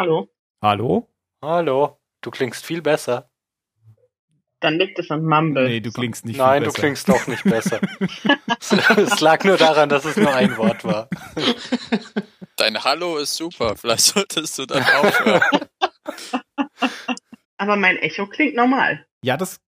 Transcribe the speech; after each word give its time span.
Hallo. 0.00 0.30
Hallo? 0.62 1.10
Hallo, 1.42 2.00
du 2.22 2.30
klingst 2.30 2.64
viel 2.64 2.80
besser. 2.80 3.30
Dann 4.60 4.78
liegt 4.78 4.98
es 4.98 5.10
an 5.10 5.26
Mumble. 5.26 5.68
Nee, 5.68 5.80
du 5.80 5.92
klingst 5.92 6.24
nicht 6.24 6.38
Nein, 6.38 6.62
viel 6.62 6.72
du 6.72 6.72
klingst 6.72 7.10
auch 7.10 7.26
nicht 7.26 7.44
besser. 7.44 7.82
es, 8.96 9.20
lag 9.20 9.44
nur 9.44 9.58
daran, 9.58 9.90
dass 9.90 10.06
es 10.06 10.16
nur 10.16 10.34
ein 10.34 10.56
Wort 10.56 10.86
war. 10.86 11.10
Dein 12.56 12.82
Hallo 12.82 13.18
ist 13.18 13.36
super. 13.36 13.76
Vielleicht 13.76 14.00
solltest 14.00 14.58
du 14.58 14.64
dann 14.64 14.82
aufhören. 14.82 15.42
Aber 17.58 17.76
mein 17.76 17.98
Echo 17.98 18.26
klingt 18.26 18.54
normal. 18.54 19.04
Ja, 19.22 19.36
das 19.36 19.60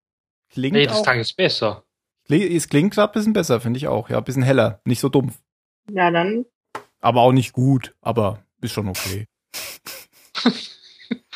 klingt 0.49 0.73
Nee, 0.73 0.87
das 0.87 0.97
auch. 0.97 1.03
klang 1.03 1.19
jetzt 1.19 1.37
besser. 1.37 1.85
Es 2.31 2.71
klingt 2.71 2.95
gerade 2.95 3.13
ein 3.13 3.13
bisschen 3.13 3.33
besser, 3.35 3.61
finde 3.61 3.77
ich 3.77 3.87
auch. 3.87 4.09
Ja, 4.09 4.17
ein 4.17 4.25
bisschen 4.25 4.43
heller. 4.43 4.81
Nicht 4.87 5.01
so 5.01 5.11
dumpf. 5.11 5.43
Ja, 5.91 6.11
dann. 6.11 6.47
Aber 7.03 7.21
auch 7.21 7.33
nicht 7.33 7.53
gut. 7.53 7.95
Aber 8.01 8.43
ist 8.63 8.73
schon 8.73 8.89
okay. 8.89 9.27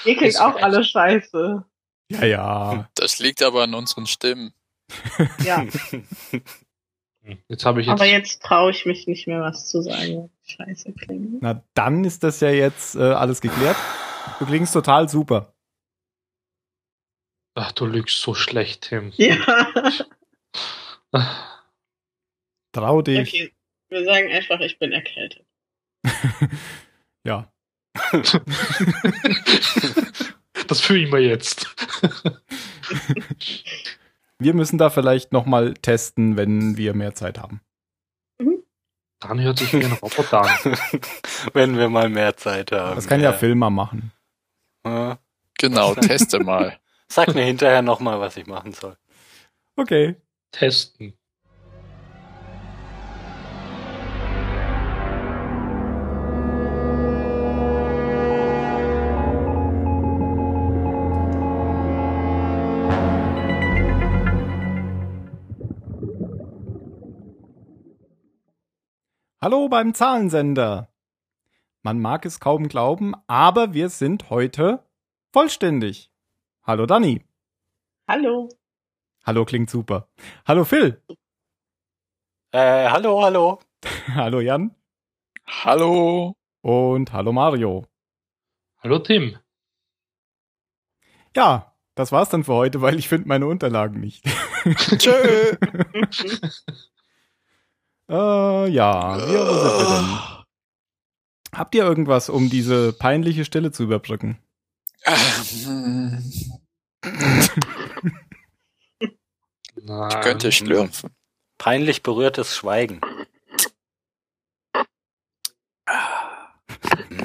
Ihr 0.05 0.17
klingt 0.17 0.41
auch 0.41 0.57
alle 0.57 0.85
scheiße. 0.85 1.65
Ja, 2.11 2.25
ja. 2.25 2.89
Das 2.95 3.19
liegt 3.19 3.43
aber 3.43 3.65
an 3.65 3.75
unseren 3.75 4.07
Stimmen. 4.07 4.53
Ja. 5.45 5.67
Jetzt 7.49 7.65
habe 7.65 7.81
ich 7.81 7.89
jetzt. 7.89 8.01
Aber 8.01 8.09
jetzt 8.09 8.41
traue 8.41 8.71
ich 8.71 8.87
mich 8.87 9.09
nicht 9.09 9.27
mehr, 9.27 9.41
was 9.41 9.67
zu 9.67 9.83
sagen. 9.83 10.31
Scheiße 10.45 10.93
klingt. 10.93 11.43
Na, 11.43 11.61
dann 11.75 12.05
ist 12.05 12.23
das 12.23 12.39
ja 12.39 12.51
jetzt 12.51 12.95
äh, 12.95 13.01
alles 13.03 13.41
geklärt. 13.41 13.77
Du 14.39 14.47
klingst 14.47 14.73
total 14.73 15.09
super. 15.09 15.53
Ach, 17.55 17.73
du 17.73 17.87
lügst 17.87 18.21
so 18.21 18.35
schlecht, 18.35 18.83
Tim. 18.83 19.13
Ja. 19.17 19.73
Trau 22.73 23.03
dich. 23.03 23.29
Okay. 23.29 23.53
Wir 23.89 24.05
sagen 24.05 24.31
einfach, 24.31 24.61
ich 24.61 24.79
bin 24.79 24.93
erkältet. 24.93 25.45
Ja. 27.25 27.53
Das 30.69 30.81
fühlen 30.81 31.13
wir 31.13 31.21
jetzt. 31.21 31.75
Wir 34.39 34.55
müssen 34.55 34.79
da 34.79 34.91
vielleicht 34.91 35.33
noch 35.33 35.47
mal 35.47 35.75
testen, 35.75 36.37
wenn 36.37 36.77
wir 36.77 36.95
mehr 36.95 37.15
Zeit 37.15 37.39
haben. 37.39 37.61
Dann 39.21 39.41
hört 39.41 39.59
sich 39.59 39.73
wie 39.73 39.85
ein 39.85 39.93
Roboter 39.93 40.43
an. 40.43 40.51
Wenn 41.55 41.79
wir 41.79 41.89
mal 41.89 42.09
mehr 42.09 42.37
Zeit 42.37 42.71
haben. 42.71 42.97
Das 42.97 43.09
kann 43.09 43.23
ja 43.23 43.33
Filmer 43.33 43.71
machen. 43.71 44.13
Ja. 44.85 45.19
Genau, 45.59 45.95
teste 45.95 46.41
mal. 46.41 46.79
Sag 47.09 47.35
mir 47.35 47.45
hinterher 47.45 47.83
nochmal, 47.83 48.21
was 48.21 48.37
ich 48.37 48.47
machen 48.47 48.73
soll. 48.73 48.97
Okay. 49.77 50.17
Testen. 50.53 51.15
Hallo 69.39 69.69
beim 69.69 69.93
Zahlensender. 69.93 70.89
Man 71.83 72.01
mag 72.01 72.25
es 72.25 72.41
kaum 72.41 72.69
glauben, 72.69 73.13
aber 73.27 73.75
wir 73.75 73.91
sind 73.91 74.31
heute 74.31 74.83
vollständig. 75.31 76.11
Hallo 76.63 76.87
Dani. 76.87 77.23
Hallo. 78.09 78.49
Hallo 79.27 79.45
klingt 79.45 79.69
super. 79.69 80.09
Hallo 80.47 80.65
Phil. 80.65 81.03
Äh, 82.53 82.89
hallo, 82.89 83.23
hallo. 83.23 83.61
Hallo 84.15 84.41
Jan. 84.41 84.75
Hallo. 85.47 86.35
Und 86.63 87.13
hallo 87.13 87.33
Mario. 87.33 87.85
Hallo, 88.79 89.01
Tim. 89.01 89.37
Ja, 91.37 91.75
das 91.95 92.11
war's 92.11 92.31
dann 92.31 92.45
für 92.45 92.55
heute, 92.55 92.81
weil 92.81 92.99
ich 92.99 93.09
finde 93.09 93.29
meine 93.29 93.47
Unterlagen 93.47 94.01
nicht. 94.01 94.25
Tschö. 94.97 95.57
Äh, 98.11 98.69
ja, 98.71 99.19
wir, 99.19 99.47
wo 99.47 99.55
sind 99.55 99.79
wir 99.79 99.97
denn? 99.97 100.19
Habt 101.59 101.75
ihr 101.75 101.85
irgendwas, 101.85 102.29
um 102.29 102.51
diese 102.51 102.93
peinliche 102.93 103.45
Stille 103.45 103.73
zu 103.73 103.85
überbrücken? 103.85 104.39
Hm, 105.05 106.23
Nein. 107.03 107.03
Ich 110.11 110.21
könnte 110.21 110.51
schlürfen. 110.51 111.11
Peinlich 111.59 112.03
berührtes 112.03 112.57
Schweigen. 112.57 113.01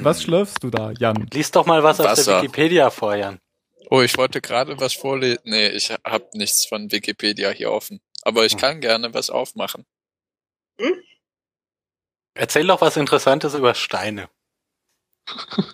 Was 0.00 0.22
schlürfst 0.22 0.62
du 0.62 0.70
da, 0.70 0.92
Jan? 0.92 1.26
Lies 1.32 1.50
doch 1.50 1.66
mal 1.66 1.82
was 1.82 1.98
aus 2.00 2.06
der 2.06 2.12
Wasser. 2.12 2.42
Wikipedia 2.42 2.90
vor, 2.90 3.14
Jan. 3.16 3.38
Oh, 3.90 4.00
ich 4.00 4.16
wollte 4.16 4.40
gerade 4.40 4.78
was 4.80 4.94
vorlesen. 4.94 5.40
Nee, 5.44 5.68
ich 5.68 5.90
habe 5.90 6.26
nichts 6.34 6.66
von 6.66 6.90
Wikipedia 6.92 7.50
hier 7.50 7.70
offen. 7.72 8.00
Aber 8.22 8.46
ich 8.46 8.56
kann 8.56 8.80
gerne 8.80 9.12
was 9.12 9.28
aufmachen. 9.28 9.84
Erzähl 12.34 12.66
doch 12.66 12.80
was 12.80 12.96
Interessantes 12.96 13.54
über 13.54 13.74
Steine. 13.74 14.28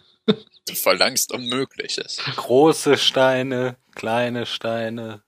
Du 0.66 0.74
verlangst 0.74 1.32
Unmögliches. 1.32 2.18
Große 2.36 2.98
Steine, 2.98 3.78
kleine 3.94 4.44
Steine. 4.44 5.22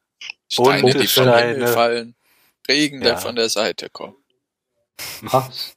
Steine, 0.52 0.82
Bunte 0.82 0.98
die 0.98 1.06
vom 1.06 1.22
Steine. 1.24 1.52
Himmel 1.54 1.68
fallen. 1.72 2.16
Regen, 2.68 3.00
der 3.00 3.12
Ja. 3.12 3.16
von 3.16 3.36
der 3.36 3.48
Seite 3.48 3.88
kommt. 3.88 4.18
Was? 5.22 5.74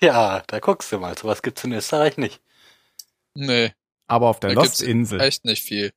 Ja, 0.00 0.40
da 0.48 0.58
guckst 0.58 0.90
du 0.90 0.98
mal. 0.98 1.16
Sowas 1.16 1.42
gibt's 1.42 1.62
in 1.62 1.74
Österreich 1.74 2.16
nicht. 2.16 2.42
Nee, 3.34 3.72
Aber 4.08 4.26
auf 4.30 4.40
der 4.40 4.52
Lostinsel. 4.52 5.20
echt 5.20 5.44
nicht 5.44 5.62
viel. 5.62 5.92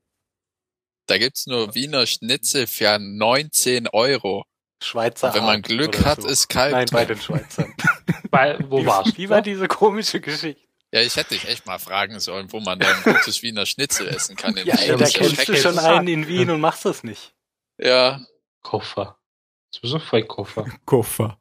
Da 1.08 1.18
gibt's 1.18 1.48
nur 1.48 1.74
Wiener 1.74 2.06
Schnitzel 2.06 2.68
für 2.68 3.00
19 3.00 3.88
Euro. 3.88 4.46
Schweizer 4.82 5.34
Wenn 5.34 5.44
man 5.46 5.62
Glück 5.62 6.06
hat, 6.06 6.22
so. 6.22 6.28
ist 6.28 6.48
kalt. 6.50 6.72
Nein, 6.72 6.88
bei 6.92 7.06
den 7.06 7.20
Schweizern. 7.20 7.74
Bei, 8.32 8.58
wo 8.70 8.86
warst 8.86 9.18
Wie 9.18 9.24
du? 9.26 9.30
war 9.32 9.42
diese 9.42 9.68
komische 9.68 10.22
Geschichte? 10.22 10.62
Ja, 10.92 11.02
ich 11.02 11.16
hätte 11.16 11.34
dich 11.36 11.48
echt 11.48 11.66
mal 11.66 11.80
fragen 11.80 12.20
sollen, 12.20 12.52
wo 12.52 12.60
man 12.60 12.80
da 12.80 12.88
ein 12.88 13.04
gutes 13.04 13.42
Wiener 13.44 13.66
Schnitzel 13.66 14.08
essen 14.08 14.36
kann. 14.36 14.56
In 14.58 14.66
Ja, 14.68 14.74
Wien. 14.76 14.82
ey, 14.82 14.88
da 14.90 14.98
das 14.98 15.14
kennst 15.14 15.48
du 15.48 15.56
schon 15.58 15.78
einen 15.80 16.08
in 16.08 16.28
Wien 16.28 16.50
und 16.50 16.62
machst 16.62 16.86
es 16.86 17.04
nicht. 17.04 17.34
Ja, 17.78 18.22
Koffer. 18.62 19.18
Das 19.74 19.84
ist 19.84 19.94
ein 19.94 20.02
Vollkoffer. 20.02 20.66
Koffer. 20.86 21.40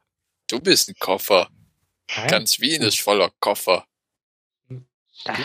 du 0.50 0.60
bist 0.60 0.88
ein 0.88 0.96
Koffer. 0.98 1.48
Nein. 2.16 2.28
Ganz 2.28 2.58
Wien 2.60 2.82
ist 2.82 3.00
voller 3.00 3.30
Koffer. 3.40 3.86
Du 4.68 4.82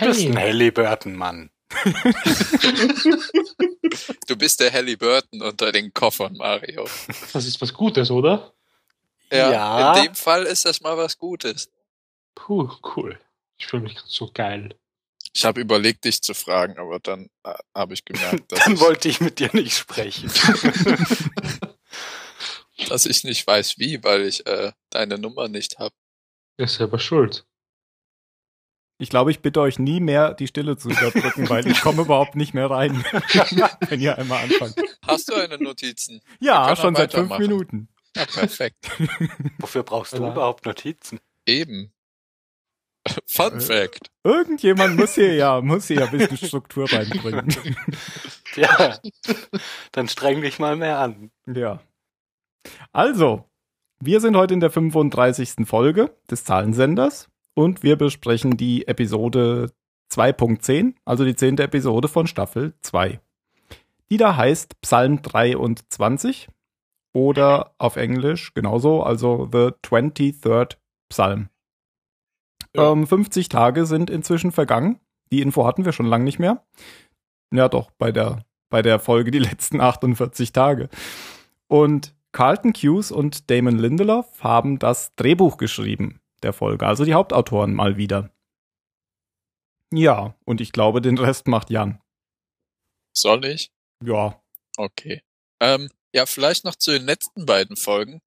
bist 0.01 0.21
ein 0.25 0.37
Halliburton-Mann. 0.37 1.49
Du 4.27 4.35
bist 4.35 4.59
der 4.59 4.71
Halliburton 4.71 5.41
unter 5.41 5.71
den 5.71 5.93
Koffern, 5.93 6.35
Mario. 6.37 6.87
Das 7.33 7.45
ist 7.45 7.61
was 7.61 7.73
Gutes, 7.73 8.09
oder? 8.11 8.53
Ja, 9.31 9.51
Ja. 9.51 9.97
in 9.97 10.05
dem 10.05 10.15
Fall 10.15 10.43
ist 10.43 10.65
das 10.65 10.81
mal 10.81 10.97
was 10.97 11.17
Gutes. 11.17 11.69
Puh, 12.35 12.69
cool. 12.95 13.19
Ich 13.57 13.67
fühle 13.67 13.83
mich 13.83 13.95
gerade 13.95 14.09
so 14.09 14.29
geil. 14.33 14.75
Ich 15.35 15.45
habe 15.45 15.61
überlegt, 15.61 16.05
dich 16.05 16.21
zu 16.21 16.33
fragen, 16.35 16.77
aber 16.77 16.99
dann 16.99 17.29
äh, 17.43 17.53
habe 17.73 17.93
ich 17.95 18.05
gemerkt, 18.05 18.51
dass, 18.51 18.59
Dann 18.63 18.73
ich, 18.73 18.79
wollte 18.79 19.09
ich 19.09 19.19
mit 19.19 19.39
dir 19.39 19.49
nicht 19.53 19.75
sprechen. 19.77 20.31
dass 22.89 23.05
ich 23.05 23.23
nicht 23.23 23.45
weiß, 23.45 23.77
wie, 23.79 24.03
weil 24.03 24.23
ich 24.27 24.45
äh, 24.45 24.71
deine 24.89 25.17
Nummer 25.17 25.47
nicht 25.47 25.79
habe. 25.79 25.95
Er 26.57 26.65
ist 26.65 26.75
selber 26.75 26.99
schuld. 26.99 27.45
Ich 28.99 29.09
glaube, 29.09 29.31
ich 29.31 29.41
bitte 29.41 29.59
euch 29.61 29.79
nie 29.79 29.99
mehr, 29.99 30.33
die 30.33 30.47
Stille 30.47 30.77
zu 30.77 30.89
überbrücken, 30.89 31.49
weil 31.49 31.67
ich 31.67 31.81
komme 31.81 32.03
überhaupt 32.03 32.35
nicht 32.35 32.53
mehr 32.53 32.69
rein, 32.69 33.03
wenn 33.89 33.99
ihr 33.99 34.17
einmal 34.17 34.43
anfangt. 34.43 34.75
Hast 35.05 35.29
du 35.29 35.33
eine 35.35 35.57
Notizen? 35.57 36.21
Ja, 36.39 36.75
schon 36.75 36.95
seit 36.95 37.11
fünf. 37.13 37.37
Minuten. 37.39 37.89
Ja, 38.15 38.25
perfekt. 38.25 38.77
Wofür 39.57 39.83
brauchst 39.83 40.13
du 40.13 40.21
Ja. 40.21 40.31
überhaupt 40.31 40.65
Notizen? 40.65 41.19
Eben. 41.45 41.91
Fun 43.27 43.57
Äh. 43.57 43.59
Fact. 43.59 44.11
Irgendjemand 44.23 44.95
muss 44.95 45.15
hier 45.15 45.33
ja, 45.33 45.59
muss 45.59 45.87
hier 45.87 45.97
ja 46.01 46.05
ein 46.05 46.17
bisschen 46.17 46.37
Struktur 46.47 46.89
reinbringen. 46.89 47.53
Ja, 48.55 48.97
dann 49.91 50.07
streng 50.07 50.41
dich 50.41 50.59
mal 50.59 50.75
mehr 50.77 50.99
an. 50.99 51.31
ja. 51.47 51.81
Also, 52.93 53.49
wir 53.99 54.21
sind 54.21 54.37
heute 54.37 54.53
in 54.53 54.61
der 54.61 54.69
35. 54.69 55.65
Folge 55.67 56.15
des 56.31 56.45
Zahlensenders 56.45 57.27
und 57.53 57.83
wir 57.83 57.97
besprechen 57.97 58.57
die 58.57 58.87
Episode 58.87 59.71
2.10, 60.11 60.95
also 61.05 61.25
die 61.25 61.35
zehnte 61.35 61.63
Episode 61.63 62.07
von 62.07 62.27
Staffel 62.27 62.73
2. 62.81 63.19
Die 64.09 64.17
da 64.17 64.35
heißt 64.35 64.79
Psalm 64.81 65.21
23 65.21 66.49
oder 67.13 67.73
auf 67.77 67.95
Englisch 67.95 68.53
genauso, 68.53 69.03
also 69.03 69.49
The 69.51 69.71
23rd 69.83 70.77
Psalm. 71.09 71.49
Ja. 72.75 72.91
Ähm, 72.91 73.07
50 73.07 73.49
Tage 73.49 73.85
sind 73.85 74.09
inzwischen 74.09 74.51
vergangen. 74.51 74.99
Die 75.31 75.41
Info 75.41 75.65
hatten 75.65 75.85
wir 75.85 75.91
schon 75.91 76.05
lange 76.05 76.23
nicht 76.23 76.39
mehr. 76.39 76.63
Ja, 77.51 77.69
doch, 77.69 77.91
bei 77.91 78.11
der, 78.11 78.45
bei 78.69 78.81
der 78.81 78.99
Folge 78.99 79.31
die 79.31 79.39
letzten 79.39 79.79
48 79.79 80.53
Tage. 80.53 80.89
Und 81.67 82.15
Carlton 82.31 82.73
Hughes 82.73 83.11
und 83.11 83.51
Damon 83.51 83.77
Lindelof 83.77 84.43
haben 84.43 84.79
das 84.79 85.15
Drehbuch 85.15 85.57
geschrieben 85.57 86.19
der 86.43 86.53
Folge, 86.53 86.85
also 86.87 87.05
die 87.05 87.13
Hauptautoren 87.13 87.73
mal 87.73 87.97
wieder. 87.97 88.29
Ja, 89.91 90.35
und 90.45 90.59
ich 90.61 90.71
glaube, 90.71 91.01
den 91.01 91.17
Rest 91.17 91.47
macht 91.47 91.69
Jan. 91.69 92.01
Soll 93.15 93.45
ich? 93.45 93.71
Ja. 94.03 94.41
Okay. 94.77 95.21
Ähm, 95.59 95.89
ja, 96.13 96.25
vielleicht 96.25 96.65
noch 96.65 96.75
zu 96.75 96.91
den 96.91 97.03
letzten 97.05 97.45
beiden 97.45 97.75
Folgen. 97.75 98.21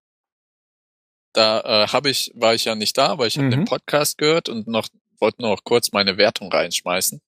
Da 1.33 1.61
äh, 1.85 1.89
habe 1.89 2.09
ich, 2.09 2.31
war 2.35 2.55
ich 2.55 2.65
ja 2.65 2.75
nicht 2.75 2.97
da, 2.97 3.09
aber 3.09 3.27
ich 3.27 3.37
habe 3.37 3.49
Mhm. 3.49 3.51
den 3.51 3.65
Podcast 3.65 4.17
gehört 4.17 4.49
und 4.49 4.69
noch 4.69 4.89
wollte 5.19 5.43
noch 5.43 5.65
kurz 5.65 5.93
meine 5.93 6.17
Wertung 6.17 6.51
reinschmeißen. 6.53 7.21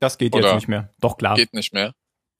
Das 0.00 0.18
geht 0.18 0.34
Oder- 0.34 0.48
jetzt 0.48 0.54
nicht 0.56 0.68
mehr. 0.68 0.94
Doch 1.00 1.16
klar. 1.16 1.34
Geht 1.34 1.54
nicht 1.54 1.72
mehr. 1.72 1.94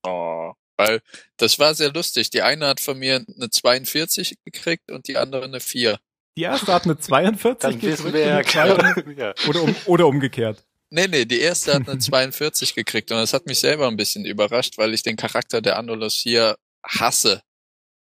Oh, 0.04 0.52
weil 0.76 1.00
das 1.38 1.58
war 1.58 1.74
sehr 1.74 1.92
lustig. 1.92 2.30
Die 2.30 2.42
eine 2.42 2.68
hat 2.68 2.80
von 2.80 2.98
mir 2.98 3.16
eine 3.36 3.50
42 3.50 4.38
gekriegt 4.44 4.90
und 4.92 5.08
die 5.08 5.16
andere 5.16 5.44
eine 5.44 5.60
4. 5.60 5.98
Die 6.38 6.44
erste 6.44 6.72
hat 6.72 6.84
eine 6.84 6.96
42 6.96 7.58
Dann 7.58 7.82
wissen 7.82 8.12
gedrückt 8.12 8.14
wir 8.14 8.28
ja, 8.28 8.42
die 8.42 8.48
zweite, 8.48 9.14
ja. 9.16 9.34
oder, 9.48 9.62
um, 9.64 9.74
oder 9.86 10.06
umgekehrt. 10.06 10.64
Nee, 10.88 11.08
nee, 11.08 11.24
die 11.24 11.40
erste 11.40 11.74
hat 11.74 11.88
eine 11.88 11.98
42 11.98 12.76
gekriegt 12.76 13.10
und 13.10 13.18
das 13.18 13.32
hat 13.32 13.46
mich 13.46 13.58
selber 13.58 13.88
ein 13.88 13.96
bisschen 13.96 14.24
überrascht, 14.24 14.78
weil 14.78 14.94
ich 14.94 15.02
den 15.02 15.16
Charakter 15.16 15.60
der 15.60 15.76
Andalus 15.76 16.14
hier 16.14 16.56
hasse. 16.86 17.42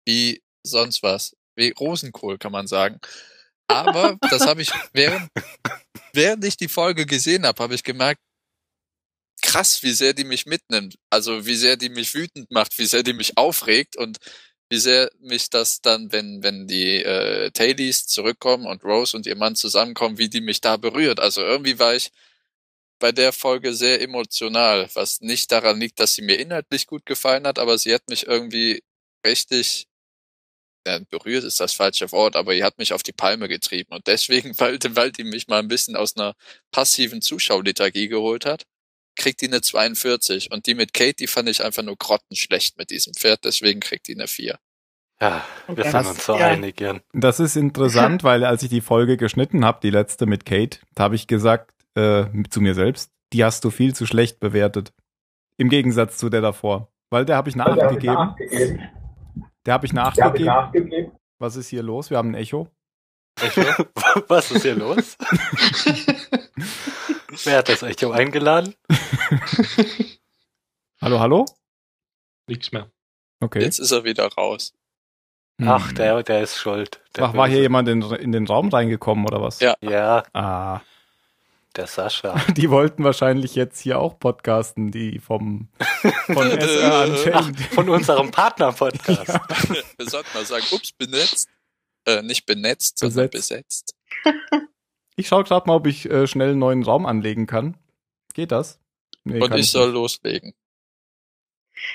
Wie 0.07 0.43
sonst 0.63 1.03
was. 1.03 1.37
Wie 1.55 1.75
Rosenkohl, 1.79 2.39
kann 2.39 2.53
man 2.53 2.67
sagen. 2.67 2.99
Aber 3.69 4.17
das 4.31 4.47
habe 4.47 4.63
ich, 4.63 4.71
während, 4.95 5.29
während 6.15 6.47
ich 6.47 6.57
die 6.57 6.69
Folge 6.69 7.05
gesehen 7.05 7.45
habe, 7.45 7.63
habe 7.63 7.75
ich 7.75 7.83
gemerkt, 7.83 8.23
krass, 9.43 9.83
wie 9.83 9.93
sehr 9.93 10.15
die 10.15 10.25
mich 10.25 10.47
mitnimmt. 10.47 10.97
Also 11.11 11.45
wie 11.45 11.57
sehr 11.57 11.77
die 11.77 11.91
mich 11.91 12.15
wütend 12.15 12.51
macht, 12.51 12.79
wie 12.79 12.87
sehr 12.87 13.03
die 13.03 13.13
mich 13.13 13.37
aufregt 13.37 13.99
und 13.99 14.17
wie 14.71 14.79
sehr 14.79 15.11
mich 15.21 15.51
das 15.51 15.81
dann, 15.83 16.13
wenn, 16.13 16.43
wenn 16.43 16.67
die 16.67 17.03
äh, 17.03 17.51
Tailies 17.51 18.07
zurückkommen 18.07 18.67
und 18.67 18.85
Rose 18.85 19.17
und 19.17 19.27
ihr 19.27 19.37
Mann 19.37 19.57
zusammenkommen, 19.57 20.19
wie 20.19 20.29
die 20.29 20.41
mich 20.41 20.61
da 20.61 20.77
berührt. 20.77 21.21
Also 21.21 21.43
irgendwie 21.43 21.79
war 21.79 21.95
ich 21.95 22.11
bei 22.99 23.13
der 23.13 23.33
Folge 23.33 23.75
sehr 23.75 24.01
emotional, 24.01 24.89
was 24.95 25.21
nicht 25.21 25.53
daran 25.53 25.81
liegt, 25.81 26.01
dass 26.01 26.15
sie 26.15 26.23
mir 26.23 26.39
inhaltlich 26.39 26.87
gut 26.87 27.07
gefallen 27.07 27.47
hat, 27.47 27.59
aber 27.59 27.79
sie 27.79 27.95
hat 27.95 28.09
mich 28.09 28.27
irgendwie 28.27 28.83
richtig 29.27 29.87
ja, 30.87 30.99
berührt 31.11 31.45
ist 31.45 31.61
das 31.61 31.73
falsche 31.75 32.13
Wort, 32.13 32.37
aber 32.37 32.55
die 32.55 32.65
hat 32.65 32.79
mich 32.79 32.93
auf 32.93 33.03
die 33.03 33.13
Palme 33.13 33.49
getrieben 33.49 33.95
und 33.95 34.07
deswegen, 34.07 34.53
weil, 34.61 34.79
weil 34.91 35.13
die 35.13 35.25
mich 35.25 35.49
mal 35.49 35.61
ein 35.61 35.69
bisschen 35.69 35.97
aus 35.97 36.17
einer 36.17 36.35
passiven 36.71 37.23
Zuschauliturgie 37.23 38.09
geholt 38.09 38.45
hat, 38.47 38.65
kriegt 39.17 39.41
die 39.41 39.47
eine 39.49 39.61
42 39.61 40.51
und 40.53 40.67
die 40.67 40.75
mit 40.75 40.93
Kate, 40.95 41.15
die 41.15 41.27
fand 41.27 41.49
ich 41.49 41.65
einfach 41.65 41.83
nur 41.83 41.97
grottenschlecht 41.97 42.79
mit 42.79 42.91
diesem 42.91 43.15
Pferd, 43.15 43.45
deswegen 43.45 43.81
kriegt 43.81 44.09
die 44.09 44.15
eine 44.15 44.27
4. 44.27 44.59
ja, 45.21 45.45
wir 45.69 45.79
Okay. 45.79 45.91
sind 45.91 46.07
uns 46.07 46.27
so 46.27 46.33
Ja. 46.39 46.47
einig, 46.47 46.81
Jan. 46.81 47.01
Das 47.13 47.41
ist 47.41 47.57
interessant, 47.57 48.23
weil 48.25 48.45
als 48.45 48.63
ich 48.63 48.69
die 48.71 48.81
Folge 48.81 49.17
geschnitten 49.17 49.65
habe, 49.65 49.79
die 49.83 49.91
letzte 49.91 50.27
mit 50.27 50.45
Kate, 50.45 50.79
da 50.95 51.05
habe 51.05 51.15
ich 51.15 51.27
gesagt 51.27 51.71
äh, 51.97 52.25
zu 52.51 52.61
mir 52.61 52.75
selbst, 52.75 53.11
die 53.33 53.45
hast 53.45 53.65
du 53.65 53.71
viel 53.71 53.95
zu 53.95 54.05
schlecht 54.07 54.41
bewertet. 54.41 54.93
Im 55.57 55.69
Gegensatz 55.69 56.17
zu 56.19 56.29
der 56.29 56.41
davor. 56.41 56.93
Weil 57.11 57.25
der 57.25 57.37
habe 57.37 57.49
ich 57.49 57.55
nachgegeben. 57.57 58.35
Der 59.65 59.75
habe 59.75 59.87
ich 59.87 59.93
nachgegeben. 59.93 61.13
Was 61.39 61.55
ist 61.57 61.69
hier 61.69 61.83
los? 61.85 62.11
Wir 62.11 62.17
haben 62.19 62.31
ein 62.31 62.35
Echo. 62.35 62.69
Was 64.29 64.51
ist 64.51 64.63
hier 64.63 64.75
los? 64.75 65.17
Wer 67.45 67.59
hat 67.59 67.69
das 67.69 67.83
Echo 67.83 68.11
eingeladen? 68.11 68.75
Hallo, 71.01 71.21
hallo? 71.21 71.45
Nichts 72.47 72.73
mehr. 72.73 72.91
Okay. 73.41 73.61
Jetzt 73.61 73.79
ist 73.79 73.91
er 73.93 74.05
wieder 74.05 74.27
raus. 74.29 74.73
Hm. 75.61 75.69
Ach, 75.69 75.93
der, 75.93 76.23
der 76.23 76.43
ist 76.43 76.57
schuld. 76.57 77.03
Der 77.17 77.25
Ach, 77.25 77.35
war 77.35 77.47
hier 77.47 77.61
jemand 77.61 77.89
in, 77.89 78.01
in 78.01 78.33
den 78.33 78.47
Raum 78.47 78.71
reingekommen 78.71 79.27
oder 79.27 79.43
was? 79.43 79.61
Ja. 79.61 79.77
Ja, 79.83 80.23
Ah, 80.33 80.81
der 81.77 81.87
Sascha. 81.87 82.35
die 82.57 82.71
wollten 82.71 83.05
wahrscheinlich 83.05 83.55
jetzt 83.55 83.81
hier 83.81 83.99
auch 83.99 84.19
podcasten, 84.19 84.91
die 84.91 85.19
vom 85.19 85.69
von 86.27 86.59
Ach, 87.33 87.51
von 87.73 87.89
unserem 87.91 88.31
Partner-Podcast. 88.31 89.29
Wir 89.99 90.09
sollten 90.09 90.31
mal 90.33 90.47
sagen, 90.47 90.65
ups, 90.73 90.93
benetzt. 90.93 91.49
Äh, 92.07 92.23
nicht 92.23 92.47
benetzt, 92.47 92.99
sondern 92.99 93.29
besetzt. 93.31 93.95
Ich 95.17 95.29
schaue 95.29 95.45
gerade 95.45 95.67
mal, 95.67 95.77
ob 95.77 95.87
ich 95.87 96.11
äh, 96.11 96.27
schnell 96.27 96.51
einen 96.51 96.59
neuen 96.59 96.83
Raum 96.83 97.07
anlegen 97.07 97.47
kann. 97.47 97.77
Geht 98.35 98.53
das? 98.53 98.81
Nee, 99.25 99.41
Und 99.41 99.49
kann 99.49 99.59
ich 99.59 99.71
soll 99.71 99.87
nicht. 99.89 99.95
loslegen. 99.95 100.55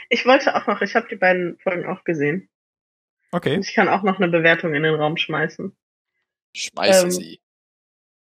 Ich 0.09 0.25
wollte 0.25 0.55
auch 0.55 0.67
noch, 0.67 0.81
ich 0.81 0.95
habe 0.95 1.07
die 1.09 1.15
beiden 1.15 1.57
Folgen 1.59 1.85
auch 1.85 2.03
gesehen. 2.03 2.49
Okay. 3.31 3.55
Und 3.55 3.67
ich 3.67 3.73
kann 3.73 3.89
auch 3.89 4.03
noch 4.03 4.17
eine 4.19 4.29
Bewertung 4.29 4.73
in 4.73 4.83
den 4.83 4.95
Raum 4.95 5.17
schmeißen. 5.17 5.75
Schmeißen 6.55 7.05
Ähm, 7.05 7.11
sie. 7.11 7.41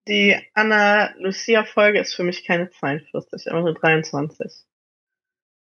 Die 0.08 0.38
Anna-Lucia-Folge 0.54 2.00
ist 2.00 2.14
für 2.14 2.24
mich 2.24 2.46
keine 2.46 2.70
42, 2.70 3.50
aber 3.50 3.60
eine 3.60 3.74
23. 3.74 4.52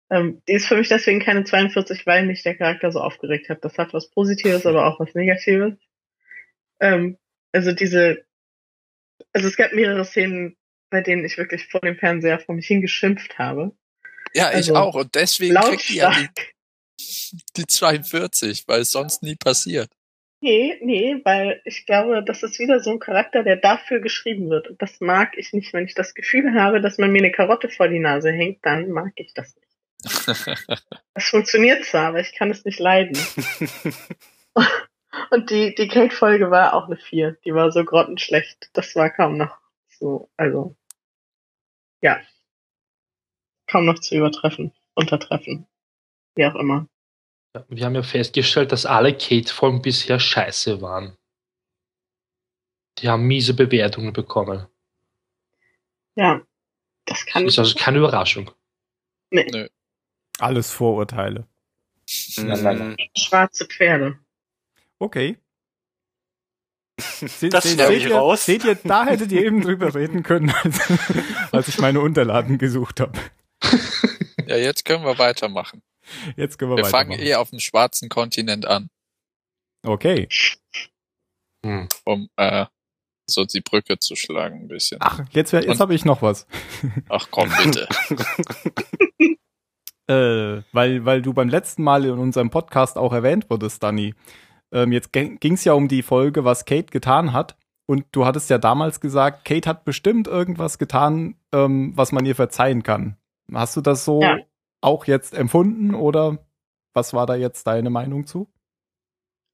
Ähm, 0.09 0.41
die 0.47 0.53
ist 0.53 0.67
für 0.67 0.77
mich 0.77 0.87
deswegen 0.87 1.19
keine 1.19 1.43
42, 1.43 2.05
weil 2.05 2.25
mich 2.25 2.43
der 2.43 2.55
Charakter 2.55 2.91
so 2.91 3.01
aufgeregt 3.01 3.49
hat. 3.49 3.63
Das 3.63 3.77
hat 3.77 3.93
was 3.93 4.09
Positives, 4.09 4.65
aber 4.65 4.87
auch 4.87 4.99
was 4.99 5.13
Negatives. 5.13 5.77
Ähm, 6.79 7.17
also 7.51 7.73
diese, 7.73 8.25
also 9.33 9.47
es 9.47 9.57
gab 9.57 9.73
mehrere 9.73 10.05
Szenen, 10.05 10.57
bei 10.89 11.01
denen 11.01 11.25
ich 11.25 11.37
wirklich 11.37 11.67
vor 11.67 11.81
dem 11.81 11.97
Fernseher 11.97 12.39
vor 12.39 12.55
mich 12.55 12.67
hingeschimpft 12.67 13.37
habe. 13.37 13.71
Ja, 14.33 14.49
ich 14.49 14.55
also 14.55 14.75
auch. 14.75 14.95
Und 14.95 15.15
deswegen 15.15 15.55
kriegt 15.55 15.89
die 15.89 15.95
ja 15.95 16.11
die, 16.11 16.29
die 17.57 17.65
42, 17.65 18.67
weil 18.67 18.81
es 18.81 18.91
sonst 18.91 19.23
nie 19.23 19.35
passiert. 19.35 19.89
Nee, 20.43 20.79
nee, 20.81 21.21
weil 21.23 21.61
ich 21.65 21.85
glaube, 21.85 22.23
das 22.23 22.41
ist 22.41 22.57
wieder 22.57 22.79
so 22.79 22.89
ein 22.89 22.99
Charakter, 22.99 23.43
der 23.43 23.57
dafür 23.57 23.99
geschrieben 23.99 24.49
wird. 24.49 24.69
Und 24.69 24.81
das 24.81 24.99
mag 24.99 25.37
ich 25.37 25.53
nicht. 25.53 25.71
Wenn 25.71 25.85
ich 25.85 25.93
das 25.93 26.15
Gefühl 26.15 26.53
habe, 26.55 26.81
dass 26.81 26.97
man 26.97 27.11
mir 27.11 27.19
eine 27.19 27.31
Karotte 27.31 27.69
vor 27.69 27.87
die 27.87 27.99
Nase 27.99 28.31
hängt, 28.31 28.65
dann 28.65 28.89
mag 28.89 29.13
ich 29.15 29.33
das 29.33 29.55
nicht. 29.55 29.67
Das 31.13 31.25
funktioniert 31.25 31.83
zwar, 31.83 32.07
aber 32.07 32.21
ich 32.21 32.33
kann 32.33 32.49
es 32.49 32.63
nicht 32.63 32.79
leiden. 32.79 33.17
Und 35.29 35.49
die, 35.49 35.75
die 35.75 35.87
Kate-Folge 35.87 36.51
war 36.51 36.73
auch 36.73 36.85
eine 36.85 36.97
4. 36.97 37.37
Die 37.43 37.53
war 37.53 37.71
so 37.71 37.83
grottenschlecht. 37.83 38.69
Das 38.73 38.95
war 38.95 39.09
kaum 39.09 39.37
noch 39.37 39.57
so, 39.87 40.29
also, 40.37 40.75
ja. 42.01 42.19
Kaum 43.67 43.85
noch 43.85 43.99
zu 43.99 44.15
übertreffen, 44.15 44.73
untertreffen. 44.95 45.67
Wie 46.35 46.45
auch 46.45 46.55
immer. 46.55 46.87
Ja, 47.55 47.65
Wir 47.67 47.85
haben 47.85 47.95
ja 47.95 48.03
festgestellt, 48.03 48.71
dass 48.71 48.85
alle 48.85 49.15
Kate-Folgen 49.15 49.81
bisher 49.81 50.19
scheiße 50.19 50.81
waren. 50.81 51.17
Die 52.99 53.09
haben 53.09 53.23
miese 53.23 53.53
Bewertungen 53.53 54.13
bekommen. 54.13 54.67
Ja. 56.15 56.41
Das 57.05 57.25
kann 57.25 57.45
Ist 57.45 57.59
also 57.59 57.75
keine 57.77 57.97
Überraschung. 57.97 58.51
Alles 60.39 60.71
Vorurteile. 60.71 61.47
Schwarze 62.07 63.65
Pferde. 63.65 64.19
Okay. 65.01 65.37
Se, 66.99 67.49
Das 67.49 67.63
se- 67.63 67.75
seht, 67.75 67.89
ich 67.97 68.05
ihr, 68.05 68.15
raus. 68.15 68.45
seht 68.45 68.63
ihr, 68.63 68.75
da 68.75 69.05
hättet 69.05 69.31
ihr 69.31 69.43
eben 69.43 69.61
drüber 69.61 69.93
reden 69.95 70.21
können, 70.21 70.51
als, 70.51 70.79
als 71.51 71.67
ich 71.67 71.79
meine 71.79 71.99
Unterlagen 72.01 72.57
gesucht 72.57 72.99
habe. 72.99 73.19
Ja, 74.47 74.57
jetzt 74.57 74.83
können 74.83 75.05
wir 75.05 75.17
weitermachen. 75.17 75.81
Jetzt 76.35 76.57
können 76.59 76.71
wir, 76.71 76.77
Wir 76.77 76.85
fangen 76.85 77.11
weitermachen. 77.11 77.27
eh 77.27 77.35
auf 77.35 77.51
dem 77.51 77.59
schwarzen 77.59 78.09
Kontinent 78.09 78.65
an, 78.65 78.89
Okay. 79.85 80.27
Hm. 81.65 81.87
um 82.03 82.27
äh, 82.35 82.65
so 83.29 83.45
die 83.45 83.61
Brücke 83.61 83.97
zu 83.99 84.15
schlagen 84.17 84.61
ein 84.63 84.67
bisschen. 84.67 84.97
Ach, 85.01 85.21
jetzt, 85.31 85.53
jetzt 85.53 85.79
habe 85.79 85.93
ich 85.95 86.03
noch 86.03 86.21
was. 86.21 86.47
Ach 87.07 87.27
komm, 87.31 87.49
bitte. 87.63 87.87
Äh, 90.09 90.63
weil, 90.73 91.05
weil 91.05 91.21
du 91.21 91.33
beim 91.33 91.47
letzten 91.47 91.83
Mal 91.83 92.03
in 92.03 92.17
unserem 92.19 92.49
Podcast 92.49 92.97
auch 92.97 93.13
erwähnt 93.13 93.49
wurdest, 93.49 93.81
Danny. 93.81 94.13
Ähm, 94.71 94.91
jetzt 94.91 95.11
ging 95.13 95.37
es 95.53 95.63
ja 95.63 95.73
um 95.73 95.87
die 95.87 96.01
Folge, 96.01 96.45
was 96.45 96.65
Kate 96.65 96.91
getan 96.91 97.33
hat. 97.33 97.57
Und 97.87 98.05
du 98.11 98.25
hattest 98.25 98.49
ja 98.49 98.57
damals 98.57 99.01
gesagt, 99.01 99.43
Kate 99.45 99.67
hat 99.69 99.83
bestimmt 99.83 100.27
irgendwas 100.27 100.77
getan, 100.77 101.35
ähm, 101.51 101.91
was 101.95 102.11
man 102.11 102.25
ihr 102.25 102.35
verzeihen 102.35 102.83
kann. 102.83 103.17
Hast 103.53 103.75
du 103.75 103.81
das 103.81 104.05
so 104.05 104.21
Ja. 104.21 104.37
auch 104.81 105.05
jetzt 105.05 105.33
empfunden 105.33 105.93
oder 105.93 106.37
was 106.93 107.13
war 107.13 107.25
da 107.25 107.35
jetzt 107.35 107.67
deine 107.67 107.89
Meinung 107.89 108.25
zu? 108.25 108.47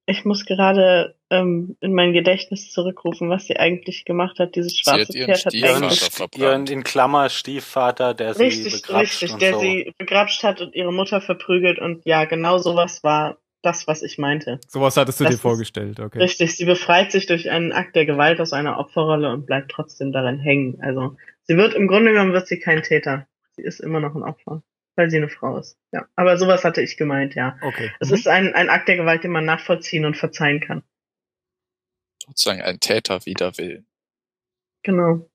Ich 0.09 0.23
muss 0.23 0.45
gerade 0.45 1.15
ähm, 1.29 1.75
in 1.81 1.93
mein 1.93 2.13
Gedächtnis 2.13 2.71
zurückrufen, 2.71 3.29
was 3.29 3.45
sie 3.45 3.57
eigentlich 3.57 4.05
gemacht 4.05 4.39
hat. 4.39 4.55
Dieses 4.55 4.81
hat 4.85 4.99
schwarze 5.09 5.17
ihren 5.17 5.25
Pferd 5.25 5.45
hat 5.45 5.53
Stiefvater 5.53 5.73
Ihren, 5.73 5.83
eigentlich 5.83 5.99
verbrannt. 6.11 6.37
ihren 6.37 6.67
in 6.67 6.83
Klammer 6.83 7.29
Stiefvater, 7.29 8.13
der 8.13 8.33
sie 8.33 8.43
richtig, 8.43 8.81
begrapscht 8.83 9.21
richtig, 9.23 9.33
und 9.33 9.41
der 9.41 9.53
so. 9.53 9.59
sie 9.59 9.93
begrapscht 9.97 10.43
hat 10.43 10.61
und 10.61 10.75
ihre 10.75 10.93
Mutter 10.93 11.19
verprügelt 11.19 11.79
und 11.79 12.05
ja, 12.05 12.23
genau 12.25 12.57
sowas 12.57 13.03
war 13.03 13.37
das, 13.67 13.85
was 13.87 14.01
ich 14.01 14.17
meinte. 14.17 14.59
Sowas 14.67 14.97
hattest 14.97 15.19
du 15.19 15.25
Das 15.25 15.33
dir 15.35 15.39
vorgestellt, 15.39 15.99
okay. 15.99 16.19
Richtig, 16.19 16.55
sie 16.55 16.65
befreit 16.65 17.11
sich 17.11 17.25
durch 17.27 17.51
einen 17.51 17.71
Akt 17.71 17.95
der 17.95 18.05
Gewalt 18.05 18.39
aus 18.41 18.53
einer 18.53 18.79
Opferrolle 18.79 19.31
und 19.31 19.45
bleibt 19.45 19.69
trotzdem 19.71 20.11
daran 20.11 20.39
hängen. 20.39 20.79
Also 20.81 21.17
sie 21.43 21.57
wird 21.57 21.73
im 21.75 21.87
Grunde 21.87 22.11
genommen 22.13 22.33
wird 22.33 22.47
sie 22.47 22.59
kein 22.59 22.81
Täter. 22.81 23.27
Sie 23.51 23.61
ist 23.63 23.79
immer 23.79 23.99
noch 23.99 24.15
ein 24.15 24.23
Opfer, 24.23 24.63
weil 24.95 25.09
sie 25.09 25.17
eine 25.17 25.29
Frau 25.29 25.57
ist. 25.57 25.77
Ja, 25.91 26.07
aber 26.15 26.37
sowas 26.37 26.63
hatte 26.63 26.81
ich 26.81 26.97
gemeint, 26.97 27.35
ja. 27.35 27.57
Okay. 27.61 27.91
Es 27.99 28.09
Mhm. 28.09 28.15
ist 28.15 28.27
ein, 28.27 28.53
ein 28.55 28.69
Akt 28.69 28.87
der 28.87 28.97
Gewalt, 28.97 29.23
den 29.23 29.31
man 29.31 29.45
nachvollziehen 29.45 30.05
und 30.05 30.15
verzeihen 30.17 30.59
kann. 30.61 30.83
Sozusagen 32.25 32.61
ein 32.61 32.79
Täter 32.79 33.25
wider 33.25 33.57
Willen. 33.57 33.85
Genau. 34.83 35.29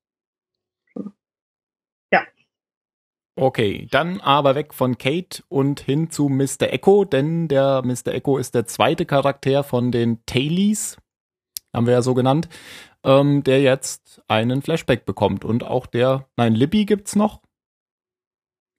Okay, 3.34 3.88
dann 3.90 4.20
aber 4.20 4.54
weg 4.54 4.74
von 4.74 4.98
Kate 4.98 5.42
und 5.48 5.80
hin 5.80 6.10
zu 6.10 6.28
Mr. 6.28 6.70
Echo, 6.72 7.04
denn 7.06 7.48
der 7.48 7.82
Mr. 7.82 8.08
Echo 8.08 8.36
ist 8.36 8.54
der 8.54 8.66
zweite 8.66 9.06
Charakter 9.06 9.64
von 9.64 9.90
den 9.90 10.24
Tailies, 10.26 10.98
haben 11.74 11.86
wir 11.86 11.94
ja 11.94 12.02
so 12.02 12.12
genannt, 12.12 12.50
ähm, 13.04 13.42
der 13.42 13.62
jetzt 13.62 14.20
einen 14.28 14.60
Flashback 14.60 15.06
bekommt. 15.06 15.44
Und 15.46 15.64
auch 15.64 15.86
der, 15.86 16.28
nein, 16.36 16.54
Libby 16.54 16.84
gibt's 16.84 17.16
noch. 17.16 17.40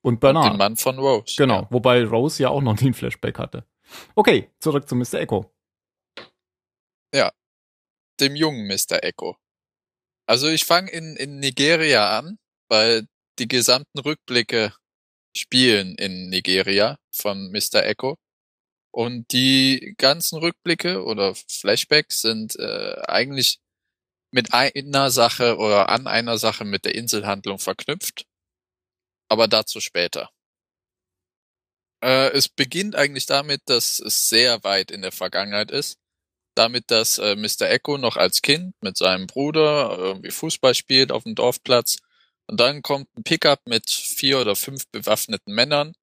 Und 0.05 0.19
Bernard. 0.19 0.53
Den 0.53 0.57
Mann 0.57 0.75
von 0.75 1.00
Rose. 1.00 1.33
Genau, 1.36 1.62
Ja. 1.62 1.67
wobei 1.72 2.03
Rose 2.05 2.43
ja 2.43 2.50
auch 2.50 2.62
noch 2.62 2.75
nie 2.75 2.86
einen 2.88 2.93
Flashback 2.93 3.39
hatte. 3.39 3.65
Okay, 4.15 4.51
zurück 4.60 4.88
zu 4.88 4.95
Mr. 4.95 5.15
Echo. 5.15 5.50
Dem 8.19 8.36
jungen 8.36 8.67
Mr. 8.67 9.03
Echo. 9.03 9.38
Also 10.27 10.48
ich 10.48 10.65
fange 10.65 10.91
in, 10.91 11.15
in 11.15 11.39
Nigeria 11.39 12.17
an, 12.19 12.38
weil 12.69 13.07
die 13.39 13.47
gesamten 13.47 13.99
Rückblicke 13.99 14.73
spielen 15.35 15.95
in 15.95 16.29
Nigeria 16.29 16.97
von 17.11 17.51
Mr. 17.51 17.83
Echo. 17.83 18.17
Und 18.91 19.31
die 19.31 19.95
ganzen 19.97 20.37
Rückblicke 20.37 21.03
oder 21.03 21.33
Flashbacks 21.35 22.21
sind 22.21 22.55
äh, 22.59 22.95
eigentlich 23.07 23.59
mit 24.31 24.53
einer 24.53 25.11
Sache 25.11 25.57
oder 25.57 25.89
an 25.89 26.07
einer 26.07 26.37
Sache 26.37 26.65
mit 26.65 26.85
der 26.85 26.95
Inselhandlung 26.95 27.59
verknüpft. 27.59 28.25
Aber 29.29 29.47
dazu 29.47 29.79
später. 29.79 30.29
Äh, 32.03 32.31
es 32.33 32.49
beginnt 32.49 32.95
eigentlich 32.95 33.25
damit, 33.25 33.61
dass 33.65 33.99
es 33.99 34.29
sehr 34.29 34.63
weit 34.63 34.91
in 34.91 35.01
der 35.01 35.11
Vergangenheit 35.11 35.71
ist. 35.71 35.97
Damit, 36.55 36.91
dass 36.91 37.17
äh, 37.17 37.35
Mr. 37.35 37.69
Echo 37.69 37.97
noch 37.97 38.17
als 38.17 38.41
Kind 38.41 38.75
mit 38.81 38.97
seinem 38.97 39.27
Bruder 39.27 39.97
irgendwie 39.97 40.31
Fußball 40.31 40.75
spielt 40.75 41.11
auf 41.11 41.23
dem 41.23 41.35
Dorfplatz. 41.35 41.97
Und 42.47 42.59
dann 42.59 42.81
kommt 42.81 43.07
ein 43.17 43.23
Pickup 43.23 43.62
mit 43.67 43.89
vier 43.89 44.39
oder 44.39 44.55
fünf 44.55 44.88
bewaffneten 44.91 45.53
Männern, 45.53 45.93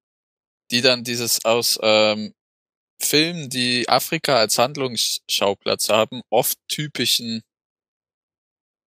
die 0.71 0.81
dann 0.81 1.03
dieses 1.03 1.45
aus 1.45 1.79
ähm, 1.81 2.33
Filmen, 3.01 3.49
die 3.49 3.89
Afrika 3.89 4.35
als 4.37 4.57
Handlungsschauplatz 4.57 5.89
haben, 5.89 6.21
oft 6.29 6.57
typischen 6.67 7.43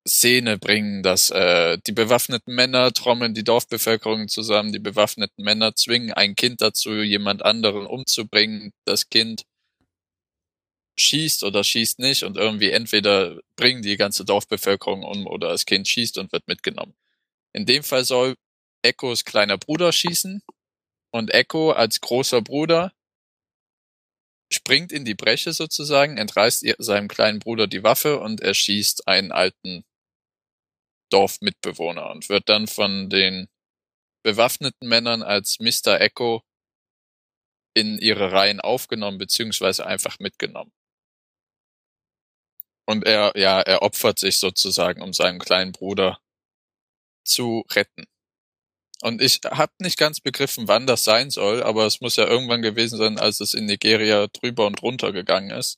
Szene 0.08 0.58
bringen, 0.58 1.02
dass 1.02 1.30
äh, 1.30 1.78
die 1.88 1.94
bewaffneten 1.94 2.54
Männer 2.54 2.92
trommeln 2.92 3.34
die 3.34 3.44
Dorfbevölkerung 3.46 4.28
zusammen, 4.28 4.74
die 4.74 4.80
bewaffneten 4.80 5.44
Männer 5.46 5.76
zwingen 5.76 6.12
ein 6.12 6.36
Kind 6.36 6.62
dazu, 6.62 6.92
jemand 7.02 7.44
anderen 7.46 7.86
umzubringen, 7.86 8.72
das 8.86 9.10
Kind 9.10 9.44
schießt 10.98 11.44
oder 11.44 11.64
schießt 11.64 12.00
nicht 12.00 12.24
und 12.24 12.36
irgendwie 12.38 12.72
entweder 12.72 13.40
bringen 13.56 13.82
die 13.84 13.98
ganze 13.98 14.26
Dorfbevölkerung 14.26 15.04
um 15.04 15.28
oder 15.28 15.50
das 15.50 15.66
Kind 15.66 15.88
schießt 15.88 16.18
und 16.18 16.32
wird 16.32 16.48
mitgenommen. 16.48 16.94
In 17.54 17.66
dem 17.66 17.84
Fall 17.84 18.04
soll 18.04 18.36
Echos 18.84 19.24
kleiner 19.26 19.58
Bruder 19.58 19.92
schießen 19.92 20.42
und 21.12 21.34
Echo 21.34 21.72
als 21.72 22.02
großer 22.02 22.42
Bruder 22.42 22.92
springt 24.52 24.92
in 24.92 25.06
die 25.06 25.16
Bresche 25.16 25.54
sozusagen, 25.54 26.18
entreißt 26.18 26.66
seinem 26.80 27.08
kleinen 27.08 27.40
Bruder 27.40 27.68
die 27.68 27.84
Waffe 27.84 28.20
und 28.20 28.42
erschießt 28.42 29.08
einen 29.08 29.32
alten 29.32 29.84
Dorfmitbewohner 31.12 32.10
und 32.10 32.30
wird 32.30 32.50
dann 32.50 32.68
von 32.68 33.10
den 33.10 33.48
bewaffneten 34.24 34.88
Männern 34.88 35.22
als 35.22 35.60
Mr. 35.60 36.02
Echo 36.02 36.44
in 37.76 37.98
ihre 38.00 38.32
Reihen 38.32 38.60
aufgenommen 38.60 39.18
beziehungsweise 39.18 39.86
einfach 39.86 40.20
mitgenommen. 40.20 40.72
Und 42.86 43.06
er, 43.06 43.32
ja, 43.36 43.62
er 43.62 43.82
opfert 43.82 44.20
sich 44.20 44.40
sozusagen, 44.40 45.02
um 45.02 45.14
seinen 45.14 45.40
kleinen 45.40 45.72
Bruder 45.72 46.20
zu 47.24 47.64
retten. 47.72 48.06
Und 49.02 49.22
ich 49.22 49.42
habe 49.46 49.74
nicht 49.80 49.98
ganz 49.98 50.22
begriffen, 50.22 50.68
wann 50.70 50.88
das 50.88 51.04
sein 51.04 51.30
soll, 51.30 51.62
aber 51.62 51.86
es 51.86 52.00
muss 52.00 52.16
ja 52.16 52.26
irgendwann 52.26 52.62
gewesen 52.62 52.98
sein, 52.98 53.20
als 53.20 53.42
es 53.42 53.54
in 53.54 53.66
Nigeria 53.66 54.28
drüber 54.28 54.66
und 54.66 54.82
runter 54.82 55.12
gegangen 55.12 55.52
ist. 55.52 55.78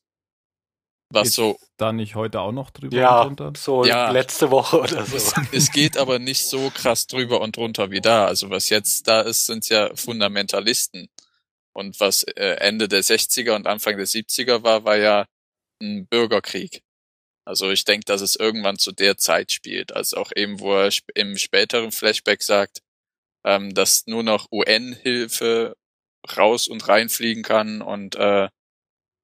Was 1.12 1.24
Geht's 1.24 1.36
so, 1.36 1.60
da 1.78 1.92
nicht 1.92 2.16
heute 2.16 2.40
auch 2.42 2.52
noch 2.52 2.72
drüber 2.72 2.96
Ja, 2.98 3.22
und 3.22 3.40
runter? 3.42 3.54
so 3.58 3.86
Ja. 3.86 4.12
letzte 4.12 4.52
Woche 4.52 4.80
oder 4.80 5.06
so. 5.06 5.16
es, 5.16 5.34
es 5.52 5.72
geht 5.72 5.98
aber 5.98 6.20
nicht 6.20 6.46
so 6.46 6.70
krass 6.72 7.08
drüber 7.08 7.42
und 7.42 7.58
runter 7.58 7.90
wie 7.92 8.02
da. 8.02 8.26
Also 8.26 8.50
was 8.50 8.70
jetzt 8.70 9.08
da 9.08 9.22
ist, 9.22 9.46
sind 9.46 9.70
ja 9.70 9.96
Fundamentalisten. 9.96 11.10
Und 11.74 12.00
was 12.00 12.24
äh, 12.24 12.56
Ende 12.60 12.88
der 12.88 13.04
60er 13.04 13.56
und 13.56 13.68
Anfang 13.68 13.98
der 13.98 14.08
70er 14.08 14.64
war, 14.64 14.84
war 14.86 14.98
ja 14.98 15.26
ein 15.82 16.08
Bürgerkrieg. 16.08 16.82
Also 17.46 17.70
ich 17.70 17.86
denke, 17.86 18.06
dass 18.06 18.22
es 18.22 18.36
irgendwann 18.36 18.78
zu 18.78 18.92
der 18.92 19.18
Zeit 19.18 19.52
spielt, 19.52 19.96
als 19.96 20.14
auch 20.14 20.32
eben, 20.36 20.60
wo 20.60 20.74
er 20.74 20.90
im 21.14 21.38
späteren 21.38 21.92
Flashback 21.92 22.42
sagt, 22.42 22.82
ähm, 23.46 23.74
dass 23.74 24.08
nur 24.08 24.24
noch 24.24 24.52
UN-Hilfe 24.52 25.76
raus 26.36 26.68
und 26.68 26.88
reinfliegen 26.88 27.44
kann 27.44 27.82
und 27.82 28.16
äh, 28.16 28.50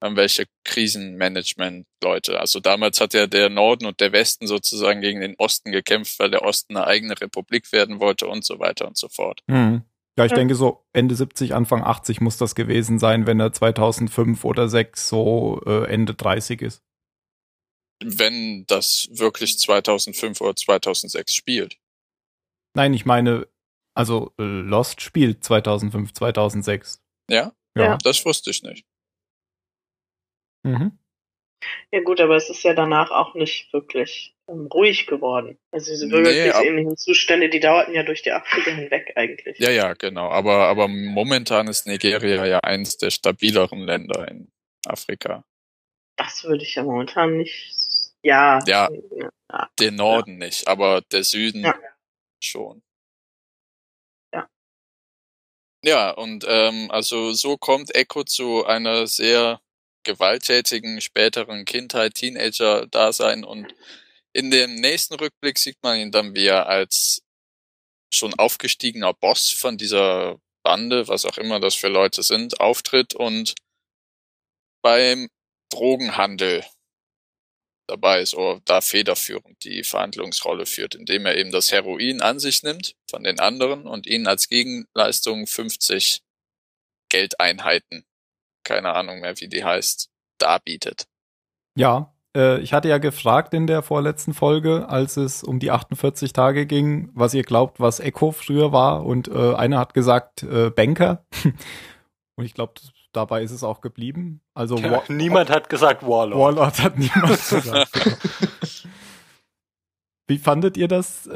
irgendwelche 0.02 0.46
Krisenmanagement-Leute. 0.64 2.40
Also 2.40 2.60
damals 2.60 3.00
hat 3.00 3.14
ja 3.14 3.28
der 3.28 3.50
Norden 3.50 3.86
und 3.86 4.00
der 4.00 4.12
Westen 4.12 4.48
sozusagen 4.48 5.02
gegen 5.02 5.22
den 5.22 5.36
Osten 5.38 5.72
gekämpft, 5.72 6.20
weil 6.20 6.32
der 6.32 6.44
Osten 6.44 6.76
eine 6.76 6.88
eigene 6.88 7.20
Republik 7.20 7.72
werden 7.72 8.00
wollte 8.00 8.28
und 8.28 8.44
so 8.44 8.60
weiter 8.60 8.88
und 8.88 8.98
so 8.98 9.10
fort. 9.10 9.42
Hm. 9.50 9.84
Ja, 10.18 10.26
ich 10.26 10.34
denke 10.34 10.56
so 10.56 10.84
Ende 10.92 11.16
70, 11.16 11.54
Anfang 11.54 11.84
80 11.84 12.20
muss 12.20 12.38
das 12.38 12.54
gewesen 12.54 13.00
sein, 13.00 13.26
wenn 13.26 13.40
er 13.40 13.54
2005 13.54 14.44
oder 14.44 14.68
6 14.68 15.08
so 15.08 15.62
äh, 15.66 15.86
Ende 15.86 16.14
30 16.14 16.62
ist. 16.62 16.84
Wenn 18.04 18.66
das 18.68 19.10
wirklich 19.12 19.60
2005 19.60 20.42
oder 20.42 20.56
2006 20.56 21.34
spielt. 21.34 21.78
Nein, 22.74 22.94
ich 22.94 23.06
meine, 23.06 23.48
also 23.94 24.34
äh, 24.40 24.44
Lost 24.44 25.02
spielt 25.02 25.44
2005, 25.44 26.14
2006. 26.14 27.02
Ja? 27.30 27.54
Ja. 27.76 27.84
Ja. 27.84 27.98
Das 27.98 28.26
wusste 28.26 28.52
ich 28.52 28.64
nicht. 28.64 28.86
Mhm. 30.64 30.98
Ja 31.92 32.02
gut, 32.02 32.20
aber 32.20 32.36
es 32.36 32.50
ist 32.50 32.64
ja 32.64 32.74
danach 32.74 33.12
auch 33.12 33.36
nicht 33.36 33.72
wirklich 33.72 34.36
ähm, 34.48 34.68
ruhig 34.68 35.06
geworden. 35.06 35.58
Also 35.72 35.92
diese 35.92 36.06
Nee, 36.08 36.12
bürgerkriegsähnlichen 36.12 36.98
Zustände, 36.98 37.50
die 37.50 37.60
dauerten 37.60 37.94
ja 37.94 38.04
durch 38.04 38.24
die 38.24 38.34
80er 38.34 38.72
hinweg 38.72 39.14
eigentlich. 39.16 39.60
Ja, 39.60 39.70
ja, 39.70 39.94
genau. 39.94 40.30
Aber, 40.30 40.68
aber 40.68 40.88
momentan 40.88 41.68
ist 41.68 41.86
Nigeria 41.86 42.46
ja 42.46 42.60
eins 42.60 42.98
der 42.98 43.12
stabileren 43.12 43.80
Länder 43.82 44.28
in 44.28 44.52
Afrika. 44.86 45.44
Das 46.18 46.44
würde 46.44 46.64
ich 46.64 46.76
ja 46.76 46.84
momentan 46.84 47.38
nicht. 47.38 47.74
Ja. 48.24 48.60
Ja. 48.68 48.90
ja. 49.50 49.70
Der 49.80 49.92
Norden 49.92 50.38
nicht, 50.38 50.68
aber 50.68 51.02
der 51.02 51.24
Süden 51.24 51.64
Ja. 51.64 51.76
schon. 52.44 52.84
Ja. 54.34 54.48
Ja, 55.84 56.12
und 56.12 56.46
ähm, 56.48 56.92
also 56.92 57.34
so 57.34 57.58
kommt 57.58 57.96
Echo 57.96 58.24
zu 58.24 58.66
einer 58.66 59.08
sehr 59.08 59.62
gewalttätigen 60.04 61.02
späteren 61.02 61.66
Kindheit, 61.66 62.14
Teenager-Dasein 62.16 63.44
und 63.44 63.74
in 64.34 64.52
dem 64.52 64.76
nächsten 64.76 65.16
Rückblick 65.16 65.58
sieht 65.60 65.78
man 65.84 66.00
ihn 66.00 66.12
dann, 66.12 66.36
wie 66.36 66.46
er 66.48 66.68
als 66.68 67.24
schon 68.14 68.34
aufgestiegener 68.36 69.14
Boss 69.14 69.50
von 69.50 69.78
dieser 69.78 70.38
Bande, 70.64 71.08
was 71.08 71.26
auch 71.26 71.38
immer 71.38 71.60
das 71.60 71.76
für 71.76 71.88
Leute 71.90 72.24
sind, 72.24 72.60
auftritt 72.60 73.16
und 73.16 73.56
beim 74.84 75.30
Drogenhandel 75.72 76.66
dabei 77.92 78.22
ist 78.22 78.34
oder 78.34 78.62
da 78.66 78.82
federführend 78.82 79.64
die 79.64 79.84
Verhandlungsrolle 79.84 80.66
führt, 80.66 80.96
indem 80.96 81.26
er 81.26 81.38
eben 81.38 81.52
das 81.52 81.72
Heroin 81.72 82.22
an 82.22 82.40
sich 82.40 82.64
nimmt 82.64 82.96
von 83.10 83.24
den 83.24 83.40
anderen 83.40 83.86
und 83.86 84.08
ihnen 84.08 84.28
als 84.28 84.48
Gegenleistung 84.48 85.46
50 85.46 86.22
Geldeinheiten, 87.10 88.06
keine 88.64 88.94
Ahnung 88.94 89.20
mehr, 89.20 89.40
wie 89.40 89.50
die 89.50 89.64
heißt, 89.64 90.10
darbietet. 90.38 91.08
Ja, 91.76 92.14
äh, 92.36 92.60
ich 92.62 92.74
hatte 92.74 92.88
ja 92.88 92.98
gefragt 92.98 93.54
in 93.54 93.68
der 93.68 93.82
vorletzten 93.82 94.34
Folge, 94.34 94.88
als 94.88 95.18
es 95.18 95.44
um 95.44 95.60
die 95.60 95.72
48 95.72 96.32
Tage 96.32 96.66
ging, 96.66 97.10
was 97.14 97.34
ihr 97.34 97.44
glaubt, 97.44 97.80
was 97.80 98.00
Echo 98.00 98.32
früher 98.32 98.72
war. 98.72 99.06
Und 99.06 99.28
äh, 99.28 99.54
einer 99.54 99.80
hat 99.80 99.94
gesagt, 99.94 100.44
äh, 100.44 100.70
Banker. 100.70 101.26
Und 102.36 102.46
ich 102.46 102.54
glaube, 102.54 102.74
dabei 103.14 103.44
ist 103.44 103.52
es 103.52 103.64
auch 103.64 103.82
geblieben. 103.82 104.42
Also 104.54 104.78
Ja, 104.78 105.04
niemand 105.10 105.50
hat 105.50 105.70
gesagt 105.70 106.04
Warlord. 106.04 106.40
Warlord 106.40 106.80
hat 106.80 106.98
niemand 106.98 107.28
gesagt. 107.50 107.94
genau. 107.94 108.16
Wie 110.28 110.38
fandet 110.38 110.78
ihr 110.78 110.88
das? 110.88 111.28
Äh, 111.28 111.32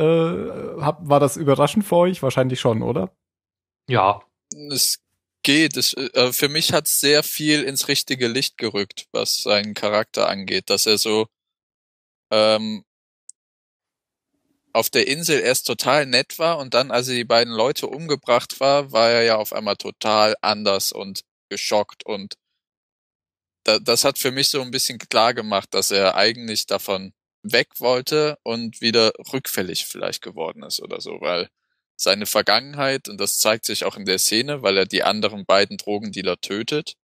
hab, 0.81 1.07
war 1.07 1.19
das 1.19 1.35
überraschend 1.37 1.85
für 1.85 1.97
euch? 1.97 2.23
Wahrscheinlich 2.23 2.59
schon, 2.59 2.81
oder? 2.81 3.11
Ja, 3.89 4.21
Es 4.69 4.99
geht. 5.43 5.75
Es, 5.75 5.93
äh, 5.93 6.31
für 6.31 6.47
mich 6.49 6.71
hat 6.71 6.87
sehr 6.87 7.21
viel 7.23 7.63
ins 7.63 7.87
richtige 7.87 8.27
Licht 8.27 8.57
gerückt, 8.57 9.07
was 9.11 9.43
seinen 9.43 9.73
Charakter 9.73 10.29
angeht, 10.29 10.69
dass 10.69 10.85
er 10.85 10.97
so 10.97 11.27
ähm, 12.31 12.85
auf 14.73 14.89
der 14.89 15.07
Insel 15.07 15.39
erst 15.39 15.67
total 15.67 16.05
nett 16.05 16.37
war 16.39 16.57
und 16.57 16.73
dann, 16.73 16.91
als 16.91 17.07
er 17.07 17.15
die 17.15 17.23
beiden 17.23 17.53
Leute 17.53 17.87
umgebracht 17.87 18.59
war, 18.59 18.91
war 18.91 19.09
er 19.09 19.23
ja 19.23 19.35
auf 19.37 19.53
einmal 19.53 19.77
total 19.77 20.35
anders 20.41 20.91
und 20.91 21.21
geschockt 21.49 22.05
und 22.05 22.35
da, 23.63 23.79
das 23.79 24.03
hat 24.05 24.17
für 24.19 24.31
mich 24.31 24.49
so 24.49 24.61
ein 24.61 24.71
bisschen 24.71 24.99
klar 24.99 25.33
gemacht, 25.33 25.73
dass 25.73 25.91
er 25.91 26.15
eigentlich 26.15 26.67
davon 26.67 27.13
weg 27.43 27.79
wollte 27.79 28.37
und 28.43 28.81
wieder 28.81 29.13
rückfällig 29.33 29.85
vielleicht 29.85 30.21
geworden 30.21 30.63
ist 30.63 30.81
oder 30.81 31.01
so, 31.01 31.19
weil 31.21 31.49
seine 31.95 32.25
Vergangenheit, 32.25 33.07
und 33.07 33.19
das 33.19 33.39
zeigt 33.39 33.65
sich 33.65 33.85
auch 33.85 33.97
in 33.97 34.05
der 34.05 34.19
Szene, 34.19 34.61
weil 34.61 34.77
er 34.77 34.85
die 34.85 35.03
anderen 35.03 35.45
beiden 35.45 35.77
Drogendealer 35.77 36.39
tötet, 36.41 36.95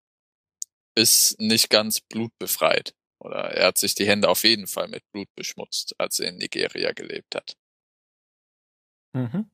ist 0.95 1.39
nicht 1.39 1.69
ganz 1.69 2.01
blutbefreit. 2.01 2.93
Oder 3.19 3.51
er 3.51 3.67
hat 3.67 3.77
sich 3.77 3.95
die 3.95 4.07
Hände 4.07 4.29
auf 4.29 4.43
jeden 4.43 4.67
Fall 4.67 4.87
mit 4.87 5.03
Blut 5.11 5.33
beschmutzt, 5.35 5.95
als 5.99 6.19
er 6.19 6.29
in 6.29 6.37
Nigeria 6.37 6.91
gelebt 6.91 7.35
hat. 7.35 7.55
Mhm. 9.13 9.49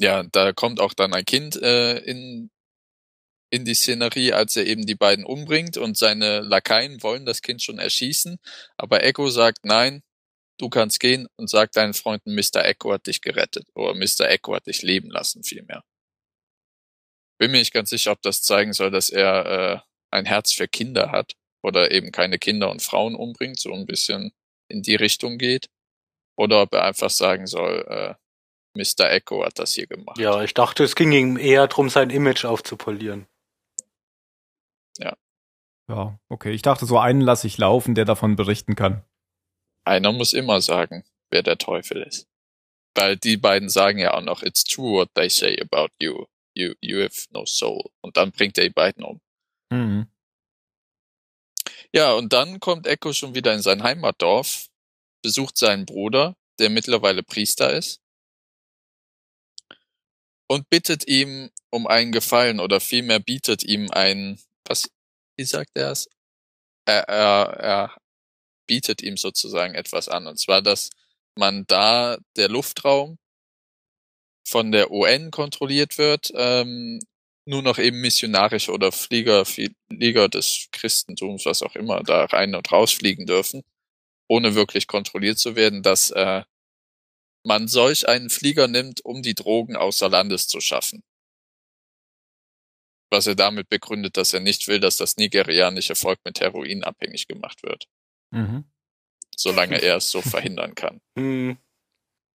Ja, 0.00 0.22
da 0.32 0.52
kommt 0.54 0.80
auch 0.80 0.94
dann 0.94 1.12
ein 1.12 1.26
Kind 1.26 1.56
äh, 1.62 1.98
in, 1.98 2.50
in 3.50 3.66
die 3.66 3.74
Szenerie, 3.74 4.32
als 4.32 4.56
er 4.56 4.66
eben 4.66 4.86
die 4.86 4.94
beiden 4.94 5.26
umbringt 5.26 5.76
und 5.76 5.98
seine 5.98 6.40
Lakaien 6.40 7.02
wollen 7.02 7.26
das 7.26 7.42
Kind 7.42 7.62
schon 7.62 7.78
erschießen, 7.78 8.38
aber 8.78 9.02
Echo 9.04 9.28
sagt, 9.28 9.58
nein, 9.64 10.02
du 10.58 10.70
kannst 10.70 11.00
gehen 11.00 11.28
und 11.36 11.50
sag 11.50 11.72
deinen 11.72 11.92
Freunden, 11.94 12.34
Mr. 12.34 12.64
Echo 12.64 12.94
hat 12.94 13.06
dich 13.06 13.20
gerettet 13.20 13.66
oder 13.74 13.94
Mr. 13.94 14.30
Echo 14.30 14.54
hat 14.54 14.66
dich 14.66 14.80
leben 14.82 15.10
lassen 15.10 15.42
vielmehr. 15.44 15.84
Bin 17.38 17.50
mir 17.50 17.58
nicht 17.58 17.74
ganz 17.74 17.90
sicher, 17.90 18.12
ob 18.12 18.22
das 18.22 18.42
zeigen 18.42 18.72
soll, 18.72 18.90
dass 18.90 19.10
er 19.10 19.46
äh, 19.46 19.80
ein 20.10 20.24
Herz 20.26 20.52
für 20.52 20.68
Kinder 20.68 21.10
hat 21.12 21.34
oder 21.62 21.90
eben 21.90 22.10
keine 22.10 22.38
Kinder 22.38 22.70
und 22.70 22.82
Frauen 22.82 23.14
umbringt, 23.14 23.60
so 23.60 23.72
ein 23.74 23.86
bisschen 23.86 24.32
in 24.68 24.82
die 24.82 24.94
Richtung 24.94 25.36
geht. 25.38 25.68
Oder 26.36 26.62
ob 26.62 26.72
er 26.74 26.84
einfach 26.84 27.10
sagen 27.10 27.46
soll, 27.46 27.84
äh, 27.88 28.14
Mr. 28.74 29.10
Echo 29.10 29.44
hat 29.44 29.58
das 29.58 29.74
hier 29.74 29.86
gemacht. 29.86 30.18
Ja, 30.18 30.42
ich 30.42 30.54
dachte, 30.54 30.84
es 30.84 30.94
ging 30.94 31.12
ihm 31.12 31.36
eher 31.36 31.66
darum, 31.66 31.88
sein 31.90 32.10
Image 32.10 32.44
aufzupolieren. 32.44 33.26
Ja, 35.90 36.20
okay. 36.28 36.52
Ich 36.52 36.62
dachte, 36.62 36.86
so 36.86 36.98
einen 36.98 37.20
lasse 37.20 37.48
ich 37.48 37.58
laufen, 37.58 37.96
der 37.96 38.04
davon 38.04 38.36
berichten 38.36 38.76
kann. 38.76 39.02
Einer 39.84 40.12
muss 40.12 40.32
immer 40.32 40.60
sagen, 40.60 41.04
wer 41.30 41.42
der 41.42 41.58
Teufel 41.58 42.02
ist. 42.02 42.28
Weil 42.94 43.16
die 43.16 43.36
beiden 43.36 43.68
sagen 43.68 43.98
ja 43.98 44.14
auch 44.14 44.22
noch, 44.22 44.42
it's 44.42 44.62
true 44.62 45.00
what 45.00 45.08
they 45.14 45.28
say 45.28 45.60
about 45.60 45.88
you. 45.98 46.26
You, 46.54 46.74
you 46.80 47.02
have 47.02 47.26
no 47.30 47.44
soul. 47.44 47.90
Und 48.02 48.16
dann 48.16 48.30
bringt 48.30 48.56
er 48.58 48.64
die 48.64 48.70
beiden 48.70 49.02
um. 49.02 49.20
Mhm. 49.70 50.06
Ja, 51.92 52.12
und 52.12 52.32
dann 52.32 52.60
kommt 52.60 52.86
Echo 52.86 53.12
schon 53.12 53.34
wieder 53.34 53.52
in 53.52 53.62
sein 53.62 53.82
Heimatdorf, 53.82 54.68
besucht 55.22 55.58
seinen 55.58 55.86
Bruder, 55.86 56.36
der 56.60 56.70
mittlerweile 56.70 57.24
Priester 57.24 57.72
ist, 57.72 58.00
und 60.50 60.68
bittet 60.68 61.06
ihm 61.06 61.48
um 61.70 61.86
einen 61.86 62.10
Gefallen 62.10 62.58
oder 62.58 62.80
vielmehr 62.80 63.20
bietet 63.20 63.62
ihm 63.62 63.88
ein, 63.92 64.40
was, 64.64 64.90
wie 65.36 65.44
sagt 65.44 65.70
er 65.74 65.92
es? 65.92 66.08
Er, 66.86 67.08
er, 67.08 67.46
er 67.60 67.96
bietet 68.66 69.00
ihm 69.00 69.16
sozusagen 69.16 69.76
etwas 69.76 70.08
an. 70.08 70.26
Und 70.26 70.40
zwar, 70.40 70.60
dass 70.60 70.90
man 71.36 71.66
da 71.68 72.18
der 72.36 72.48
Luftraum 72.48 73.16
von 74.44 74.72
der 74.72 74.90
UN 74.90 75.30
kontrolliert 75.30 75.98
wird, 75.98 76.32
ähm, 76.34 76.98
nur 77.44 77.62
noch 77.62 77.78
eben 77.78 78.00
missionarische 78.00 78.72
oder 78.72 78.90
Flieger, 78.90 79.44
Flieger 79.44 80.28
des 80.28 80.66
Christentums, 80.72 81.46
was 81.46 81.62
auch 81.62 81.76
immer, 81.76 82.02
da 82.02 82.24
rein 82.24 82.56
und 82.56 82.72
rausfliegen 82.72 83.24
dürfen, 83.24 83.62
ohne 84.26 84.56
wirklich 84.56 84.88
kontrolliert 84.88 85.38
zu 85.38 85.54
werden, 85.54 85.84
dass 85.84 86.10
äh, 86.10 86.42
man 87.44 87.68
solch 87.68 88.08
einen 88.08 88.30
Flieger 88.30 88.68
nimmt, 88.68 89.04
um 89.04 89.22
die 89.22 89.34
Drogen 89.34 89.76
außer 89.76 90.08
Landes 90.08 90.46
zu 90.48 90.60
schaffen. 90.60 91.02
Was 93.10 93.26
er 93.26 93.34
damit 93.34 93.68
begründet, 93.68 94.16
dass 94.16 94.32
er 94.32 94.40
nicht 94.40 94.68
will, 94.68 94.78
dass 94.78 94.96
das 94.96 95.16
nigerianische 95.16 95.94
Volk 95.96 96.20
mit 96.24 96.40
Heroin 96.40 96.84
abhängig 96.84 97.26
gemacht 97.26 97.62
wird, 97.62 97.88
Mhm. 98.32 98.64
solange 99.36 99.80
er 99.82 99.96
es 99.96 100.10
so 100.10 100.22
verhindern 100.22 100.74
kann. 100.74 101.00
Hm. 101.18 101.58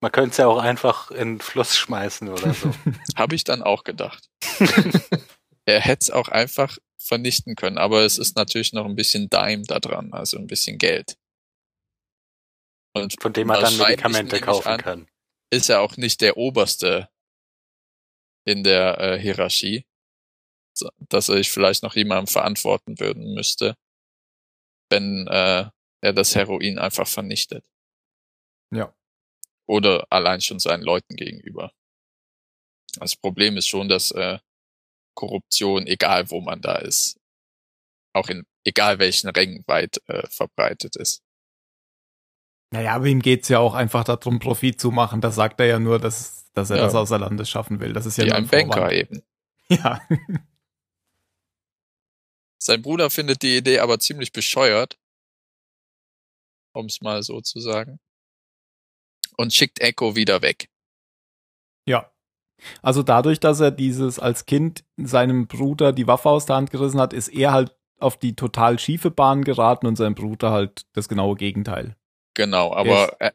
Man 0.01 0.11
könnte 0.11 0.31
es 0.31 0.37
ja 0.37 0.47
auch 0.47 0.57
einfach 0.59 1.09
in 1.11 1.35
den 1.35 1.41
Fluss 1.41 1.77
schmeißen 1.77 2.27
oder 2.27 2.53
so. 2.53 2.71
Habe 3.15 3.35
ich 3.35 3.45
dann 3.45 3.63
auch 3.63 3.83
gedacht. 3.85 4.29
er 5.65 5.79
hätte 5.79 6.01
es 6.01 6.11
auch 6.11 6.27
einfach 6.27 6.77
vernichten 6.97 7.55
können, 7.55 7.77
aber 7.77 8.03
es 8.03 8.17
ist 8.17 8.35
natürlich 8.35 8.73
noch 8.73 8.85
ein 8.85 8.95
bisschen 8.95 9.29
Dime 9.29 9.63
da 9.63 9.79
dran, 9.79 10.11
also 10.11 10.37
ein 10.37 10.47
bisschen 10.47 10.77
Geld. 10.77 11.17
Und 12.95 13.21
Von 13.21 13.33
dem 13.33 13.47
man 13.47 13.61
dann 13.61 13.77
Medikamente 13.77 14.37
ich 14.37 14.41
kaufen 14.41 14.67
an, 14.67 14.79
kann. 14.79 15.07
Ist 15.51 15.69
er 15.69 15.81
auch 15.81 15.97
nicht 15.97 16.21
der 16.21 16.37
Oberste 16.37 17.09
in 18.45 18.63
der 18.63 18.99
äh, 18.99 19.19
Hierarchie, 19.19 19.85
so, 20.73 20.89
dass 21.09 21.29
er 21.29 21.37
sich 21.37 21.51
vielleicht 21.51 21.83
noch 21.83 21.95
jemandem 21.95 22.27
verantworten 22.27 22.99
würden 22.99 23.33
müsste, 23.33 23.75
wenn 24.89 25.27
äh, 25.27 25.69
er 26.01 26.13
das 26.13 26.35
Heroin 26.35 26.77
einfach 26.79 27.07
vernichtet. 27.07 27.65
Ja. 28.71 28.95
Oder 29.67 30.05
allein 30.09 30.41
schon 30.41 30.59
seinen 30.59 30.83
Leuten 30.83 31.15
gegenüber. 31.15 31.71
Das 32.97 33.15
Problem 33.15 33.57
ist 33.57 33.67
schon, 33.67 33.89
dass 33.89 34.11
äh, 34.11 34.39
Korruption, 35.15 35.87
egal 35.87 36.29
wo 36.29 36.39
man 36.39 36.61
da 36.61 36.77
ist, 36.77 37.19
auch 38.13 38.29
in 38.29 38.45
egal 38.63 38.99
welchen 38.99 39.29
Rängen 39.29 39.63
weit 39.67 39.99
äh, 40.07 40.27
verbreitet 40.29 40.95
ist. 40.95 41.24
Naja, 42.71 42.93
aber 42.95 43.05
ihm 43.05 43.21
geht's 43.21 43.47
ja 43.49 43.59
auch 43.59 43.73
einfach 43.73 44.03
darum, 44.03 44.39
Profit 44.39 44.79
zu 44.81 44.91
machen. 44.91 45.21
Das 45.21 45.35
sagt 45.35 45.59
er 45.59 45.67
ja 45.67 45.79
nur, 45.79 45.99
dass, 45.99 46.51
dass 46.53 46.69
er 46.71 46.77
Ja. 46.77 46.83
das 46.83 46.95
außer 46.95 47.17
Landes 47.19 47.49
schaffen 47.49 47.79
will. 47.79 47.93
Das 47.93 48.05
ist 48.05 48.17
ja 48.17 48.25
Wie 48.25 48.29
nur 48.29 48.37
ein 48.37 48.47
Banker 48.47 48.73
Vorwand. 48.73 48.93
eben. 48.93 49.21
Ja. 49.69 49.99
Sein 52.57 52.81
Bruder 52.81 53.09
findet 53.09 53.41
die 53.41 53.57
Idee 53.57 53.79
aber 53.79 53.99
ziemlich 53.99 54.31
bescheuert, 54.31 54.97
um 56.73 56.85
es 56.87 57.01
mal 57.01 57.21
so 57.23 57.41
zu 57.41 57.59
sagen, 57.59 57.99
und 59.37 59.53
schickt 59.53 59.81
Echo 59.81 60.15
wieder 60.15 60.41
weg. 60.41 60.69
Ja. 61.87 62.11
Also 62.81 63.03
dadurch, 63.03 63.39
dass 63.39 63.59
er 63.59 63.71
dieses 63.71 64.17
als 64.19 64.45
Kind 64.45 64.83
seinem 64.97 65.47
Bruder 65.47 65.93
die 65.93 66.07
Waffe 66.07 66.29
aus 66.29 66.45
der 66.45 66.55
Hand 66.55 66.71
gerissen 66.71 66.99
hat, 67.01 67.13
ist 67.13 67.27
er 67.27 67.51
halt 67.51 67.75
auf 67.99 68.17
die 68.17 68.35
total 68.35 68.79
schiefe 68.79 69.11
Bahn 69.11 69.43
geraten 69.43 69.87
und 69.87 69.95
sein 69.95 70.15
Bruder 70.15 70.51
halt 70.51 70.85
das 70.93 71.09
genaue 71.09 71.35
Gegenteil. 71.35 71.95
Genau, 72.35 72.73
aber 72.73 73.15
er, 73.19 73.33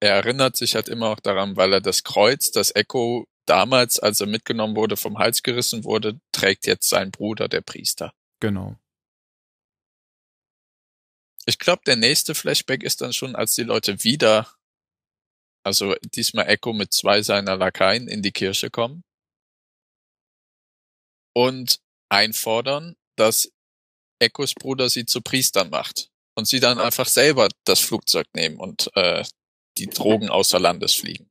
er 0.00 0.14
erinnert 0.14 0.56
sich 0.56 0.74
halt 0.74 0.88
immer 0.88 1.10
auch 1.10 1.20
daran, 1.20 1.56
weil 1.56 1.72
er 1.72 1.80
das 1.80 2.02
Kreuz, 2.02 2.50
das 2.50 2.74
Echo 2.74 3.28
damals, 3.46 3.98
als 3.98 4.20
er 4.20 4.26
mitgenommen 4.26 4.74
wurde, 4.74 4.96
vom 4.96 5.18
Hals 5.18 5.42
gerissen 5.42 5.84
wurde, 5.84 6.18
trägt 6.32 6.66
jetzt 6.66 6.88
sein 6.88 7.10
Bruder, 7.10 7.48
der 7.48 7.60
Priester. 7.60 8.12
Genau. 8.40 8.76
Ich 11.46 11.58
glaube, 11.58 11.82
der 11.86 11.96
nächste 11.96 12.34
Flashback 12.34 12.82
ist 12.82 13.00
dann 13.00 13.12
schon, 13.12 13.36
als 13.36 13.54
die 13.54 13.62
Leute 13.62 14.02
wieder, 14.02 14.52
also 15.64 15.94
diesmal 16.14 16.48
Echo 16.48 16.72
mit 16.72 16.92
zwei 16.92 17.22
seiner 17.22 17.56
Lakaien 17.56 18.08
in 18.08 18.22
die 18.22 18.32
Kirche 18.32 18.70
kommen 18.70 19.02
und 21.34 21.80
einfordern, 22.10 22.96
dass 23.16 23.50
Echos 24.20 24.54
Bruder 24.54 24.88
sie 24.88 25.06
zu 25.06 25.20
Priestern 25.20 25.70
macht 25.70 26.10
und 26.38 26.46
sie 26.46 26.60
dann 26.60 26.78
einfach 26.78 27.08
selber 27.08 27.48
das 27.64 27.80
Flugzeug 27.80 28.28
nehmen 28.32 28.60
und 28.60 28.92
äh, 28.94 29.24
die 29.76 29.88
Drogen 29.88 30.28
außer 30.28 30.60
Landes 30.60 30.94
fliegen. 30.94 31.28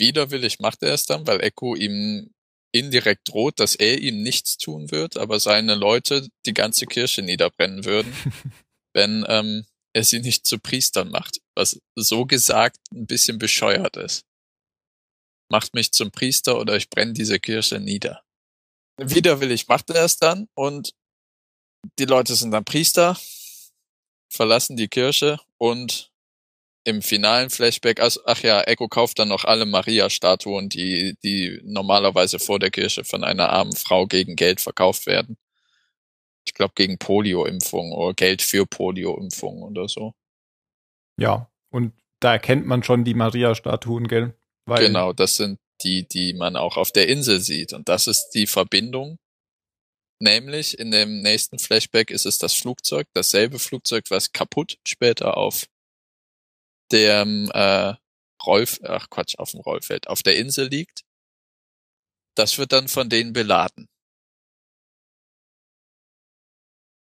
Widerwillig 0.00 0.58
macht 0.58 0.82
er 0.82 0.92
es 0.92 1.06
dann, 1.06 1.24
weil 1.28 1.40
Echo 1.44 1.76
ihm 1.76 2.34
indirekt 2.72 3.28
droht, 3.28 3.60
dass 3.60 3.76
er 3.76 4.00
ihm 4.00 4.24
nichts 4.24 4.56
tun 4.56 4.90
wird, 4.90 5.16
aber 5.16 5.38
seine 5.38 5.76
Leute 5.76 6.26
die 6.44 6.54
ganze 6.54 6.86
Kirche 6.86 7.22
niederbrennen 7.22 7.84
würden, 7.84 8.12
wenn 8.94 9.24
ähm, 9.28 9.64
er 9.94 10.02
sie 10.02 10.18
nicht 10.18 10.44
zu 10.44 10.58
Priestern 10.58 11.08
macht, 11.08 11.40
was 11.54 11.80
so 11.94 12.26
gesagt 12.26 12.78
ein 12.92 13.06
bisschen 13.06 13.38
bescheuert 13.38 13.96
ist. 13.96 14.24
Macht 15.48 15.72
mich 15.74 15.92
zum 15.92 16.10
Priester 16.10 16.58
oder 16.58 16.74
ich 16.74 16.90
brenne 16.90 17.12
diese 17.12 17.38
Kirche 17.38 17.78
nieder. 17.78 18.24
Widerwillig 18.98 19.68
macht 19.68 19.90
er 19.90 20.04
es 20.04 20.16
dann 20.16 20.48
und 20.54 20.94
die 21.98 22.04
Leute 22.04 22.34
sind 22.34 22.50
dann 22.52 22.64
Priester, 22.64 23.18
verlassen 24.28 24.76
die 24.76 24.88
Kirche 24.88 25.38
und 25.58 26.10
im 26.84 27.00
finalen 27.00 27.50
Flashback, 27.50 28.00
also, 28.00 28.20
ach 28.26 28.42
ja, 28.42 28.60
Echo 28.62 28.88
kauft 28.88 29.18
dann 29.18 29.28
noch 29.28 29.44
alle 29.44 29.66
Maria-Statuen, 29.66 30.68
die, 30.68 31.16
die 31.22 31.60
normalerweise 31.62 32.38
vor 32.38 32.58
der 32.58 32.70
Kirche 32.70 33.04
von 33.04 33.22
einer 33.22 33.50
armen 33.50 33.76
Frau 33.76 34.06
gegen 34.06 34.34
Geld 34.34 34.60
verkauft 34.60 35.06
werden. 35.06 35.36
Ich 36.44 36.54
glaube 36.54 36.72
gegen 36.74 36.98
Polio-Impfung 36.98 37.92
oder 37.92 38.14
Geld 38.14 38.42
für 38.42 38.66
Polio-Impfung 38.66 39.62
oder 39.62 39.88
so. 39.88 40.14
Ja. 41.16 41.48
Und 41.70 41.92
da 42.18 42.32
erkennt 42.32 42.66
man 42.66 42.82
schon 42.82 43.04
die 43.04 43.14
Maria-Statuen, 43.14 44.08
gell? 44.08 44.34
Weil, 44.66 44.86
Genau, 44.86 45.12
das 45.12 45.36
sind 45.36 45.58
die, 45.82 46.06
die 46.06 46.34
man 46.34 46.56
auch 46.56 46.76
auf 46.76 46.90
der 46.90 47.08
Insel 47.08 47.40
sieht. 47.40 47.72
Und 47.72 47.88
das 47.88 48.06
ist 48.06 48.30
die 48.30 48.46
Verbindung. 48.46 49.18
Nämlich 50.22 50.78
in 50.78 50.92
dem 50.92 51.20
nächsten 51.20 51.58
Flashback 51.58 52.12
ist 52.12 52.26
es 52.26 52.38
das 52.38 52.54
Flugzeug, 52.54 53.08
dasselbe 53.12 53.58
Flugzeug, 53.58 54.04
was 54.08 54.30
kaputt 54.30 54.78
später 54.86 55.36
auf 55.36 55.66
dem 56.92 57.50
äh, 57.52 57.94
Rollf 58.46 58.78
ach 58.84 59.10
Quatsch, 59.10 59.36
auf 59.38 59.50
dem 59.50 59.60
Rollfeld, 59.60 60.06
auf 60.06 60.22
der 60.22 60.36
Insel 60.36 60.68
liegt. 60.68 61.02
Das 62.36 62.56
wird 62.56 62.70
dann 62.70 62.86
von 62.86 63.08
denen 63.08 63.32
beladen. 63.32 63.88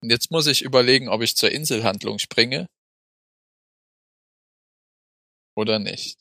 Und 0.02 0.10
jetzt 0.10 0.32
muss 0.32 0.48
ich 0.48 0.64
überlegen, 0.64 1.08
ob 1.08 1.22
ich 1.22 1.36
zur 1.36 1.52
Inselhandlung 1.52 2.18
springe 2.18 2.70
Oder 5.56 5.78
nicht? 5.78 6.18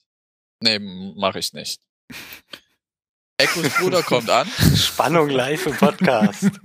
Nee, 0.62 0.78
mache 0.78 1.38
ich 1.38 1.54
nicht. 1.54 1.80
Echos 3.40 3.72
Bruder 3.78 4.02
kommt 4.02 4.28
an. 4.28 4.46
Spannung 4.76 5.30
live 5.30 5.66
im 5.66 5.76
Podcast. 5.76 6.50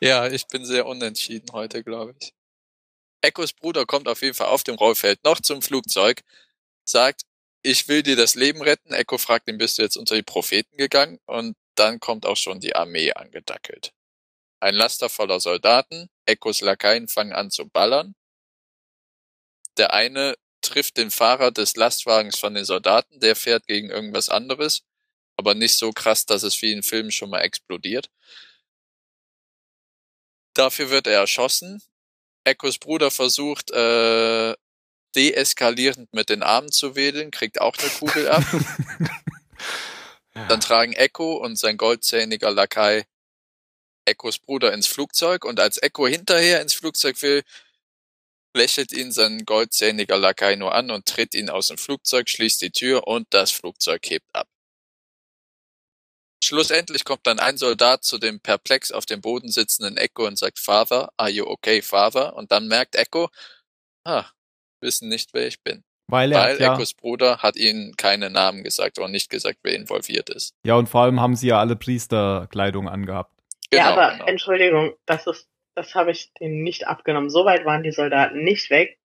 Ja, 0.00 0.26
ich 0.26 0.48
bin 0.48 0.64
sehr 0.64 0.86
unentschieden 0.86 1.52
heute, 1.52 1.84
glaube 1.84 2.16
ich. 2.20 2.34
Echos 3.20 3.52
Bruder 3.52 3.86
kommt 3.86 4.08
auf 4.08 4.20
jeden 4.22 4.34
Fall 4.34 4.48
auf 4.48 4.64
dem 4.64 4.74
Rollfeld 4.74 5.22
noch 5.22 5.40
zum 5.40 5.62
Flugzeug, 5.62 6.22
sagt, 6.84 7.22
ich 7.62 7.86
will 7.86 8.02
dir 8.02 8.16
das 8.16 8.34
Leben 8.34 8.60
retten. 8.60 8.92
Echo 8.92 9.18
fragt 9.18 9.48
ihn, 9.48 9.58
bist 9.58 9.78
du 9.78 9.82
jetzt 9.82 9.96
unter 9.96 10.16
die 10.16 10.24
Propheten 10.24 10.76
gegangen? 10.76 11.20
Und 11.26 11.56
dann 11.76 12.00
kommt 12.00 12.26
auch 12.26 12.36
schon 12.36 12.58
die 12.58 12.74
Armee 12.74 13.12
angedackelt. 13.12 13.92
Ein 14.60 14.74
Laster 14.74 15.08
voller 15.08 15.38
Soldaten, 15.38 16.08
Echos 16.26 16.60
Lakaien 16.60 17.06
fangen 17.06 17.32
an 17.32 17.52
zu 17.52 17.68
ballern. 17.68 18.14
Der 19.76 19.92
eine 19.92 20.34
trifft 20.60 20.96
den 20.96 21.12
Fahrer 21.12 21.52
des 21.52 21.76
Lastwagens 21.76 22.38
von 22.38 22.54
den 22.54 22.64
Soldaten, 22.64 23.20
der 23.20 23.36
fährt 23.36 23.66
gegen 23.68 23.90
irgendwas 23.90 24.28
anderes, 24.28 24.82
aber 25.36 25.54
nicht 25.54 25.76
so 25.76 25.92
krass, 25.92 26.26
dass 26.26 26.42
es 26.42 26.60
wie 26.62 26.72
in 26.72 26.82
Filmen 26.82 27.10
schon 27.10 27.30
mal 27.30 27.40
explodiert. 27.40 28.10
Dafür 30.54 30.90
wird 30.90 31.06
er 31.06 31.20
erschossen. 31.20 31.82
Echos 32.44 32.78
Bruder 32.78 33.10
versucht, 33.10 33.70
äh, 33.70 34.54
deeskalierend 35.14 36.12
mit 36.12 36.28
den 36.28 36.42
Armen 36.42 36.72
zu 36.72 36.96
wedeln, 36.96 37.30
kriegt 37.30 37.60
auch 37.60 37.76
eine 37.78 37.90
Kugel 37.90 38.28
ab. 38.28 38.44
Ja. 40.34 40.46
Dann 40.46 40.60
tragen 40.60 40.94
Echo 40.94 41.34
und 41.34 41.58
sein 41.58 41.76
goldzähniger 41.76 42.50
Lakai 42.50 43.04
Echos 44.06 44.38
Bruder 44.38 44.72
ins 44.72 44.86
Flugzeug 44.86 45.44
und 45.44 45.60
als 45.60 45.80
Echo 45.80 46.06
hinterher 46.08 46.60
ins 46.60 46.74
Flugzeug 46.74 47.20
will, 47.22 47.42
lächelt 48.54 48.92
ihn 48.92 49.12
sein 49.12 49.44
goldzähniger 49.44 50.18
Lakai 50.18 50.56
nur 50.56 50.74
an 50.74 50.90
und 50.90 51.06
tritt 51.06 51.34
ihn 51.34 51.50
aus 51.50 51.68
dem 51.68 51.78
Flugzeug, 51.78 52.28
schließt 52.28 52.62
die 52.62 52.70
Tür 52.70 53.06
und 53.06 53.26
das 53.30 53.50
Flugzeug 53.50 54.08
hebt 54.08 54.26
ab. 54.32 54.48
Schlussendlich 56.44 57.04
kommt 57.04 57.26
dann 57.26 57.38
ein 57.38 57.56
Soldat 57.56 58.02
zu 58.02 58.18
dem 58.18 58.40
perplex 58.40 58.90
auf 58.90 59.06
dem 59.06 59.20
Boden 59.20 59.48
sitzenden 59.48 59.96
Echo 59.96 60.26
und 60.26 60.36
sagt, 60.36 60.58
Father, 60.58 61.12
are 61.16 61.30
you 61.30 61.46
okay, 61.46 61.82
Father? 61.82 62.34
Und 62.34 62.50
dann 62.50 62.66
merkt 62.66 62.96
Echo, 62.96 63.28
ah, 64.04 64.24
wissen 64.80 65.08
nicht, 65.08 65.34
wer 65.34 65.46
ich 65.46 65.62
bin. 65.62 65.84
Weil 66.08 66.32
er 66.32 66.40
Weil 66.40 66.60
ja, 66.60 66.74
Echos 66.74 66.94
Bruder 66.94 67.38
hat 67.38 67.56
ihnen 67.56 67.96
keine 67.96 68.28
Namen 68.28 68.64
gesagt 68.64 68.98
oder 68.98 69.06
nicht 69.06 69.30
gesagt, 69.30 69.60
wer 69.62 69.74
involviert 69.74 70.30
ist. 70.30 70.54
ja, 70.66 70.74
und 70.74 70.88
vor 70.88 71.02
allem 71.02 71.20
haben 71.20 71.36
sie 71.36 71.46
ja 71.46 71.60
alle 71.60 71.76
Priesterkleidung 71.76 72.88
angehabt. 72.88 73.32
ja, 73.72 73.90
Genau, 73.90 73.92
aber 73.92 74.12
genau. 74.12 74.26
Entschuldigung, 74.26 74.94
das 75.06 75.28
ist, 75.28 75.48
das 75.76 75.94
habe 75.94 76.10
ich 76.10 76.32
denen 76.34 76.64
nicht 76.64 76.88
abgenommen. 76.88 77.30
Soweit 77.30 77.64
waren 77.64 77.84
die 77.84 77.92
Soldaten 77.92 78.42
nicht 78.42 78.68
weg. 78.68 78.98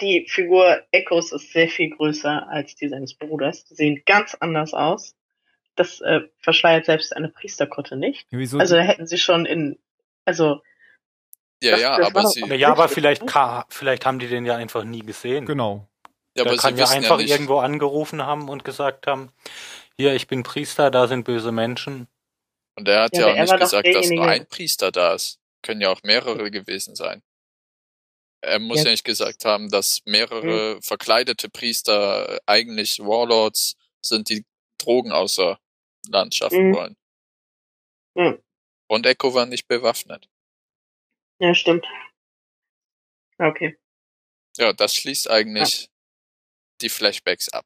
Die 0.00 0.26
Figur 0.28 0.82
Echos 0.92 1.32
ist 1.32 1.52
sehr 1.52 1.68
viel 1.68 1.90
größer 1.90 2.48
als 2.48 2.76
die 2.76 2.88
seines 2.88 3.14
Bruders. 3.16 3.64
Die 3.64 3.74
sehen 3.74 4.02
ganz 4.04 4.34
anders 4.34 4.74
aus. 4.74 5.16
Das 5.78 6.00
äh, 6.00 6.20
verschleiert 6.38 6.86
selbst 6.86 7.14
eine 7.14 7.28
Priesterkutte 7.28 7.96
nicht. 7.96 8.26
Wieso? 8.30 8.58
Also 8.58 8.74
da 8.74 8.82
hätten 8.82 9.06
sie 9.06 9.18
schon 9.18 9.46
in, 9.46 9.78
also 10.24 10.60
Ja, 11.62 11.72
das- 11.72 11.80
ja, 11.80 11.96
das 11.98 12.06
aber 12.08 12.26
sie, 12.26 12.40
Ja, 12.56 12.70
aber 12.72 12.88
vielleicht, 12.88 13.22
vielleicht 13.68 14.04
haben 14.06 14.18
die 14.18 14.26
den 14.28 14.44
ja 14.44 14.56
einfach 14.56 14.84
nie 14.84 15.00
gesehen. 15.00 15.46
genau. 15.46 15.88
ja, 16.36 16.44
aber 16.44 16.56
kann 16.56 16.74
sie 16.76 16.82
ja 16.82 16.88
einfach 16.88 17.20
ja 17.20 17.26
irgendwo 17.28 17.58
angerufen 17.58 18.24
haben 18.26 18.48
und 18.48 18.64
gesagt 18.64 19.06
haben, 19.06 19.30
hier, 19.96 20.14
ich 20.14 20.26
bin 20.26 20.42
Priester, 20.42 20.90
da 20.90 21.06
sind 21.08 21.24
böse 21.24 21.52
Menschen. 21.52 22.08
Und 22.76 22.86
er 22.88 23.02
hat 23.02 23.16
Ja, 23.16 23.28
ja, 23.28 23.32
auch 23.34 23.38
nicht 23.40 23.58
gesagt, 23.60 23.86
dass 23.94 24.10
nur 24.10 24.26
ein 24.26 24.46
Priester 24.46 24.92
da 24.92 25.14
ist. 25.14 25.38
Können 25.62 25.80
ja 25.80 25.90
auch 25.90 26.02
mehrere 26.04 26.50
gewesen 26.52 26.94
sein. 26.94 27.22
Er 28.40 28.60
muss 28.60 28.78
Ja. 28.78 28.84
ja, 28.84 28.90
nicht 28.92 29.04
gesagt 29.04 29.44
haben, 29.44 29.68
dass 29.70 30.00
mehrere 30.04 30.80
verkleidete 30.82 31.48
Priester 31.50 32.38
eigentlich 32.46 33.00
Warlords 33.00 33.74
sind, 34.00 34.28
die 34.28 34.44
Drogen 34.80 35.10
außer 35.10 35.58
Land 36.10 36.34
schaffen 36.34 36.70
Mhm. 36.70 36.74
wollen. 36.74 36.96
Mhm. 38.14 38.42
Und 38.88 39.06
Echo 39.06 39.34
war 39.34 39.46
nicht 39.46 39.68
bewaffnet. 39.68 40.28
ja, 41.40 41.54
stimmt. 41.54 41.86
Okay. 43.38 43.78
Ja, 44.56 44.72
das 44.72 44.94
schließt 44.96 45.30
eigentlich 45.30 45.88
die 46.80 46.88
Flashbacks 46.88 47.48
ab. 47.50 47.64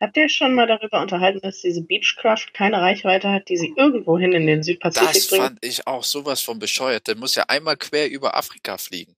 Habt 0.00 0.16
ihr 0.16 0.28
schon 0.28 0.54
mal 0.54 0.66
darüber 0.66 1.00
unterhalten, 1.02 1.40
dass 1.40 1.60
diese 1.60 1.82
Beechcraft 1.82 2.52
keine 2.54 2.80
Reichweite 2.80 3.30
hat, 3.30 3.48
die 3.48 3.56
sie 3.56 3.72
irgendwohin 3.76 4.32
in 4.32 4.46
den 4.46 4.62
Südpazifik 4.64 5.12
Das 5.12 5.28
bringt 5.28 5.42
fand 5.44 5.64
ich 5.64 5.86
auch 5.86 6.02
sowas 6.02 6.40
von 6.40 6.58
bescheuert. 6.58 7.06
Der 7.06 7.16
muss 7.16 7.34
ja 7.36 7.44
einmal 7.48 7.76
quer 7.76 8.10
über 8.10 8.36
Afrika 8.36 8.76
fliegen. 8.78 9.14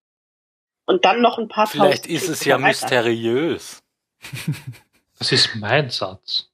und 0.86 1.04
dann 1.04 1.22
noch 1.22 1.38
ein 1.38 1.48
paar 1.48 1.66
Vielleicht 1.68 2.02
tausend 2.04 2.06
ist 2.22 2.28
es 2.28 2.44
ja 2.44 2.56
weiter? 2.56 2.66
mysteriös. 2.68 3.80
Das 5.18 5.32
ist 5.32 5.54
mein 5.54 5.88
Satz. 5.88 6.49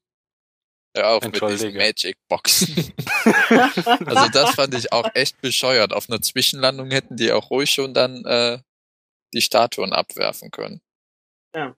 Ja, 0.96 1.10
auch 1.10 1.22
mit 1.22 1.34
diesen 1.34 1.48
Entschuldige. 1.48 1.78
Magic 1.78 2.16
Boxen. 2.28 2.92
Also 4.06 4.28
das 4.30 4.54
fand 4.54 4.74
ich 4.74 4.92
auch 4.92 5.08
echt 5.14 5.40
bescheuert. 5.40 5.92
Auf 5.92 6.08
einer 6.08 6.22
Zwischenlandung 6.22 6.90
hätten 6.90 7.16
die 7.16 7.32
auch 7.32 7.50
ruhig 7.50 7.70
schon 7.70 7.92
dann 7.92 8.24
äh, 8.24 8.58
die 9.34 9.42
Statuen 9.42 9.92
abwerfen 9.92 10.50
können. 10.50 10.80
Ja. 11.54 11.76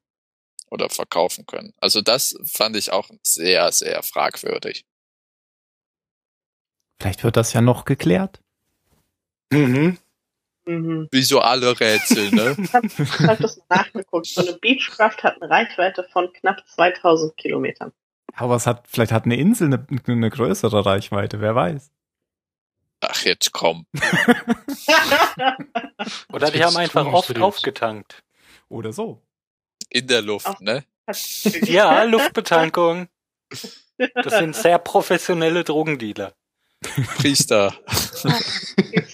Oder 0.70 0.88
verkaufen 0.88 1.46
können. 1.46 1.72
Also 1.78 2.00
das 2.00 2.37
fand 2.44 2.76
ich 2.76 2.92
auch 2.92 3.11
sehr, 3.22 3.72
sehr 3.72 4.02
fragwürdig. 4.02 4.85
Vielleicht 7.00 7.24
wird 7.24 7.37
das 7.37 7.52
ja 7.52 7.61
noch 7.61 7.85
geklärt. 7.85 8.40
Mhm. 9.50 9.98
Mhm. 10.66 11.09
Wie 11.11 11.22
so 11.22 11.40
alle 11.40 11.78
Rätsel, 11.81 12.31
ne? 12.31 12.57
Ich 12.59 12.74
habe 12.74 12.88
hab 13.26 13.38
das 13.38 13.61
nachgeguckt. 13.68 14.26
So 14.26 14.42
eine 14.42 14.52
Beechcraft 14.59 15.22
hat 15.22 15.40
eine 15.40 15.50
Reichweite 15.50 16.07
von 16.12 16.33
knapp 16.33 16.62
2000 16.68 17.37
Kilometern. 17.37 17.92
Aber 18.34 18.56
es 18.56 18.66
hat, 18.66 18.86
vielleicht 18.88 19.12
hat 19.12 19.24
eine 19.24 19.36
Insel 19.36 19.66
eine, 19.66 19.86
eine 20.06 20.30
größere 20.30 20.86
Reichweite, 20.86 21.40
wer 21.40 21.54
weiß. 21.54 21.90
Ach, 23.00 23.22
jetzt 23.22 23.52
komm. 23.52 23.86
Oder 26.32 26.50
die 26.50 26.64
haben 26.64 26.76
einfach 26.76 27.06
oft 27.06 27.38
aufgetankt. 27.38 28.24
Oder 28.68 28.92
so. 28.92 29.22
In 29.90 30.06
der 30.06 30.22
Luft, 30.22 30.46
Ach. 30.46 30.60
ne? 30.60 30.84
Ja, 31.62 32.02
Luftbetankung. 32.02 33.08
Das 33.96 34.38
sind 34.38 34.54
sehr 34.54 34.78
professionelle 34.78 35.64
Drogendealer. 35.64 36.34
Priester. 37.16 37.74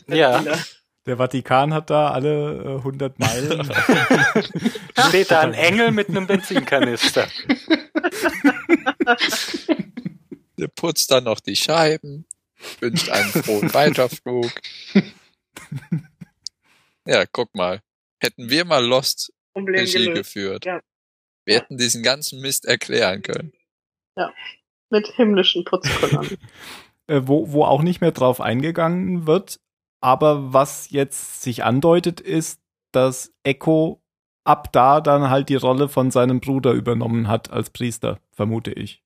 Ja. 0.08 0.42
Der 1.06 1.16
Vatikan 1.16 1.72
hat 1.72 1.90
da 1.90 2.10
alle 2.10 2.64
äh, 2.64 2.76
100 2.78 3.18
Meilen. 3.18 3.70
Steht 5.08 5.30
da 5.30 5.40
ein 5.40 5.54
Engel 5.54 5.92
mit 5.92 6.08
einem 6.08 6.26
Benzinkanister. 6.26 7.28
Der 10.58 10.68
putzt 10.68 11.10
dann 11.10 11.24
noch 11.24 11.40
die 11.40 11.56
Scheiben, 11.56 12.26
wünscht 12.80 13.08
einen 13.08 13.30
frohen 13.30 13.74
Weiterflug. 13.74 14.52
Ja, 17.06 17.24
guck 17.30 17.54
mal. 17.54 17.80
Hätten 18.20 18.48
wir 18.48 18.64
mal 18.64 18.84
Lost 18.84 19.32
Problem 19.52 19.80
Regie 19.80 19.98
gelöst. 19.98 20.14
geführt. 20.16 20.64
Ja. 20.64 20.80
Wir 21.44 21.56
hätten 21.56 21.76
diesen 21.76 22.02
ganzen 22.02 22.40
Mist 22.40 22.64
erklären 22.64 23.22
können. 23.22 23.52
Mit 24.90 25.08
himmlischen 25.08 25.64
Putzkolonnen. 25.64 26.38
äh, 27.08 27.20
wo, 27.24 27.52
wo 27.52 27.64
auch 27.64 27.82
nicht 27.82 28.00
mehr 28.00 28.12
drauf 28.12 28.40
eingegangen 28.40 29.26
wird. 29.26 29.60
Aber 30.00 30.52
was 30.52 30.90
jetzt 30.90 31.42
sich 31.42 31.64
andeutet, 31.64 32.20
ist, 32.20 32.60
dass 32.92 33.32
Echo 33.42 34.02
ab 34.44 34.72
da 34.72 35.00
dann 35.00 35.30
halt 35.30 35.48
die 35.48 35.56
Rolle 35.56 35.88
von 35.88 36.10
seinem 36.10 36.40
Bruder 36.40 36.72
übernommen 36.72 37.28
hat 37.28 37.50
als 37.50 37.70
Priester, 37.70 38.20
vermute 38.32 38.72
ich. 38.72 39.04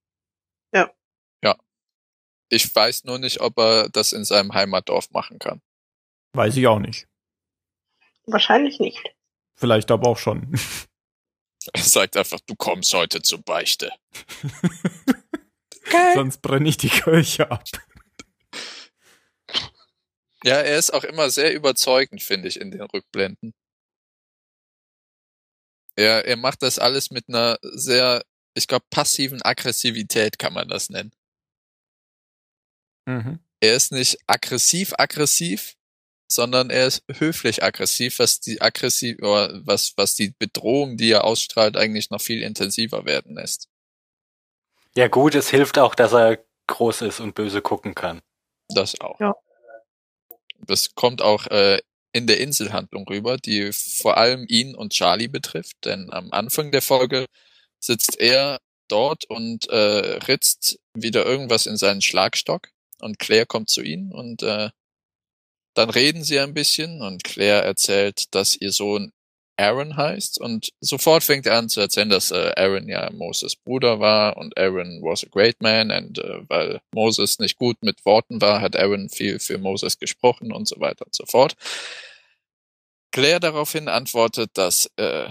Ich 2.51 2.75
weiß 2.75 3.05
nur 3.05 3.19
nicht, 3.19 3.41
ob 3.41 3.59
er 3.59 3.89
das 3.91 4.13
in 4.13 4.25
seinem 4.25 4.55
Heimatdorf 4.55 5.11
machen 5.11 5.39
kann. 5.39 5.61
Weiß 6.33 6.57
ich 6.57 6.67
auch 6.67 6.79
nicht. 6.79 7.07
Wahrscheinlich 8.27 8.81
nicht. 8.81 9.15
Vielleicht 9.55 9.91
aber 9.91 10.09
auch 10.09 10.19
schon. 10.19 10.59
Er 11.75 11.83
sagt 11.83 12.17
einfach, 12.17 12.41
du 12.47 12.55
kommst 12.55 12.95
heute 12.95 13.21
zur 13.21 13.43
Beichte. 13.43 13.93
Sonst 16.15 16.41
brenne 16.41 16.67
ich 16.67 16.79
die 16.79 16.89
Kirche 16.89 17.51
ab. 17.51 17.65
Ja, 20.45 20.55
er 20.55 20.79
ist 20.79 20.95
auch 20.95 21.05
immer 21.05 21.29
sehr 21.29 21.53
überzeugend, 21.53 22.23
finde 22.23 22.49
ich, 22.49 22.59
in 22.59 22.71
den 22.71 22.81
Rückblenden. 22.81 23.53
Er, 25.99 26.27
er 26.27 26.37
macht 26.37 26.63
das 26.63 26.79
alles 26.79 27.11
mit 27.11 27.29
einer 27.29 27.59
sehr, 27.61 28.23
ich 28.55 28.69
glaube, 28.69 28.87
passiven 28.89 29.43
Aggressivität 29.43 30.39
kann 30.39 30.53
man 30.53 30.69
das 30.69 30.91
nennen. 30.91 31.11
Mhm. 33.05 33.41
Er 33.59 33.75
ist 33.75 33.91
nicht 33.91 34.17
aggressiv 34.29 34.95
aggressiv, 34.97 35.75
sondern 36.31 36.71
er 36.71 36.87
ist 36.87 37.03
höflich 37.11 37.65
aggressiv, 37.65 38.21
was 38.21 38.39
die 38.39 38.63
aggressiv 38.63 39.19
oder 39.19 39.61
was 39.67 39.95
was 39.97 40.15
die 40.15 40.33
Bedrohung, 40.39 40.97
die 40.97 41.11
er 41.11 41.25
ausstrahlt, 41.25 41.77
eigentlich 41.77 42.11
noch 42.11 42.21
viel 42.21 42.43
intensiver 42.45 43.05
werden 43.05 43.35
lässt. 43.35 43.69
Ja 44.95 45.09
gut, 45.09 45.35
es 45.35 45.51
hilft 45.51 45.79
auch, 45.79 45.97
dass 45.97 46.13
er 46.13 46.39
groß 46.69 47.03
ist 47.03 47.19
und 47.19 47.35
böse 47.35 47.61
gucken 47.61 47.97
kann. 47.97 48.23
Das 48.69 49.01
auch. 49.01 49.19
Ja. 49.19 49.35
Das 50.61 50.95
kommt 50.95 51.23
auch 51.23 51.49
äh, 51.49 51.81
in 52.13 52.27
der 52.27 52.41
Inselhandlung 52.41 53.07
rüber, 53.09 53.37
die 53.37 53.73
vor 53.73 54.17
allem 54.17 54.45
ihn 54.49 54.75
und 54.75 54.93
Charlie 54.93 55.29
betrifft, 55.29 55.77
denn 55.85 56.11
am 56.13 56.33
Anfang 56.33 56.73
der 56.73 56.83
Folge 56.83 57.27
sitzt 57.81 58.19
er 58.19 58.61
dort 58.89 59.25
und 59.27 59.69
äh, 59.69 60.19
ritzt 60.27 60.79
wieder 60.95 61.25
irgendwas 61.27 61.67
in 61.67 61.77
seinen 61.77 62.01
Schlagstock 62.03 62.71
und 63.01 63.19
Claire 63.19 63.47
kommt 63.47 63.71
zu 63.71 63.83
ihnen 63.83 64.13
und 64.13 64.43
äh, 64.43 64.71
dann 65.75 65.91
reden 65.91 66.25
sie 66.25 66.41
ein 66.41 66.55
bisschen 66.55 67.03
und 67.03 67.23
Claire 67.23 67.63
erzählt, 67.63 68.35
dass 68.35 68.57
ihr 68.57 68.73
Sohn 68.73 69.13
Aaron 69.59 69.97
heißt 69.97 70.41
und 70.41 70.71
sofort 70.81 71.25
fängt 71.25 71.45
er 71.47 71.59
an 71.59 71.69
zu 71.69 71.81
erzählen, 71.81 72.09
dass 72.09 72.31
äh, 72.31 72.53
Aaron 72.57 72.89
ja 72.89 73.11
Moses 73.13 73.57
Bruder 73.57 73.99
war 73.99 74.37
und 74.37 74.57
Aaron 74.57 75.03
was 75.03 75.25
a 75.25 75.29
great 75.29 75.61
man 75.61 75.91
und 75.91 76.19
äh, 76.19 76.49
weil 76.49 76.81
Moses 76.95 77.41
nicht 77.41 77.59
gut 77.59 77.77
mit 77.83 78.05
Worten 78.05 78.41
war, 78.41 78.61
hat 78.61 78.77
Aaron 78.77 79.09
viel 79.09 79.41
für 79.41 79.59
Moses 79.59 79.99
gesprochen 79.99 80.53
und 80.53 80.69
so 80.69 80.79
weiter 80.79 81.05
und 81.07 81.15
so 81.15 81.27
fort. 81.27 81.55
Claire 83.11 83.41
daraufhin 83.41 83.89
antwortet, 83.89 84.51
dass 84.55 84.91
äh, 84.97 85.29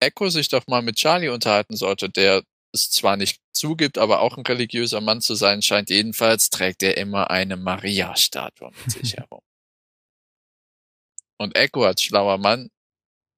Echo 0.00 0.28
sich 0.28 0.48
doch 0.48 0.66
mal 0.68 0.82
mit 0.82 0.96
Charlie 0.96 1.28
unterhalten 1.30 1.76
sollte, 1.76 2.08
der 2.08 2.44
es 2.72 2.90
zwar 2.90 3.16
nicht 3.16 3.40
zugibt, 3.52 3.98
aber 3.98 4.20
auch 4.20 4.36
ein 4.36 4.46
religiöser 4.46 5.00
Mann 5.00 5.20
zu 5.20 5.34
sein 5.34 5.62
scheint. 5.62 5.90
Jedenfalls 5.90 6.48
trägt 6.50 6.84
er 6.84 6.96
immer 6.96 7.30
eine 7.30 7.56
Maria-Statue 7.56 8.70
mit 8.70 8.92
sich 8.92 9.14
herum. 9.16 9.42
Und 11.38 11.56
Echo 11.56 11.84
als 11.84 12.02
schlauer 12.02 12.38
Mann 12.38 12.70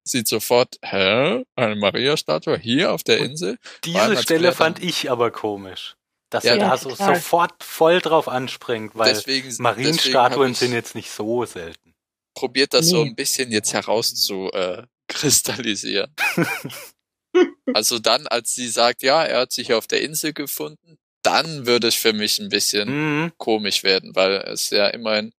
sieht 0.03 0.27
sofort, 0.27 0.77
hä, 0.83 1.43
eine 1.55 1.75
Maria-Statue 1.75 2.57
hier 2.57 2.91
auf 2.93 3.03
der 3.03 3.19
Insel? 3.19 3.57
Diese 3.83 4.17
Stelle 4.21 4.51
fand 4.51 4.81
ich 4.83 5.09
aber 5.09 5.31
komisch. 5.31 5.95
Dass 6.29 6.43
Ja, 6.43 6.53
er 6.53 6.57
da 6.59 6.77
so 6.77 6.89
total. 6.89 7.15
sofort 7.15 7.63
voll 7.63 8.01
drauf 8.01 8.27
anspringt, 8.27 8.95
weil 8.95 9.13
deswegen, 9.13 9.47
deswegen 9.49 9.63
Marienstatuen 9.63 10.51
ich 10.53 10.57
sind 10.57 10.73
jetzt 10.73 10.95
nicht 10.95 11.11
so 11.11 11.45
selten. 11.45 11.93
probiert 12.35 12.73
das 12.73 12.87
so 12.87 13.03
Nee. 13.03 13.09
ein 13.09 13.15
bisschen 13.15 13.51
jetzt 13.51 13.71
heraus 13.73 14.15
zu 14.15 14.49
äh, 14.51 14.83
kristallisieren. 15.07 16.11
also 17.73 17.99
dann, 17.99 18.27
als 18.27 18.53
sie 18.55 18.67
sagt, 18.67 19.03
ja, 19.03 19.23
er 19.23 19.41
hat 19.41 19.51
sich 19.51 19.73
auf 19.73 19.85
der 19.87 20.01
Insel 20.01 20.33
gefunden, 20.33 20.97
dann 21.23 21.65
würde 21.67 21.87
es 21.87 21.95
für 21.95 22.13
mich 22.13 22.39
ein 22.39 22.49
bisschen 22.49 22.89
Mhm. 23.25 23.31
komisch 23.37 23.83
werden, 23.83 24.15
weil 24.15 24.33
es 24.37 24.69
ja 24.71 24.87
immerhin, 24.87 25.33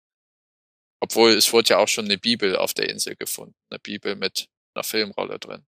obwohl 1.01 1.31
es 1.31 1.51
wurde 1.51 1.69
ja 1.69 1.77
auch 1.79 1.87
schon 1.87 2.05
eine 2.05 2.17
Bibel 2.17 2.55
auf 2.55 2.73
der 2.73 2.89
Insel 2.89 3.15
gefunden, 3.15 3.55
eine 3.69 3.79
Bibel 3.79 4.15
mit 4.15 4.47
einer 4.75 4.83
Filmrolle 4.83 5.39
drin. 5.39 5.65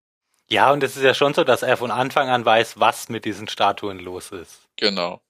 Ja, 0.48 0.72
und 0.72 0.82
es 0.82 0.96
ist 0.96 1.02
ja 1.02 1.14
schon 1.14 1.32
so, 1.34 1.44
dass 1.44 1.62
er 1.62 1.76
von 1.76 1.90
Anfang 1.90 2.28
an 2.28 2.44
weiß, 2.44 2.78
was 2.78 3.08
mit 3.08 3.24
diesen 3.24 3.48
Statuen 3.48 3.98
los 3.98 4.30
ist. 4.30 4.68
Genau. 4.76 5.22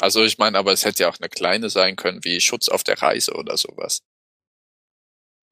Also 0.00 0.24
ich 0.24 0.38
meine, 0.38 0.58
aber 0.58 0.72
es 0.72 0.84
hätte 0.84 1.04
ja 1.04 1.08
auch 1.08 1.18
eine 1.18 1.28
kleine 1.28 1.70
sein 1.70 1.96
können, 1.96 2.24
wie 2.24 2.40
Schutz 2.40 2.68
auf 2.68 2.84
der 2.84 3.00
Reise 3.00 3.34
oder 3.34 3.56
sowas. 3.56 4.02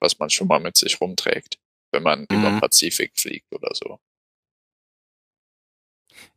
Was 0.01 0.19
man 0.19 0.31
schon 0.31 0.49
mal 0.49 0.61
mit 0.61 0.77
sich 0.77 1.01
rumträgt, 1.01 1.59
wenn 1.93 2.03
man 2.03 2.25
über 2.25 2.51
den 2.51 2.57
Mhm. 2.57 2.61
Pazifik 2.61 3.13
fliegt 3.19 3.53
oder 3.53 3.75
so. 3.75 4.01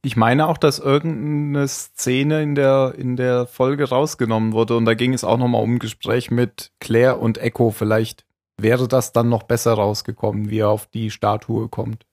Ich 0.04 0.16
meine 0.16 0.48
auch, 0.48 0.58
dass 0.58 0.80
irgendeine 0.80 1.68
Szene 1.68 2.42
in 2.42 2.56
der, 2.56 2.94
in 2.98 3.16
der 3.18 3.48
Folge 3.48 3.90
rausgenommen 3.90 4.54
wurde 4.54 4.78
und 4.78 4.86
da 4.86 4.94
ging 4.94 5.14
es 5.14 5.24
auch 5.24 5.38
nochmal 5.38 5.62
um 5.64 5.76
ein 5.76 5.80
Gespräch 5.80 6.32
mit 6.32 6.72
Claire 6.80 7.20
und 7.20 7.38
Echo. 7.40 7.72
Vielleicht 7.72 8.26
wäre 8.58 8.88
das 8.88 9.12
dann 9.12 9.30
noch 9.30 9.44
besser 9.44 9.74
rausgekommen, 9.74 10.50
wie 10.50 10.60
er 10.60 10.70
auf 10.70 10.88
die 10.88 11.12
Statue 11.12 11.70
kommt. 11.70 12.06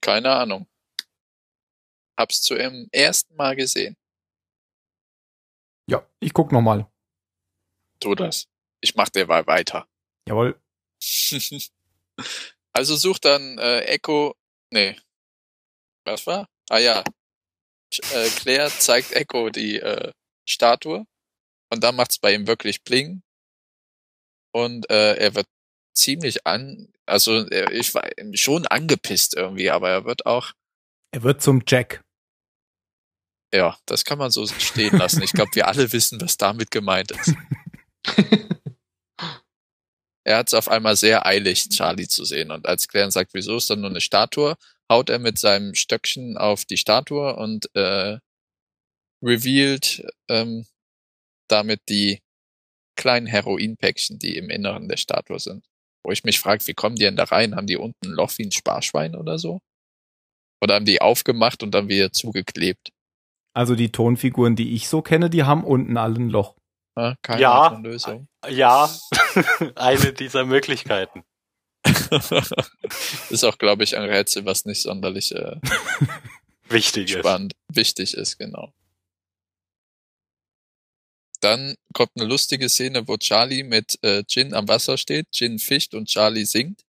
Keine 0.00 0.30
Ahnung. 0.30 0.66
Hab's 2.18 2.40
zu 2.40 2.54
im 2.54 2.88
ersten 2.92 3.34
Mal 3.36 3.56
gesehen. 3.56 3.96
Ja, 5.88 6.08
ich 6.20 6.32
guck 6.32 6.52
nochmal. 6.52 6.90
Tu 8.00 8.14
das. 8.14 8.48
Ich 8.80 8.94
mach 8.94 9.08
derweil 9.08 9.46
weiter. 9.46 9.88
Jawohl. 10.28 10.60
also 12.72 12.96
sucht 12.96 13.24
dann 13.24 13.58
äh, 13.58 13.80
Echo. 13.82 14.34
Nee. 14.70 14.96
Was 16.04 16.26
war? 16.26 16.48
Ah 16.68 16.78
ja. 16.78 17.04
Äh, 18.12 18.28
Claire 18.30 18.70
zeigt 18.70 19.12
Echo 19.12 19.50
die 19.50 19.78
äh, 19.78 20.12
Statue 20.48 21.06
und 21.70 21.82
dann 21.82 21.96
macht's 21.96 22.18
bei 22.18 22.34
ihm 22.34 22.46
wirklich 22.46 22.82
Bling. 22.82 23.22
Und 24.56 24.88
äh, 24.88 25.16
er 25.16 25.34
wird 25.34 25.46
ziemlich 25.94 26.46
an, 26.46 26.88
also 27.04 27.46
er, 27.48 27.72
ich 27.72 27.94
war 27.94 28.08
schon 28.32 28.66
angepisst 28.66 29.36
irgendwie, 29.36 29.70
aber 29.70 29.90
er 29.90 30.04
wird 30.06 30.24
auch, 30.24 30.52
Er 31.12 31.22
wird 31.24 31.42
zum 31.42 31.62
Jack. 31.66 32.02
ja, 33.52 33.76
das 33.84 34.06
kann 34.06 34.16
man 34.16 34.30
so 34.30 34.46
stehen 34.46 34.96
lassen. 34.96 35.20
Ich 35.22 35.32
glaube, 35.32 35.50
wir 35.52 35.68
alle 35.68 35.92
wissen, 35.92 36.18
was 36.22 36.38
damit 36.38 36.70
gemeint 36.70 37.10
ist. 37.12 37.34
Er 40.24 40.38
hat 40.38 40.48
es 40.48 40.54
auf 40.54 40.68
einmal 40.68 40.96
sehr 40.96 41.24
eilig, 41.24 41.68
Charlie 41.68 42.08
zu 42.08 42.24
sehen. 42.24 42.50
Und 42.50 42.66
als 42.66 42.88
Claire 42.88 43.12
sagt, 43.12 43.32
wieso 43.32 43.58
ist 43.58 43.70
da 43.70 43.76
nur 43.76 43.90
eine 43.90 44.00
Statue, 44.00 44.56
haut 44.90 45.08
er 45.08 45.20
mit 45.20 45.38
seinem 45.38 45.76
Stöckchen 45.76 46.36
auf 46.36 46.64
die 46.64 46.78
Statue 46.78 47.36
und 47.36 47.72
äh, 47.76 48.18
revealed 49.22 50.04
ähm, 50.28 50.66
damit 51.46 51.80
die 51.88 52.22
kleinen 52.96 53.26
Heroinpäckchen, 53.26 54.18
die 54.18 54.36
im 54.36 54.50
Inneren 54.50 54.88
der 54.88 54.96
Statue 54.96 55.38
sind. 55.38 55.64
Wo 56.04 56.12
ich 56.12 56.24
mich 56.24 56.38
frage, 56.40 56.66
wie 56.66 56.74
kommen 56.74 56.96
die 56.96 57.04
denn 57.04 57.16
da 57.16 57.24
rein? 57.24 57.54
Haben 57.56 57.66
die 57.66 57.76
unten 57.76 58.06
ein 58.06 58.12
Loch 58.12 58.32
wie 58.38 58.44
ein 58.44 58.52
Sparschwein 58.52 59.14
oder 59.16 59.38
so? 59.38 59.60
Oder 60.62 60.74
haben 60.74 60.84
die 60.84 61.00
aufgemacht 61.00 61.62
und 61.62 61.72
dann 61.72 61.88
wieder 61.88 62.12
zugeklebt? 62.12 62.90
Also 63.54 63.74
die 63.74 63.90
Tonfiguren, 63.92 64.56
die 64.56 64.74
ich 64.74 64.88
so 64.88 65.02
kenne, 65.02 65.30
die 65.30 65.44
haben 65.44 65.64
unten 65.64 65.96
alle 65.96 66.16
ein 66.16 66.30
Loch. 66.30 66.56
Ja, 66.98 67.14
keine 67.22 67.40
Ja. 67.42 67.68
Lösung. 67.82 68.26
Ja, 68.48 68.88
eine 69.74 70.12
dieser 70.12 70.44
Möglichkeiten. 70.44 71.24
ist 73.30 73.44
auch, 73.44 73.58
glaube 73.58 73.84
ich, 73.84 73.96
ein 73.96 74.04
Rätsel, 74.08 74.44
was 74.44 74.64
nicht 74.64 74.82
sonderlich 74.82 75.34
äh, 75.34 75.56
Wichtig 76.68 77.10
ist. 77.12 77.18
spannend, 77.20 77.52
wichtig 77.68 78.14
ist, 78.14 78.38
genau. 78.38 78.72
Dann 81.46 81.76
kommt 81.94 82.10
eine 82.16 82.24
lustige 82.24 82.68
Szene, 82.68 83.06
wo 83.06 83.16
Charlie 83.18 83.62
mit 83.62 84.02
äh, 84.02 84.24
Jin 84.28 84.52
am 84.52 84.66
Wasser 84.66 84.98
steht, 84.98 85.28
Jin 85.30 85.60
fischt 85.60 85.94
und 85.94 86.08
Charlie 86.08 86.44
singt. 86.44 86.82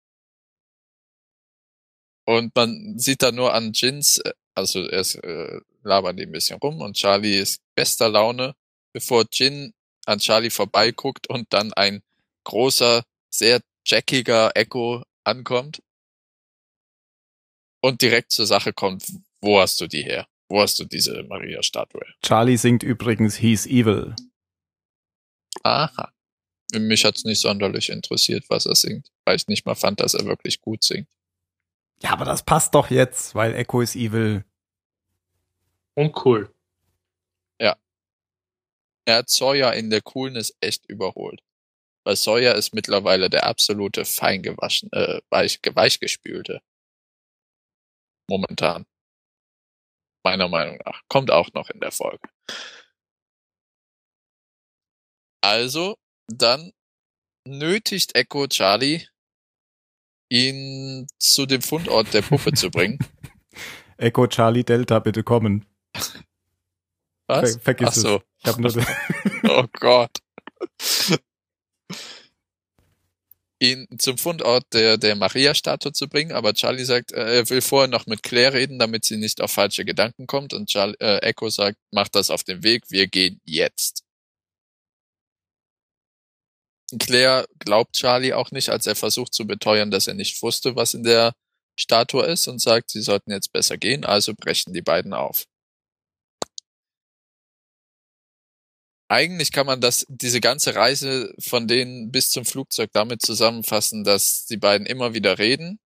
Und 2.26 2.56
man 2.56 2.98
sieht 2.98 3.22
da 3.22 3.34
nur 3.34 3.54
an 3.54 3.74
Jins, 3.74 4.20
äh, 4.20 4.32
also 4.54 4.80
er 4.86 5.02
ist, 5.02 5.16
äh, 5.16 5.60
labern 5.84 6.16
die 6.16 6.24
ein 6.24 6.32
bisschen 6.32 6.58
rum 6.60 6.80
und 6.80 6.96
Charlie 6.96 7.38
ist 7.38 7.62
bester 7.76 8.08
Laune, 8.08 8.56
bevor 8.94 9.26
Jin 9.30 9.74
an 10.06 10.20
Charlie 10.20 10.50
vorbeiguckt 10.50 11.28
und 11.30 11.52
dann 11.52 11.74
ein 11.74 12.02
großer, 12.46 13.04
sehr 13.30 13.60
jackiger 13.86 14.56
Echo 14.56 15.04
ankommt 15.26 15.82
und 17.82 18.02
direkt 18.02 18.32
zur 18.32 18.46
Sache 18.46 18.72
kommt, 18.72 19.04
wo 19.42 19.60
hast 19.60 19.82
du 19.82 19.88
die 19.88 20.04
her? 20.04 20.26
Wo 20.48 20.62
hast 20.62 20.80
du 20.80 20.86
diese 20.86 21.24
Maria-Statue? 21.24 22.06
Charlie 22.22 22.56
singt 22.56 22.84
übrigens 22.84 23.36
He's 23.36 23.66
Evil. 23.66 24.16
Aha. 25.66 26.12
Mich 26.74 27.06
hat's 27.06 27.24
nicht 27.24 27.42
sonderlich 27.42 27.90
interessiert, 27.90 28.46
was 28.50 28.66
er 28.66 28.76
singt, 28.76 29.12
weil 29.24 29.36
ich 29.36 29.48
nicht 29.48 29.66
mal 29.66 29.76
fand, 29.76 30.00
dass 30.00 30.14
er 30.14 30.26
wirklich 30.26 30.62
gut 30.62 30.84
singt. 30.84 31.08
Ja, 32.02 32.12
aber 32.12 32.26
das 32.26 32.44
passt 32.44 32.76
doch 32.76 32.90
jetzt, 32.90 33.36
weil 33.36 33.56
Echo 33.56 33.82
is 33.82 33.96
Evil. 33.96 34.44
Uncool. 35.96 36.56
Er 39.06 39.18
hat 39.18 39.30
Sawyer 39.30 39.74
in 39.74 39.92
der 39.92 40.02
Coolness 40.02 40.58
echt 40.62 40.86
überholt. 40.88 41.42
Weil 42.04 42.16
Sawyer 42.16 42.56
ist 42.56 42.74
mittlerweile 42.74 43.30
der 43.30 43.46
absolute 43.46 44.04
fein 44.06 44.42
gewaschen, 44.42 44.92
äh, 44.92 45.22
weich, 45.30 45.60
weichgespülte. 45.64 46.62
Momentan. 48.28 48.86
Meiner 50.24 50.48
Meinung 50.48 50.80
nach. 50.86 51.02
Kommt 51.08 51.30
auch 51.30 51.54
noch 51.54 51.70
in 51.70 51.80
der 51.80 51.92
Folge. 51.92 52.28
Also, 55.46 55.96
dann 56.28 56.72
nötigt 57.48 58.16
Echo 58.16 58.48
Charlie, 58.48 59.06
ihn 60.28 61.06
zu 61.20 61.46
dem 61.46 61.62
Fundort 61.62 62.12
der 62.16 62.24
Puppe 62.24 62.54
zu 62.54 62.72
bringen. 62.72 62.98
Echo 63.98 64.26
Charlie 64.26 64.64
Delta, 64.64 64.98
bitte 64.98 65.22
kommen. 65.22 65.68
Was? 67.28 67.52
Ver 67.58 67.60
vergiss 67.62 67.90
Ach 67.90 67.94
so. 67.94 68.16
es. 68.16 68.24
Ich 68.40 68.48
hab 68.48 68.58
nur 68.58 68.74
Oh 69.44 69.66
Gott. 69.74 70.18
Ihn 73.60 73.88
zum 74.00 74.18
Fundort 74.18 74.66
der, 74.74 74.98
der 74.98 75.16
Maria-Statue 75.16 75.94
zu 75.94 76.10
bringen, 76.10 76.32
aber 76.32 76.56
Charlie 76.56 76.86
sagt, 76.86 77.12
äh, 77.12 77.38
er 77.38 77.50
will 77.52 77.62
vorher 77.62 77.88
noch 77.88 78.08
mit 78.08 78.24
Claire 78.24 78.54
reden, 78.54 78.80
damit 78.80 79.06
sie 79.06 79.18
nicht 79.18 79.42
auf 79.42 79.52
falsche 79.52 79.86
Gedanken 79.86 80.26
kommt 80.26 80.56
und 80.56 80.70
Charlie, 80.70 80.98
äh, 81.00 81.20
Echo 81.20 81.50
sagt, 81.50 81.78
mach 81.92 82.08
das 82.08 82.32
auf 82.32 82.44
dem 82.44 82.64
Weg, 82.64 82.86
wir 82.90 83.06
gehen 83.06 83.40
jetzt. 83.46 84.05
Claire 87.00 87.46
glaubt 87.60 87.94
Charlie 87.94 88.34
auch 88.34 88.52
nicht, 88.52 88.70
als 88.70 88.86
er 88.88 88.96
versucht 88.96 89.34
zu 89.34 89.48
beteuern, 89.48 89.92
dass 89.92 90.08
er 90.08 90.14
nicht 90.14 90.42
wusste, 90.42 90.76
was 90.76 90.94
in 90.94 91.04
der 91.04 91.34
Statue 91.80 92.26
ist 92.26 92.48
und 92.48 92.60
sagt, 92.62 92.92
sie 92.92 93.02
sollten 93.02 93.32
jetzt 93.32 93.52
besser 93.52 93.78
gehen, 93.78 94.06
also 94.06 94.34
brechen 94.36 94.74
die 94.74 94.82
beiden 94.82 95.14
auf. 95.14 95.46
eigentlich 99.08 99.52
kann 99.52 99.66
man 99.66 99.82
das, 99.82 100.06
diese 100.10 100.42
ganze 100.42 100.76
Reise 100.76 101.34
von 101.40 101.68
denen 101.68 102.12
bis 102.12 102.32
zum 102.32 102.46
Flugzeug 102.46 102.90
damit 102.94 103.22
zusammenfassen, 103.22 104.04
dass 104.04 104.46
die 104.46 104.58
beiden 104.58 104.88
immer 104.88 105.14
wieder 105.14 105.38
reden. 105.38 105.80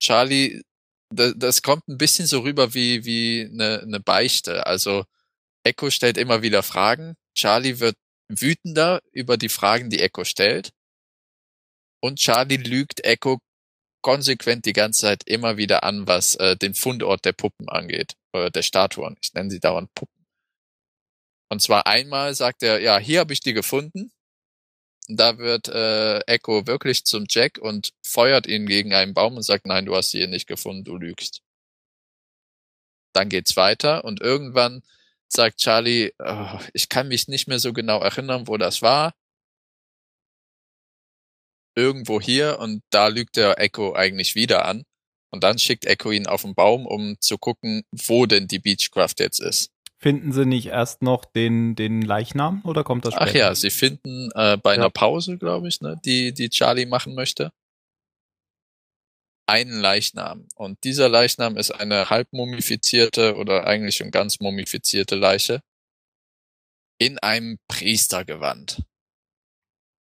Charlie, 0.00 0.62
das, 1.14 1.34
das 1.36 1.62
kommt 1.62 1.88
ein 1.88 1.98
bisschen 1.98 2.26
so 2.26 2.40
rüber 2.40 2.74
wie, 2.74 3.04
wie 3.04 3.48
eine, 3.52 3.80
eine 3.82 4.00
Beichte. 4.00 4.66
Also 4.66 5.04
Echo 5.64 5.90
stellt 5.90 6.18
immer 6.18 6.42
wieder 6.42 6.62
Fragen. 6.62 7.14
Charlie 7.34 7.80
wird 7.80 7.96
wütender 8.28 9.02
über 9.12 9.36
die 9.36 9.48
Fragen, 9.48 9.90
die 9.90 10.00
Echo 10.00 10.24
stellt. 10.24 10.70
Und 12.00 12.18
Charlie 12.18 12.56
lügt 12.56 13.04
Echo 13.04 13.38
konsequent 14.02 14.64
die 14.64 14.72
ganze 14.72 15.02
Zeit 15.02 15.24
immer 15.24 15.56
wieder 15.56 15.82
an, 15.82 16.06
was 16.06 16.36
äh, 16.36 16.56
den 16.56 16.74
Fundort 16.74 17.24
der 17.24 17.32
Puppen 17.32 17.68
angeht, 17.68 18.14
oder 18.32 18.50
der 18.50 18.62
Statuen. 18.62 19.16
Ich 19.20 19.34
nenne 19.34 19.50
sie 19.50 19.60
dauernd 19.60 19.92
Puppen. 19.94 20.26
Und 21.50 21.62
zwar 21.62 21.86
einmal 21.86 22.34
sagt 22.34 22.62
er, 22.62 22.80
ja, 22.80 22.98
hier 22.98 23.20
habe 23.20 23.32
ich 23.32 23.40
die 23.40 23.54
gefunden. 23.54 24.12
Da 25.08 25.38
wird 25.38 25.68
äh, 25.68 26.20
Echo 26.26 26.66
wirklich 26.66 27.04
zum 27.04 27.24
Jack 27.28 27.58
und 27.58 27.94
feuert 28.02 28.46
ihn 28.46 28.66
gegen 28.66 28.92
einen 28.92 29.14
Baum 29.14 29.36
und 29.36 29.42
sagt, 29.42 29.66
nein, 29.66 29.86
du 29.86 29.96
hast 29.96 30.10
sie 30.10 30.18
hier 30.18 30.28
nicht 30.28 30.46
gefunden, 30.46 30.84
du 30.84 30.96
lügst. 30.96 31.40
Dann 33.14 33.30
geht's 33.30 33.56
weiter 33.56 34.04
und 34.04 34.20
irgendwann 34.20 34.82
sagt 35.32 35.58
Charlie, 35.58 36.12
oh, 36.18 36.58
ich 36.72 36.88
kann 36.88 37.08
mich 37.08 37.28
nicht 37.28 37.48
mehr 37.48 37.58
so 37.58 37.72
genau 37.72 38.00
erinnern, 38.00 38.48
wo 38.48 38.56
das 38.56 38.82
war. 38.82 39.14
Irgendwo 41.76 42.20
hier 42.20 42.58
und 42.58 42.82
da 42.90 43.08
lügt 43.08 43.36
der 43.36 43.60
Echo 43.60 43.94
eigentlich 43.94 44.34
wieder 44.34 44.64
an. 44.64 44.84
Und 45.30 45.44
dann 45.44 45.58
schickt 45.58 45.84
Echo 45.84 46.10
ihn 46.10 46.26
auf 46.26 46.42
den 46.42 46.54
Baum, 46.54 46.86
um 46.86 47.16
zu 47.20 47.38
gucken, 47.38 47.84
wo 47.92 48.26
denn 48.26 48.48
die 48.48 48.58
Beechcraft 48.58 49.14
jetzt 49.18 49.40
ist. 49.40 49.70
Finden 49.98 50.32
sie 50.32 50.46
nicht 50.46 50.66
erst 50.66 51.02
noch 51.02 51.24
den, 51.24 51.74
den 51.74 52.02
Leichnam 52.02 52.62
oder 52.64 52.84
kommt 52.84 53.04
das 53.04 53.14
später? 53.14 53.30
Ach 53.30 53.34
ja, 53.34 53.54
sie 53.54 53.70
finden 53.70 54.30
äh, 54.34 54.56
bei 54.56 54.74
einer 54.74 54.90
Pause, 54.90 55.38
glaube 55.38 55.68
ich, 55.68 55.80
ne, 55.80 56.00
die, 56.04 56.32
die 56.32 56.50
Charlie 56.50 56.86
machen 56.86 57.14
möchte, 57.14 57.50
einen 59.48 59.80
Leichnam. 59.80 60.46
Und 60.54 60.84
dieser 60.84 61.08
Leichnam 61.08 61.56
ist 61.56 61.70
eine 61.70 62.10
halb 62.10 62.32
mumifizierte 62.32 63.36
oder 63.36 63.66
eigentlich 63.66 63.96
schon 63.96 64.10
ganz 64.10 64.40
mumifizierte 64.40 65.16
Leiche 65.16 65.62
in 66.98 67.18
einem 67.18 67.58
Priestergewand. 67.68 68.82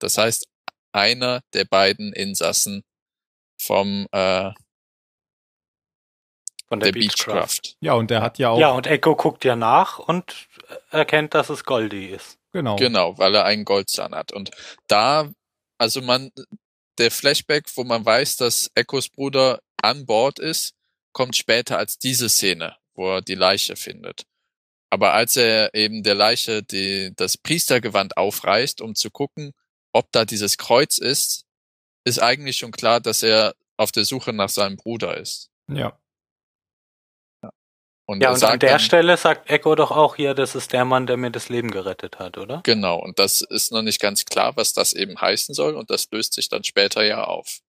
Das 0.00 0.18
heißt, 0.18 0.48
einer 0.92 1.42
der 1.54 1.64
beiden 1.64 2.12
Insassen 2.12 2.82
vom 3.60 4.06
äh, 4.12 4.50
Von 6.66 6.80
der, 6.80 6.92
der, 6.92 7.00
Beechcraft. 7.00 7.26
Beechcraft. 7.26 7.76
Ja, 7.80 7.92
und 7.94 8.10
der 8.10 8.22
hat 8.22 8.38
ja 8.38 8.50
auch, 8.50 8.58
Ja, 8.58 8.70
und 8.70 8.86
Echo 8.86 9.14
guckt 9.14 9.44
ja 9.44 9.54
nach 9.54 9.98
und 9.98 10.48
erkennt, 10.90 11.34
dass 11.34 11.50
es 11.50 11.64
Goldie 11.64 12.06
ist. 12.06 12.38
genau. 12.52 12.76
Genau, 12.76 13.18
weil 13.18 13.34
er 13.34 13.44
einen 13.44 13.64
Goldzahn 13.64 14.14
hat. 14.14 14.32
Und 14.32 14.50
da, 14.88 15.30
also 15.78 16.00
man, 16.02 16.30
der 16.98 17.10
Flashback, 17.10 17.64
wo 17.76 17.84
man 17.84 18.04
weiß, 18.04 18.36
dass 18.36 18.70
Echos 18.74 19.08
Bruder 19.08 19.60
an 19.76 20.06
Bord 20.06 20.38
ist, 20.38 20.74
kommt 21.12 21.36
später 21.36 21.78
als 21.78 21.98
diese 21.98 22.28
Szene, 22.28 22.76
wo 22.94 23.16
er 23.16 23.22
die 23.22 23.34
Leiche 23.34 23.76
findet. 23.76 24.26
Aber 24.90 25.14
als 25.14 25.36
er 25.36 25.74
eben 25.74 26.02
der 26.02 26.14
Leiche 26.14 26.62
die, 26.62 27.12
das 27.14 27.36
Priestergewand 27.36 28.16
aufreißt, 28.16 28.80
um 28.80 28.94
zu 28.94 29.10
gucken, 29.10 29.52
ob 29.92 30.10
da 30.12 30.24
dieses 30.24 30.58
Kreuz 30.58 30.98
ist, 30.98 31.44
ist 32.04 32.20
eigentlich 32.22 32.56
schon 32.56 32.72
klar, 32.72 33.00
dass 33.00 33.22
er 33.22 33.54
auf 33.76 33.92
der 33.92 34.04
Suche 34.04 34.32
nach 34.32 34.48
seinem 34.48 34.76
Bruder 34.76 35.16
ist. 35.16 35.50
Ja. 35.68 35.98
Und 38.08 38.22
Ja, 38.22 38.30
und 38.30 38.36
sagt 38.38 38.54
an 38.54 38.58
der 38.60 38.70
dann, 38.70 38.80
Stelle 38.80 39.16
sagt 39.18 39.50
Echo 39.50 39.74
doch 39.74 39.90
auch 39.90 40.16
hier, 40.16 40.32
das 40.32 40.54
ist 40.54 40.72
der 40.72 40.86
Mann, 40.86 41.06
der 41.06 41.18
mir 41.18 41.30
das 41.30 41.50
Leben 41.50 41.70
gerettet 41.70 42.18
hat, 42.18 42.38
oder? 42.38 42.62
Genau, 42.64 42.98
und 42.98 43.18
das 43.18 43.42
ist 43.42 43.70
noch 43.70 43.82
nicht 43.82 44.00
ganz 44.00 44.24
klar, 44.24 44.56
was 44.56 44.72
das 44.72 44.94
eben 44.94 45.20
heißen 45.20 45.54
soll, 45.54 45.76
und 45.76 45.90
das 45.90 46.10
löst 46.10 46.32
sich 46.32 46.48
dann 46.48 46.64
später 46.64 47.04
ja 47.04 47.24
auf. 47.24 47.60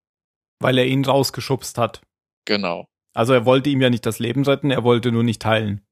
Weil 0.61 0.77
er 0.77 0.85
ihn 0.85 1.03
rausgeschubst 1.03 1.77
hat. 1.77 2.01
Genau. 2.45 2.87
Also 3.13 3.33
er 3.33 3.45
wollte 3.45 3.69
ihm 3.69 3.81
ja 3.81 3.89
nicht 3.89 4.05
das 4.05 4.19
Leben 4.19 4.45
retten, 4.45 4.71
er 4.71 4.83
wollte 4.85 5.11
nur 5.11 5.23
nicht 5.23 5.41
teilen. 5.41 5.85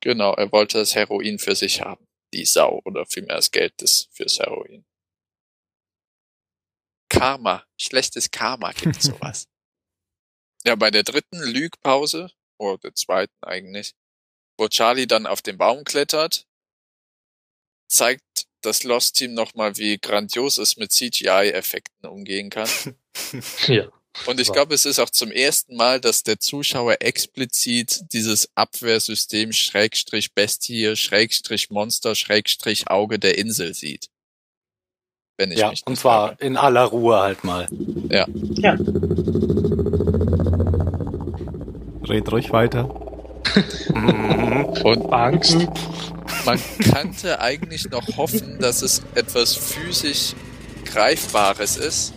Genau, 0.00 0.34
er 0.34 0.50
wollte 0.50 0.78
das 0.78 0.96
Heroin 0.96 1.38
für 1.38 1.54
sich 1.54 1.80
haben. 1.80 2.04
Die 2.34 2.44
Sau 2.44 2.80
oder 2.84 3.06
vielmehr 3.06 3.36
das 3.36 3.52
Geld 3.52 3.80
des 3.80 4.08
fürs 4.10 4.40
Heroin. 4.40 4.84
Karma, 7.08 7.64
schlechtes 7.76 8.30
Karma 8.32 8.72
gibt 8.72 9.00
sowas. 9.02 9.46
ja, 10.64 10.74
bei 10.74 10.90
der 10.90 11.04
dritten 11.04 11.40
Lügpause, 11.40 12.32
oder 12.62 12.78
der 12.78 12.94
zweiten 12.94 13.36
eigentlich, 13.42 13.94
wo 14.58 14.68
Charlie 14.68 15.06
dann 15.06 15.26
auf 15.26 15.42
den 15.42 15.58
Baum 15.58 15.84
klettert, 15.84 16.46
zeigt 17.88 18.46
das 18.62 18.84
Lost 18.84 19.16
Team 19.16 19.34
nochmal, 19.34 19.76
wie 19.76 19.98
grandios 19.98 20.58
es 20.58 20.76
mit 20.76 20.92
CGI-Effekten 20.92 22.08
umgehen 22.08 22.50
kann. 22.50 22.68
Ja. 23.66 23.88
Und 24.26 24.40
ich 24.40 24.52
glaube, 24.52 24.74
es 24.74 24.84
ist 24.84 24.98
auch 24.98 25.08
zum 25.10 25.30
ersten 25.30 25.76
Mal, 25.76 26.00
dass 26.00 26.22
der 26.22 26.38
Zuschauer 26.38 26.96
explizit 27.00 28.12
dieses 28.12 28.50
Abwehrsystem 28.54 29.52
Schrägstrich 29.52 30.34
Bestie, 30.34 30.96
Schrägstrich 30.96 31.70
Monster, 31.70 32.14
Schrägstrich 32.14 32.88
Auge 32.88 33.18
der 33.18 33.38
Insel 33.38 33.74
sieht. 33.74 34.08
Wenn 35.38 35.50
ich 35.50 35.60
Ja, 35.60 35.70
mich 35.70 35.82
und 35.86 35.92
nicht 35.92 36.00
zwar 36.00 36.40
in 36.42 36.56
aller 36.56 36.84
Ruhe 36.84 37.20
halt 37.20 37.42
mal. 37.42 37.68
Ja. 38.10 38.26
Red 42.12 42.30
ruhig 42.30 42.52
weiter. 42.52 42.88
Mhm. 43.94 44.64
Und 44.84 45.12
Angst. 45.12 45.56
man 46.44 46.58
könnte 46.92 47.40
eigentlich 47.40 47.88
noch 47.90 48.06
hoffen, 48.18 48.58
dass 48.60 48.82
es 48.82 49.02
etwas 49.14 49.54
physisch 49.54 50.34
Greifbares 50.84 51.78
ist. 51.78 52.12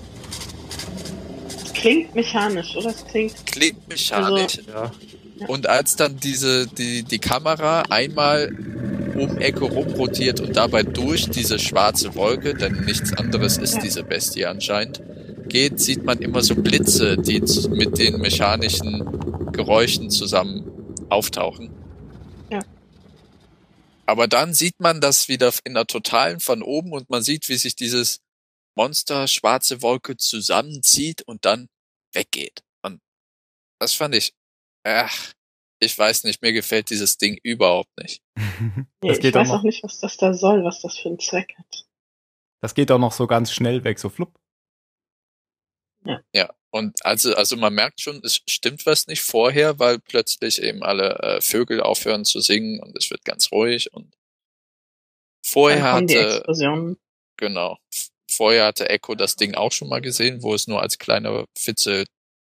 Klingt 1.74 2.14
mechanisch, 2.14 2.76
oder? 2.76 2.90
Es 2.90 3.06
klingt. 3.06 3.46
Klingt 3.46 3.88
mechanisch. 3.88 4.60
Ja. 4.68 4.92
Und 5.48 5.68
als 5.68 5.96
dann 5.96 6.18
diese, 6.18 6.68
die, 6.68 7.04
die 7.04 7.20
Kamera 7.20 7.84
einmal 7.90 8.54
um 9.16 9.38
Echo 9.38 9.68
rumrotiert 9.68 10.42
und 10.42 10.58
dabei 10.58 10.84
durch 10.84 11.30
diese 11.30 11.58
schwarze 11.58 12.16
Wolke, 12.16 12.54
denn 12.54 12.84
nichts 12.86 13.14
anderes 13.14 13.58
ist 13.58 13.80
diese 13.82 14.04
Bestie 14.04 14.46
anscheinend, 14.46 15.02
geht, 15.48 15.80
sieht 15.80 16.04
man 16.04 16.20
immer 16.20 16.42
so 16.42 16.56
Blitze, 16.56 17.18
die 17.18 17.42
mit 17.70 17.98
den 17.98 18.20
mechanischen 18.20 19.25
Geräuschen 19.56 20.10
zusammen 20.10 20.96
auftauchen. 21.10 21.72
Ja. 22.50 22.60
Aber 24.06 24.28
dann 24.28 24.54
sieht 24.54 24.80
man 24.80 25.02
das 25.02 25.28
wieder 25.30 25.52
in 25.64 25.74
der 25.74 25.88
Totalen 25.88 26.40
von 26.40 26.62
oben 26.62 26.92
und 26.94 27.10
man 27.10 27.24
sieht, 27.24 27.50
wie 27.50 27.56
sich 27.58 27.76
dieses 27.76 28.20
Monster 28.78 29.28
schwarze 29.28 29.82
Wolke 29.82 30.18
zusammenzieht 30.18 31.24
und 31.24 31.46
dann 31.46 31.68
weggeht. 32.14 32.64
Und 32.84 33.00
das 33.80 33.94
fand 33.94 34.16
ich, 34.16 34.34
ach, 34.84 35.34
ich 35.80 35.98
weiß 35.98 36.24
nicht, 36.26 36.42
mir 36.42 36.54
gefällt 36.54 36.90
dieses 36.90 37.18
Ding 37.18 37.38
überhaupt 37.44 37.92
nicht. 37.98 38.22
Nee, 39.02 39.10
Das 39.10 39.18
ich 39.18 39.22
geht 39.22 39.36
auch 39.36 39.42
weiß 39.42 39.48
noch. 39.50 39.60
auch 39.60 39.64
nicht, 39.64 39.84
was 39.84 40.00
das 40.00 40.16
da 40.18 40.34
soll, 40.34 40.64
was 40.64 40.82
das 40.82 40.98
für 40.98 41.10
einen 41.10 41.20
Zweck 41.20 41.56
hat. 41.58 41.86
Das 42.62 42.74
geht 42.74 42.90
auch 42.92 42.98
noch 43.00 43.12
so 43.12 43.28
ganz 43.28 43.52
schnell 43.52 43.84
weg, 43.84 44.00
so 44.00 44.10
flupp. 44.10 44.34
Ja, 46.34 46.54
und 46.76 47.06
also, 47.06 47.34
also 47.36 47.56
man 47.56 47.74
merkt 47.74 48.02
schon, 48.02 48.20
es 48.22 48.42
stimmt 48.50 48.86
was 48.86 49.08
nicht 49.08 49.22
vorher, 49.22 49.80
weil 49.80 49.98
plötzlich 49.98 50.62
eben 50.62 50.84
alle 50.84 51.18
äh, 51.20 51.40
Vögel 51.40 51.80
aufhören 51.80 52.26
zu 52.26 52.42
singen 52.42 52.82
und 52.82 52.98
es 52.98 53.10
wird 53.10 53.24
ganz 53.24 53.50
ruhig 53.54 53.94
und 53.94 54.14
vorher 55.42 55.80
Dann 55.80 55.94
kommen 55.94 56.08
die 56.08 56.18
hatte, 56.18 56.98
genau, 57.38 57.78
vorher 58.30 58.66
hatte 58.66 58.90
Echo 58.90 59.16
das 59.16 59.38
Ding 59.38 59.56
auch 59.56 59.72
schon 59.72 59.88
mal 59.88 60.02
gesehen, 60.02 60.44
wo 60.44 60.54
es 60.54 60.68
nur 60.68 60.82
als 60.82 60.98
kleine 60.98 61.46
Fitze 61.58 62.04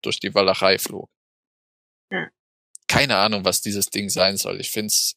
durch 0.03 0.19
die 0.19 0.35
Walachei 0.35 0.77
flog. 0.79 1.09
Ja. 2.11 2.27
Keine 2.89 3.15
Ahnung, 3.15 3.45
was 3.45 3.61
dieses 3.61 3.89
Ding 3.89 4.09
sein 4.09 4.35
soll. 4.35 4.59
Ich 4.59 4.71
find's, 4.71 5.15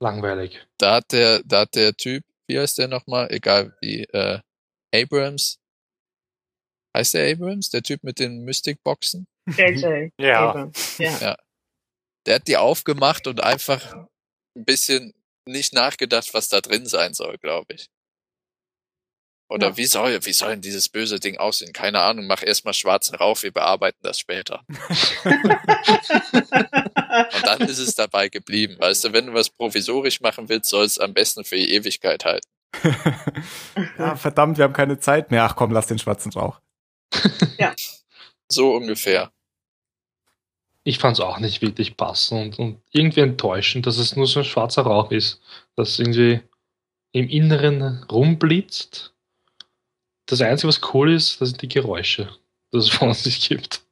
Langweilig. 0.00 0.58
da 0.78 0.96
hat 0.96 1.12
der, 1.12 1.42
da 1.44 1.60
hat 1.60 1.76
der 1.76 1.94
Typ, 1.94 2.24
wie 2.48 2.58
heißt 2.58 2.76
der 2.78 2.88
nochmal, 2.88 3.30
egal 3.30 3.76
wie, 3.80 4.02
äh, 4.02 4.40
Abrams, 4.92 5.60
heißt 6.96 7.14
der 7.14 7.30
Abrams, 7.32 7.70
der 7.70 7.82
Typ 7.82 8.02
mit 8.04 8.18
den 8.18 8.44
Mystic-Boxen? 8.44 9.26
JJ. 9.56 10.10
Ja. 10.18 10.48
Abrams. 10.50 10.98
Ja. 10.98 11.36
Der 12.26 12.34
hat 12.36 12.46
die 12.48 12.56
aufgemacht 12.56 13.26
und 13.26 13.42
einfach 13.42 13.94
ein 14.56 14.64
bisschen 14.64 15.12
nicht 15.46 15.72
nachgedacht, 15.72 16.32
was 16.34 16.48
da 16.48 16.60
drin 16.60 16.86
sein 16.86 17.14
soll, 17.14 17.38
glaube 17.38 17.74
ich. 17.74 17.88
Oder 19.48 19.68
Ja. 19.70 19.76
wie 19.76 19.86
soll, 19.86 20.24
wie 20.24 20.32
soll 20.32 20.50
denn 20.50 20.60
dieses 20.60 20.88
böse 20.88 21.18
Ding 21.18 21.38
aussehen? 21.38 21.72
Keine 21.72 22.00
Ahnung, 22.02 22.26
mach 22.28 22.42
erstmal 22.44 22.74
schwarzen 22.74 23.16
rauf, 23.16 23.42
wir 23.42 23.52
bearbeiten 23.52 23.98
das 24.02 24.18
später. 24.20 24.62
Und 26.22 27.46
dann 27.46 27.60
ist 27.62 27.78
es 27.78 27.94
dabei 27.96 28.28
geblieben. 28.28 28.76
Weißt 28.78 29.02
du, 29.04 29.12
wenn 29.12 29.26
du 29.26 29.34
was 29.34 29.50
provisorisch 29.50 30.20
machen 30.20 30.48
willst, 30.48 30.70
soll 30.70 30.84
es 30.84 30.98
am 30.98 31.14
besten 31.14 31.44
für 31.44 31.56
die 31.56 31.72
Ewigkeit 31.74 32.24
halten. 32.24 32.46
ja, 33.98 34.14
verdammt, 34.16 34.58
wir 34.58 34.64
haben 34.64 34.72
keine 34.72 34.98
Zeit 35.00 35.30
mehr. 35.32 35.44
Ach 35.44 35.56
komm, 35.56 35.72
lass 35.72 35.88
den 35.88 35.98
schwarzen 35.98 36.30
Rauch. 36.32 36.60
So 38.48 38.74
ungefähr. 38.74 39.30
Ich 40.82 40.98
fand 40.98 41.16
es 41.18 41.20
auch 41.20 41.38
nicht 41.38 41.62
wirklich 41.62 41.96
passend 41.96 42.58
und, 42.58 42.58
und 42.58 42.82
irgendwie 42.90 43.20
enttäuschend, 43.20 43.86
dass 43.86 43.98
es 43.98 44.16
nur 44.16 44.26
so 44.26 44.40
ein 44.40 44.44
schwarzer 44.44 44.82
Rauch 44.82 45.10
ist. 45.12 45.40
Das 45.76 45.98
irgendwie, 45.98 46.40
im 47.12 47.28
Inneren 47.28 48.02
rumblitzt. 48.10 49.12
Das 50.26 50.40
Einzige, 50.40 50.68
was 50.68 50.80
cool 50.94 51.12
ist, 51.12 51.40
das 51.40 51.50
sind 51.50 51.62
die 51.62 51.68
Geräusche, 51.68 52.34
das 52.70 52.84
es 52.84 52.90
von 52.94 53.12
sich 53.14 53.48
gibt. 53.48 53.82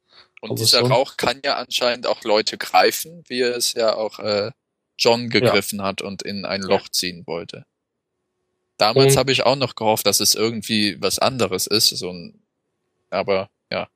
Und 0.41 0.51
Aber 0.51 0.59
dieser 0.59 0.81
so- 0.81 0.87
Rauch 0.87 1.17
kann 1.17 1.41
ja 1.45 1.57
anscheinend 1.57 2.07
auch 2.07 2.23
Leute 2.23 2.59
greifen, 2.59 3.25
wie 3.29 3.41
es 3.43 3.73
ja 3.75 3.95
auch 3.97 4.19
äh, 4.21 4.51
John 4.99 5.31
gegriffen 5.31 5.83
hat 5.83 6.01
und 6.01 6.23
in 6.23 6.45
ein 6.45 6.63
Loch 6.63 6.89
ziehen 6.89 7.27
wollte. 7.27 7.65
Damals 8.77 9.17
habe 9.17 9.33
ich 9.33 9.45
auch 9.45 9.57
noch 9.57 9.75
gehofft, 9.75 10.07
dass 10.07 10.21
es 10.21 10.37
irgendwie 10.37 10.97
was 11.01 11.19
anderes 11.19 11.67
ist, 11.67 11.89
so 11.91 12.11
ein, 12.11 12.41
aber 13.11 13.51
ja. 13.71 13.89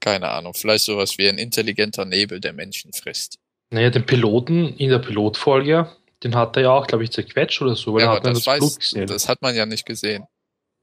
Keine 0.00 0.28
Ahnung, 0.30 0.54
vielleicht 0.54 0.84
sowas 0.84 1.18
wie 1.18 1.28
ein 1.28 1.38
intelligenter 1.38 2.04
Nebel, 2.04 2.40
der 2.40 2.52
Menschen 2.52 2.92
frisst. 2.92 3.38
Naja, 3.70 3.90
den 3.90 4.06
Piloten 4.06 4.74
in 4.76 4.90
der 4.90 4.98
Pilotfolge, 4.98 5.90
den 6.22 6.34
hat 6.34 6.56
er 6.56 6.62
ja 6.64 6.70
auch, 6.70 6.86
glaube 6.86 7.04
ich, 7.04 7.10
zerquetscht 7.12 7.60
oder 7.62 7.76
so, 7.76 7.94
weil 7.94 8.02
ja, 8.02 8.06
er 8.08 8.10
aber 8.16 8.20
das, 8.20 8.38
das, 8.38 8.46
weiß, 8.46 8.78
gesehen. 8.78 9.06
das 9.06 9.28
hat 9.28 9.42
man 9.42 9.54
ja 9.54 9.66
nicht 9.66 9.86
gesehen. 9.86 10.26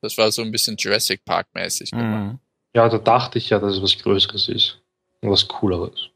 Das 0.02 0.18
war 0.18 0.32
so 0.32 0.42
ein 0.44 0.52
bisschen 0.52 0.78
Jurassic 0.78 1.26
Park 1.26 1.48
mäßig 1.54 1.92
gemacht. 1.92 2.34
Mhm. 2.34 2.40
Ja, 2.74 2.88
da 2.88 2.98
dachte 3.00 3.40
ich 3.40 3.50
ja, 3.50 3.60
dass 3.60 3.76
es 3.78 3.82
was 3.82 3.98
Größeres 3.98 4.48
ist. 4.50 4.80
Und 5.22 5.32
was 5.32 5.48
Cooleres. 5.48 6.10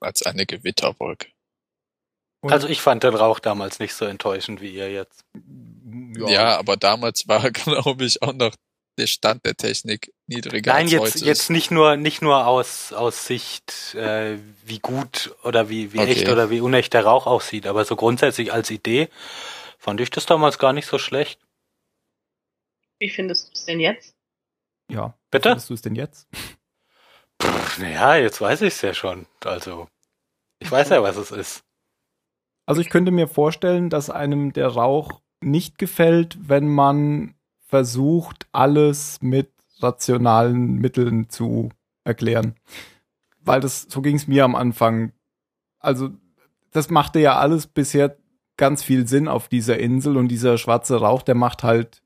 als 0.00 0.22
eine 0.24 0.46
Gewitterwolke. 0.46 1.28
Und- 2.40 2.52
Also 2.52 2.68
ich 2.68 2.80
fand 2.80 3.02
den 3.02 3.14
Rauch 3.14 3.38
damals 3.40 3.78
nicht 3.80 3.94
so 3.94 4.04
enttäuschend 4.04 4.60
wie 4.60 4.68
ihr 4.70 4.90
jetzt. 4.92 5.24
Ja. 6.28 6.58
aber 6.58 6.76
damals 6.76 7.26
war, 7.28 7.50
glaube 7.50 8.04
ich, 8.04 8.22
auch 8.22 8.32
noch 8.32 8.54
der 8.98 9.06
Stand 9.06 9.44
der 9.44 9.54
Technik 9.56 10.12
niedriger 10.26 10.72
Nein, 10.72 10.84
als 10.84 10.92
jetzt, 10.92 11.14
heute. 11.16 11.24
jetzt 11.26 11.50
nicht 11.50 11.70
nur 11.70 11.96
nicht 11.96 12.22
nur 12.22 12.46
aus, 12.46 12.92
aus 12.94 13.26
Sicht, 13.26 13.94
äh, 13.94 14.38
wie 14.64 14.78
gut 14.78 15.34
oder 15.44 15.68
wie, 15.68 15.92
wie 15.92 15.98
Okay. 15.98 16.12
echt 16.12 16.28
oder 16.30 16.48
wie 16.50 16.60
unecht 16.60 16.94
der 16.94 17.04
Rauch 17.04 17.26
aussieht, 17.26 17.66
aber 17.66 17.84
so 17.84 17.94
grundsätzlich 17.94 18.52
als 18.54 18.70
Idee 18.70 19.08
fand 19.78 20.00
ich 20.00 20.10
das 20.10 20.24
damals 20.24 20.58
gar 20.58 20.72
nicht 20.72 20.86
so 20.86 20.98
schlecht. 20.98 21.38
Wie 22.98 23.10
findest 23.10 23.48
du 23.48 23.52
es 23.52 23.64
denn 23.66 23.80
jetzt? 23.80 24.14
Ja. 24.90 25.14
Bitte? 25.30 25.50
Findest 25.50 25.68
du 25.70 25.74
es 25.74 25.82
denn 25.82 25.94
jetzt? 25.94 26.26
Naja, 27.78 28.16
jetzt 28.16 28.40
weiß 28.40 28.62
ich 28.62 28.74
es 28.74 28.80
ja 28.80 28.94
schon. 28.94 29.26
Also, 29.44 29.88
ich 30.58 30.70
weiß 30.70 30.88
ja, 30.88 31.02
was 31.02 31.16
es 31.16 31.30
ist. 31.30 31.62
Also 32.64 32.80
ich 32.80 32.88
könnte 32.88 33.10
mir 33.12 33.28
vorstellen, 33.28 33.90
dass 33.90 34.08
einem 34.10 34.52
der 34.54 34.68
Rauch 34.68 35.20
nicht 35.46 35.78
gefällt, 35.78 36.36
wenn 36.48 36.68
man 36.68 37.34
versucht, 37.66 38.46
alles 38.52 39.18
mit 39.22 39.50
rationalen 39.78 40.76
Mitteln 40.76 41.28
zu 41.30 41.70
erklären. 42.04 42.54
Weil 43.40 43.60
das, 43.60 43.86
so 43.88 44.02
ging 44.02 44.16
es 44.16 44.26
mir 44.26 44.44
am 44.44 44.54
Anfang. 44.54 45.12
Also, 45.78 46.10
das 46.70 46.90
machte 46.90 47.20
ja 47.20 47.38
alles 47.38 47.66
bisher 47.66 48.16
ganz 48.56 48.82
viel 48.82 49.06
Sinn 49.06 49.28
auf 49.28 49.48
dieser 49.48 49.78
Insel 49.78 50.16
und 50.16 50.28
dieser 50.28 50.58
schwarze 50.58 50.96
Rauch, 51.00 51.22
der 51.22 51.34
macht 51.34 51.62
halt 51.62 52.02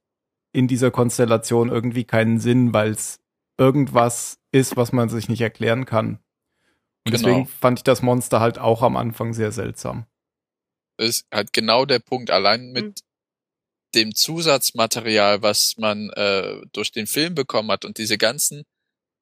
in 0.52 0.66
dieser 0.66 0.90
Konstellation 0.90 1.68
irgendwie 1.68 2.04
keinen 2.04 2.40
Sinn, 2.40 2.72
weil 2.74 2.90
es 2.90 3.20
irgendwas 3.56 4.38
ist, 4.52 4.76
was 4.76 4.92
man 4.92 5.08
sich 5.08 5.28
nicht 5.28 5.40
erklären 5.40 5.84
kann. 5.86 6.18
Und 7.06 7.12
Genau. 7.12 7.18
deswegen 7.18 7.46
fand 7.46 7.78
ich 7.78 7.84
das 7.84 8.02
Monster 8.02 8.40
halt 8.40 8.58
auch 8.58 8.82
am 8.82 8.96
Anfang 8.96 9.32
sehr 9.32 9.52
seltsam. 9.52 10.06
Das 10.96 11.08
ist 11.08 11.26
halt 11.32 11.52
genau 11.52 11.86
der 11.86 12.00
Punkt. 12.00 12.30
Allein 12.30 12.72
mit 12.72 12.84
Mhm. 12.84 12.94
Dem 13.94 14.14
Zusatzmaterial, 14.14 15.42
was 15.42 15.76
man 15.76 16.10
äh, 16.10 16.60
durch 16.72 16.92
den 16.92 17.06
Film 17.06 17.34
bekommen 17.34 17.70
hat 17.70 17.84
und 17.84 17.98
diese 17.98 18.18
ganzen, 18.18 18.64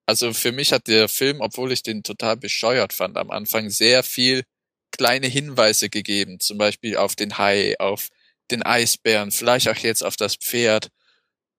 also 0.06 0.32
für 0.32 0.52
mich 0.52 0.72
hat 0.72 0.88
der 0.88 1.08
Film, 1.08 1.40
obwohl 1.40 1.72
ich 1.72 1.82
den 1.82 2.02
total 2.02 2.36
bescheuert 2.36 2.92
fand, 2.92 3.16
am 3.16 3.30
Anfang 3.30 3.70
sehr 3.70 4.02
viel 4.02 4.44
kleine 4.90 5.26
Hinweise 5.26 5.90
gegeben, 5.90 6.40
zum 6.40 6.58
Beispiel 6.58 6.96
auf 6.96 7.16
den 7.16 7.38
Hai, 7.38 7.76
auf 7.78 8.08
den 8.50 8.62
Eisbären, 8.62 9.30
vielleicht 9.30 9.68
auch 9.68 9.76
jetzt 9.76 10.02
auf 10.02 10.16
das 10.16 10.36
Pferd 10.36 10.88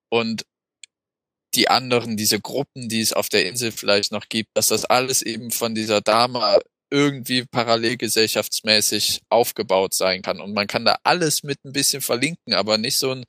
und 0.08 0.44
die 1.54 1.68
anderen, 1.68 2.16
diese 2.16 2.40
Gruppen, 2.40 2.88
die 2.88 3.00
es 3.00 3.12
auf 3.12 3.28
der 3.28 3.46
Insel 3.46 3.72
vielleicht 3.72 4.12
noch 4.12 4.28
gibt, 4.28 4.50
dass 4.54 4.68
das 4.68 4.84
alles 4.84 5.22
eben 5.22 5.50
von 5.50 5.74
dieser 5.74 6.00
Dame 6.00 6.60
irgendwie 6.90 7.44
parallelgesellschaftsmäßig 7.44 9.20
aufgebaut 9.28 9.94
sein 9.94 10.22
kann. 10.22 10.40
Und 10.40 10.54
man 10.54 10.66
kann 10.66 10.84
da 10.84 10.98
alles 11.04 11.42
mit 11.42 11.64
ein 11.64 11.72
bisschen 11.72 12.02
verlinken, 12.02 12.54
aber 12.54 12.78
nicht 12.78 12.98
so 12.98 13.12
einen 13.12 13.24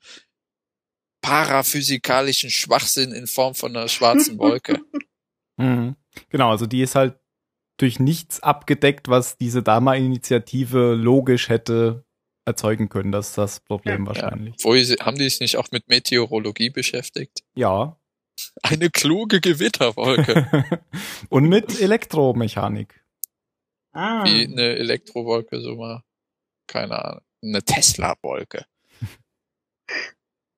paraphysikalischen 1.22 2.50
Schwachsinn 2.50 3.12
in 3.12 3.26
Form 3.26 3.54
von 3.54 3.76
einer 3.76 3.88
schwarzen 3.88 4.38
Wolke. 4.38 4.80
Mhm. 5.58 5.96
Genau, 6.30 6.50
also 6.50 6.64
die 6.64 6.80
ist 6.80 6.94
halt 6.94 7.14
durch 7.76 8.00
nichts 8.00 8.40
abgedeckt, 8.40 9.08
was 9.08 9.36
diese 9.36 9.62
Dama-Initiative 9.62 10.94
logisch 10.94 11.50
hätte 11.50 12.04
erzeugen 12.44 12.88
können. 12.88 13.12
Das 13.12 13.28
ist 13.28 13.38
das 13.38 13.60
Problem 13.60 14.06
wahrscheinlich. 14.06 14.56
Wo 14.62 14.76
sie, 14.76 14.94
haben 14.96 15.18
die 15.18 15.28
sich 15.28 15.40
nicht 15.40 15.56
auch 15.56 15.70
mit 15.70 15.88
Meteorologie 15.88 16.70
beschäftigt? 16.70 17.42
Ja. 17.54 17.96
Eine 18.62 18.90
kluge 18.90 19.40
Gewitterwolke, 19.40 20.80
Und 21.28 21.48
mit 21.48 21.80
Elektromechanik. 21.80 23.01
Ah. 23.92 24.24
wie 24.24 24.46
eine 24.46 24.76
Elektrowolke, 24.76 25.60
so 25.60 25.76
mal, 25.76 26.02
keine 26.66 27.04
Ahnung, 27.04 27.20
eine 27.42 27.62
Tesla-Wolke. 27.62 28.64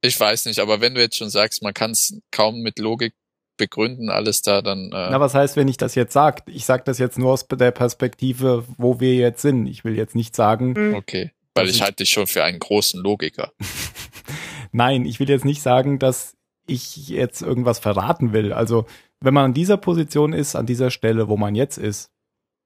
Ich 0.02 0.20
weiß 0.20 0.44
nicht, 0.46 0.58
aber 0.60 0.80
wenn 0.80 0.94
du 0.94 1.00
jetzt 1.00 1.16
schon 1.16 1.30
sagst, 1.30 1.62
man 1.62 1.74
kann 1.74 1.92
es 1.92 2.20
kaum 2.30 2.60
mit 2.60 2.78
Logik 2.78 3.14
begründen, 3.56 4.10
alles 4.10 4.42
da, 4.42 4.62
dann 4.62 4.86
äh, 4.92 5.10
Na, 5.10 5.20
was 5.20 5.34
heißt, 5.34 5.56
wenn 5.56 5.68
ich 5.68 5.76
das 5.76 5.94
jetzt 5.94 6.12
sage? 6.12 6.42
Ich 6.46 6.64
sage 6.64 6.82
das 6.84 6.98
jetzt 6.98 7.18
nur 7.18 7.32
aus 7.32 7.46
der 7.48 7.70
Perspektive, 7.70 8.64
wo 8.76 9.00
wir 9.00 9.14
jetzt 9.14 9.42
sind. 9.42 9.66
Ich 9.66 9.84
will 9.84 9.96
jetzt 9.96 10.14
nicht 10.14 10.36
sagen, 10.36 10.74
Hm. 10.74 10.94
okay. 10.94 11.32
Weil 11.54 11.68
ich 11.70 11.82
halte 11.82 11.96
dich 12.02 12.10
schon 12.10 12.26
für 12.26 12.42
einen 12.42 12.58
großen 12.58 13.00
Logiker. 13.00 13.52
Nein, 14.72 15.06
ich 15.06 15.20
will 15.20 15.28
jetzt 15.28 15.44
nicht 15.44 15.62
sagen, 15.62 16.00
dass 16.00 16.36
ich 16.66 17.08
jetzt 17.08 17.42
irgendwas 17.42 17.78
verraten 17.78 18.32
will. 18.32 18.52
Also, 18.52 18.86
wenn 19.20 19.34
man 19.34 19.46
an 19.46 19.54
dieser 19.54 19.76
Position 19.76 20.32
ist, 20.32 20.56
an 20.56 20.66
dieser 20.66 20.90
Stelle, 20.90 21.28
wo 21.28 21.36
man 21.36 21.54
jetzt 21.54 21.78
ist, 21.78 22.10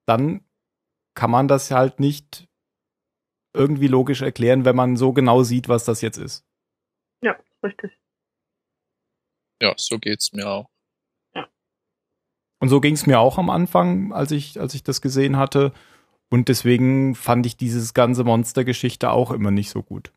dann 0.07 0.41
kann 1.19 1.33
man 1.33 1.49
das 1.49 1.73
halt 1.73 1.99
nicht 1.99 2.47
irgendwie 3.53 3.89
logisch 3.89 4.23
erklären, 4.23 4.65
wenn 4.65 4.77
man 4.77 4.97
so 4.97 5.13
genau 5.13 5.43
sieht, 5.43 5.69
was 5.69 5.85
das 5.85 6.01
jetzt 6.01 6.17
ist. 6.17 6.47
Ja, 7.25 7.37
richtig. 7.61 7.99
Ja, 9.61 9.75
so 9.77 9.99
geht's 9.99 10.33
mir 10.33 10.49
auch. 10.49 10.71
Und 12.61 12.69
so 12.69 12.81
ging 12.81 12.95
es 12.95 13.07
mir 13.07 13.19
auch 13.19 13.37
am 13.37 13.51
Anfang, 13.51 14.13
als 14.13 14.31
ich, 14.31 14.61
als 14.61 14.75
ich 14.75 14.85
das 14.85 15.01
gesehen 15.01 15.37
hatte. 15.37 15.73
Und 16.31 16.49
deswegen 16.49 17.17
fand 17.17 17.47
ich 17.47 17.57
dieses 17.57 17.95
ganze 17.95 18.23
Monstergeschichte 18.23 19.11
auch 19.11 19.33
immer 19.33 19.51
nicht 19.51 19.71
so 19.71 19.83
gut. 19.83 20.13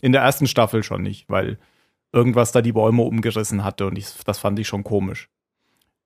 In 0.00 0.10
der 0.10 0.22
ersten 0.22 0.48
Staffel 0.48 0.82
schon 0.82 1.02
nicht, 1.02 1.28
weil 1.28 1.60
irgendwas 2.10 2.50
da 2.50 2.60
die 2.60 2.72
Bäume 2.72 3.02
umgerissen 3.02 3.62
hatte 3.62 3.86
und 3.86 3.96
ich, 3.96 4.12
das 4.24 4.40
fand 4.40 4.58
ich 4.58 4.66
schon 4.66 4.82
komisch. 4.82 5.30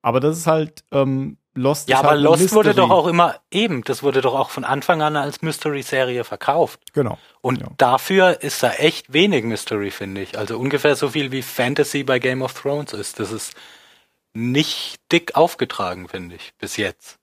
Aber 0.03 0.19
das 0.19 0.37
ist 0.37 0.45
halt, 0.47 0.85
ähm, 0.91 1.37
Lost 1.53 1.89
Ja, 1.89 1.99
aber 1.99 2.11
halt 2.11 2.21
Lost 2.21 2.53
wurde 2.53 2.69
Mystery. 2.69 2.87
doch 2.87 2.95
auch 2.95 3.07
immer 3.07 3.35
eben, 3.51 3.83
das 3.83 4.03
wurde 4.03 4.21
doch 4.21 4.33
auch 4.35 4.49
von 4.49 4.63
Anfang 4.63 5.01
an 5.01 5.15
als 5.17 5.41
Mystery-Serie 5.41 6.23
verkauft. 6.23 6.79
Genau. 6.93 7.17
Und 7.41 7.59
Ja. 7.61 7.67
dafür 7.77 8.41
ist 8.41 8.63
da 8.63 8.71
echt 8.71 9.11
wenig 9.11 9.43
Mystery, 9.43 9.91
finde 9.91 10.21
ich. 10.21 10.37
Also 10.37 10.57
ungefähr 10.57 10.95
so 10.95 11.09
viel 11.09 11.31
wie 11.31 11.41
Fantasy 11.41 12.03
bei 12.03 12.19
Game 12.19 12.41
of 12.41 12.53
Thrones 12.53 12.93
ist. 12.93 13.19
Das 13.19 13.31
ist 13.33 13.53
nicht 14.33 14.95
dick 15.11 15.35
aufgetragen, 15.35 16.07
finde 16.07 16.35
ich, 16.35 16.53
bis 16.57 16.77
jetzt. 16.77 17.17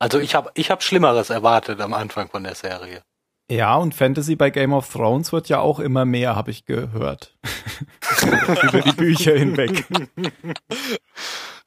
Also 0.00 0.18
ich 0.18 0.34
habe 0.34 0.50
ich 0.54 0.70
hab 0.72 0.82
Schlimmeres 0.82 1.30
erwartet 1.30 1.80
am 1.80 1.92
Anfang 1.94 2.28
von 2.28 2.42
der 2.42 2.56
Serie. 2.56 3.02
Ja, 3.48 3.76
und 3.76 3.94
Fantasy 3.94 4.34
bei 4.34 4.50
Game 4.50 4.72
of 4.72 4.90
Thrones 4.90 5.32
wird 5.32 5.48
ja 5.48 5.60
auch 5.60 5.78
immer 5.78 6.04
mehr, 6.04 6.34
habe 6.34 6.50
ich 6.50 6.64
gehört. 6.64 7.36
Über 8.62 8.80
die 8.80 8.92
Bücher 8.92 9.36
hinweg. 9.36 9.84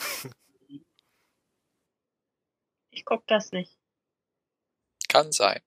Ich 3.06 3.08
guck 3.08 3.28
das 3.28 3.52
nicht. 3.52 3.78
Kann 5.10 5.32
sein. 5.32 5.62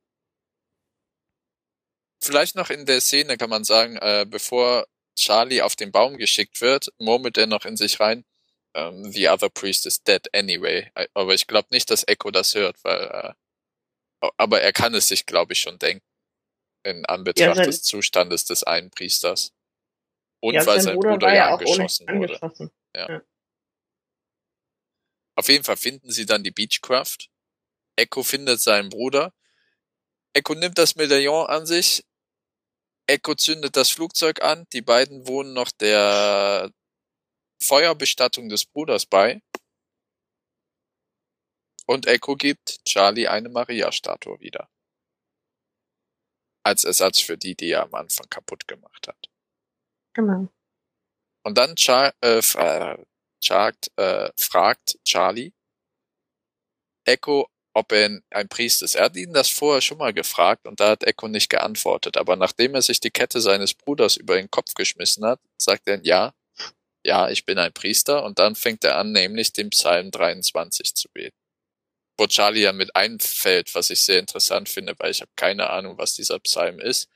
Vielleicht 2.20 2.56
noch 2.56 2.68
in 2.70 2.84
der 2.84 3.00
Szene 3.00 3.36
kann 3.38 3.48
man 3.48 3.62
sagen, 3.62 3.96
äh, 3.96 4.26
bevor 4.28 4.88
Charlie 5.16 5.62
auf 5.62 5.76
den 5.76 5.92
Baum 5.92 6.16
geschickt 6.18 6.60
wird, 6.60 6.92
murmelt 6.98 7.38
er 7.38 7.46
noch 7.46 7.64
in 7.64 7.76
sich 7.76 8.00
rein, 8.00 8.24
ähm, 8.74 9.12
the 9.12 9.28
other 9.28 9.48
priest 9.48 9.86
is 9.86 10.02
dead 10.02 10.28
anyway. 10.34 10.90
Äh, 10.96 11.06
Aber 11.14 11.32
ich 11.32 11.46
glaube 11.46 11.68
nicht, 11.70 11.90
dass 11.92 12.06
Echo 12.08 12.32
das 12.32 12.56
hört, 12.56 12.82
weil, 12.82 13.34
äh, 14.22 14.28
aber 14.36 14.60
er 14.60 14.72
kann 14.72 14.94
es 14.94 15.06
sich, 15.06 15.24
glaube 15.26 15.52
ich, 15.52 15.60
schon 15.60 15.78
denken. 15.78 16.04
In 16.84 17.06
Anbetracht 17.06 17.56
Ja, 17.58 17.64
des 17.64 17.82
Zustandes 17.82 18.44
des 18.46 18.64
einen 18.64 18.90
Priesters. 18.90 19.52
Und 20.40 20.54
ja, 20.54 20.66
weil 20.66 20.80
sein 20.80 20.94
Bruder 20.96 21.10
Bruder 21.10 21.28
ja 21.28 21.34
ja 21.34 21.54
ohne 21.54 21.58
angeschossen 21.58 22.08
wurde. 22.08 22.42
angeschossen. 22.42 22.70
Auf 25.38 25.48
jeden 25.48 25.62
Fall 25.62 25.76
finden 25.76 26.10
sie 26.10 26.26
dann 26.26 26.42
die 26.42 26.50
Beechcraft. 26.50 27.30
Echo 27.96 28.24
findet 28.24 28.60
seinen 28.60 28.88
Bruder. 28.88 29.32
Echo 30.32 30.54
nimmt 30.54 30.78
das 30.78 30.96
Medaillon 30.96 31.46
an 31.46 31.64
sich. 31.64 32.04
Echo 33.06 33.36
zündet 33.36 33.76
das 33.76 33.90
Flugzeug 33.90 34.42
an. 34.42 34.66
Die 34.72 34.82
beiden 34.82 35.28
wohnen 35.28 35.52
noch 35.52 35.70
der 35.70 36.72
Feuerbestattung 37.62 38.48
des 38.48 38.64
Bruders 38.66 39.06
bei. 39.06 39.40
Und 41.86 42.06
Echo 42.08 42.34
gibt 42.34 42.84
Charlie 42.84 43.28
eine 43.28 43.48
Maria-Statue 43.48 44.40
wieder. 44.40 44.68
als 46.64 46.84
Ersatz 46.84 47.20
für 47.20 47.38
die, 47.38 47.54
die 47.54 47.70
er 47.70 47.82
am 47.84 47.94
Anfang 47.94 48.28
kaputt 48.28 48.68
gemacht 48.68 49.08
hat. 49.08 49.30
Genau. 50.14 50.48
Und 51.44 51.56
dann 51.56 51.76
Char 51.76 52.12
äh, 52.20 52.42
fragt, 53.44 53.90
äh, 53.96 54.30
fragt 54.36 54.98
Charlie 55.04 55.52
Echo, 57.04 57.48
ob 57.74 57.92
er 57.92 58.20
ein 58.30 58.48
Priester 58.48 58.84
ist. 58.84 58.96
Er 58.96 59.06
hat 59.06 59.16
ihn 59.16 59.32
das 59.32 59.48
vorher 59.48 59.80
schon 59.80 59.98
mal 59.98 60.12
gefragt 60.12 60.66
und 60.66 60.80
da 60.80 60.90
hat 60.90 61.04
Echo 61.04 61.28
nicht 61.28 61.48
geantwortet. 61.48 62.16
Aber 62.16 62.36
nachdem 62.36 62.74
er 62.74 62.82
sich 62.82 63.00
die 63.00 63.10
Kette 63.10 63.40
seines 63.40 63.74
Bruders 63.74 64.16
über 64.16 64.36
den 64.36 64.50
Kopf 64.50 64.74
geschmissen 64.74 65.24
hat, 65.24 65.40
sagt 65.56 65.86
er 65.86 66.00
ja, 66.02 66.34
ja, 67.04 67.30
ich 67.30 67.44
bin 67.44 67.58
ein 67.58 67.72
Priester. 67.72 68.24
Und 68.24 68.38
dann 68.38 68.54
fängt 68.54 68.84
er 68.84 68.98
an, 68.98 69.12
nämlich 69.12 69.52
den 69.52 69.70
Psalm 69.70 70.10
23 70.10 70.94
zu 70.94 71.08
beten. 71.08 71.36
Wo 72.18 72.26
Charlie 72.26 72.62
ja 72.62 72.72
mit 72.72 72.96
einfällt, 72.96 73.74
was 73.74 73.90
ich 73.90 74.02
sehr 74.02 74.18
interessant 74.18 74.68
finde, 74.68 74.94
weil 74.98 75.12
ich 75.12 75.20
habe 75.20 75.30
keine 75.36 75.70
Ahnung, 75.70 75.98
was 75.98 76.14
dieser 76.14 76.40
Psalm 76.40 76.80
ist. 76.80 77.08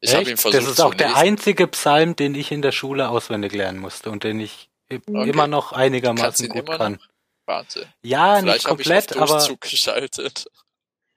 Ich 0.00 0.14
habe 0.14 0.30
ihn 0.30 0.36
versucht 0.36 0.62
das 0.62 0.70
ist 0.70 0.80
auch 0.80 0.94
der 0.94 1.16
einzige 1.16 1.66
Psalm, 1.68 2.16
den 2.16 2.34
ich 2.34 2.52
in 2.52 2.62
der 2.62 2.72
Schule 2.72 3.08
auswendig 3.08 3.52
lernen 3.52 3.78
musste 3.78 4.10
und 4.10 4.24
den 4.24 4.40
ich 4.40 4.70
Okay. 4.90 5.28
immer 5.28 5.46
noch 5.46 5.72
einigermaßen 5.72 6.48
gut 6.48 6.68
immer 6.68 6.78
kann. 6.78 6.92
noch? 6.92 7.08
Wahnsinn. 7.46 7.86
Ja, 8.02 8.34
nicht 8.34 8.42
Vielleicht 8.42 8.58
ich 8.60 8.64
komplett, 8.64 9.16
auf 9.16 9.22
aber 9.22 9.32
Durchzug 9.38 9.60
geschaltet. 9.62 10.46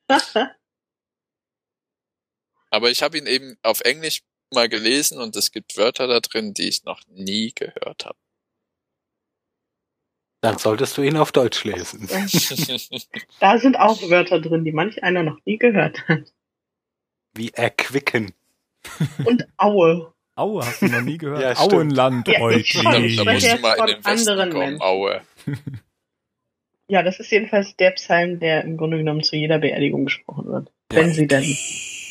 Aber 2.72 2.92
ich 2.92 3.02
habe 3.02 3.18
ihn 3.18 3.26
eben 3.26 3.58
auf 3.64 3.82
Englisch 3.82 4.22
mal 4.54 4.70
gelesen 4.70 5.20
und 5.20 5.36
es 5.36 5.52
gibt 5.52 5.76
Wörter 5.78 6.08
da 6.08 6.20
drin, 6.20 6.54
die 6.54 6.68
ich 6.68 6.84
noch 6.84 7.02
nie 7.08 7.52
gehört 7.54 8.06
habe. 8.06 8.18
dann 10.42 10.58
solltest 10.58 10.96
du 10.98 11.02
ihn 11.02 11.18
auf 11.18 11.32
Deutsch 11.32 11.64
lesen. 11.64 12.08
Da 13.40 13.58
sind 13.58 13.76
auch 13.78 14.02
Wörter 14.10 14.40
drin, 14.40 14.64
die 14.64 14.72
manch 14.72 15.04
einer 15.04 15.24
noch 15.24 15.40
nie 15.46 15.58
gehört 15.58 16.08
hat. 16.08 16.32
Wie 17.34 17.50
erquicken. 17.52 18.34
Und 19.26 19.48
Aue. 19.58 20.14
Aue, 20.40 20.66
hast 20.66 20.82
du 20.82 20.88
noch 20.88 21.02
nie 21.02 21.18
gehört? 21.18 21.42
Ja. 21.42 21.58
Auenland, 21.58 22.28
Ja, 22.28 22.50
ich 22.50 22.70
schon. 22.72 22.84
da 22.86 23.00
musst 23.00 23.20
du 23.20 23.24
jetzt 23.24 23.62
mal 23.62 23.74
in 23.74 23.78
von 23.78 23.88
den 23.88 24.06
Westen 24.06 24.30
anderen 24.30 24.52
kommen. 24.52 24.82
Aue. 24.82 25.22
Ja, 26.92 27.04
das 27.04 27.20
ist 27.20 27.32
jedenfalls 27.32 27.76
der 27.76 27.92
Psalm, 27.92 28.40
der 28.40 28.64
im 28.64 28.76
Grunde 28.76 28.98
genommen 28.98 29.22
zu 29.22 29.36
jeder 29.36 29.60
Beerdigung 29.60 30.06
gesprochen 30.06 30.48
wird. 30.48 30.72
Wenn 30.90 31.14
sie 31.14 31.28
denn 31.28 31.44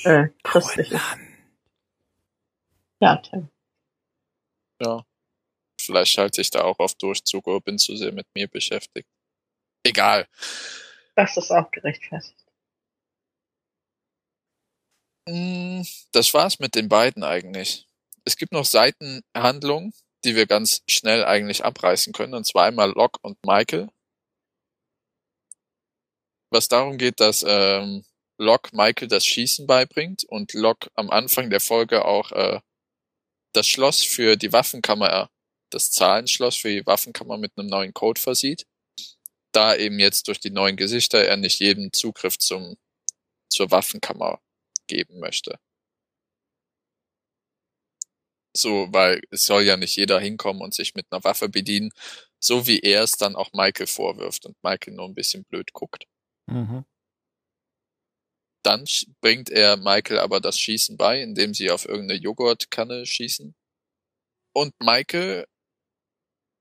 äh, 0.04 0.28
christlich 0.44 0.92
ist. 0.92 1.02
Ja, 3.00 3.16
Tim. 3.16 3.48
Ja. 4.80 5.04
Vielleicht 5.80 6.12
schalte 6.12 6.40
ich 6.40 6.50
da 6.50 6.62
auch 6.62 6.78
auf 6.78 6.94
Durchzug 6.94 7.48
oder 7.48 7.60
bin 7.60 7.76
zu 7.76 7.96
sehr 7.96 8.12
mit 8.12 8.28
mir 8.36 8.46
beschäftigt. 8.46 9.08
Egal. 9.84 10.28
Das 11.16 11.36
ist 11.36 11.50
auch 11.50 11.72
gerechtfertigt. 11.72 12.36
Mm, 15.28 15.82
Das 16.12 16.32
war's 16.34 16.60
mit 16.60 16.76
den 16.76 16.88
beiden 16.88 17.24
eigentlich. 17.24 17.87
Es 18.28 18.36
gibt 18.36 18.52
noch 18.52 18.66
Seitenhandlungen, 18.66 19.94
die 20.22 20.36
wir 20.36 20.44
ganz 20.44 20.82
schnell 20.86 21.24
eigentlich 21.24 21.64
abreißen 21.64 22.12
können, 22.12 22.34
und 22.34 22.46
zwar 22.46 22.66
einmal 22.66 22.90
Locke 22.90 23.18
und 23.22 23.38
Michael. 23.42 23.88
Was 26.50 26.68
darum 26.68 26.98
geht, 26.98 27.20
dass 27.20 27.42
ähm, 27.48 28.04
Locke 28.36 28.76
Michael 28.76 29.08
das 29.08 29.24
Schießen 29.24 29.66
beibringt 29.66 30.24
und 30.24 30.52
Locke 30.52 30.90
am 30.94 31.08
Anfang 31.08 31.48
der 31.48 31.60
Folge 31.60 32.04
auch 32.04 32.30
äh, 32.32 32.60
das 33.54 33.66
Schloss 33.66 34.02
für 34.02 34.36
die 34.36 34.52
Waffenkammer, 34.52 35.30
das 35.70 35.90
Zahlenschloss 35.90 36.56
für 36.58 36.68
die 36.68 36.84
Waffenkammer 36.84 37.38
mit 37.38 37.52
einem 37.56 37.68
neuen 37.68 37.94
Code 37.94 38.20
versieht. 38.20 38.66
Da 39.52 39.74
eben 39.74 39.98
jetzt 39.98 40.28
durch 40.28 40.38
die 40.38 40.50
neuen 40.50 40.76
Gesichter 40.76 41.24
er 41.24 41.38
nicht 41.38 41.60
jedem 41.60 41.94
Zugriff 41.94 42.36
zum, 42.36 42.76
zur 43.48 43.70
Waffenkammer 43.70 44.38
geben 44.86 45.18
möchte. 45.18 45.58
So, 48.58 48.88
weil 48.90 49.22
es 49.30 49.44
soll 49.44 49.62
ja 49.62 49.76
nicht 49.76 49.96
jeder 49.96 50.18
hinkommen 50.20 50.62
und 50.62 50.74
sich 50.74 50.94
mit 50.94 51.06
einer 51.10 51.22
Waffe 51.24 51.48
bedienen, 51.48 51.90
so 52.40 52.66
wie 52.66 52.80
er 52.80 53.02
es 53.04 53.12
dann 53.12 53.36
auch 53.36 53.52
Michael 53.52 53.86
vorwirft 53.86 54.46
und 54.46 54.56
Michael 54.62 54.94
nur 54.94 55.06
ein 55.06 55.14
bisschen 55.14 55.44
blöd 55.44 55.72
guckt. 55.72 56.06
Mhm. 56.46 56.84
Dann 58.64 58.84
bringt 59.20 59.50
er 59.50 59.76
Michael 59.76 60.18
aber 60.18 60.40
das 60.40 60.58
Schießen 60.58 60.96
bei, 60.96 61.22
indem 61.22 61.54
sie 61.54 61.70
auf 61.70 61.86
irgendeine 61.86 62.20
Joghurtkanne 62.20 63.06
schießen. 63.06 63.54
Und 64.52 64.74
Michael 64.80 65.46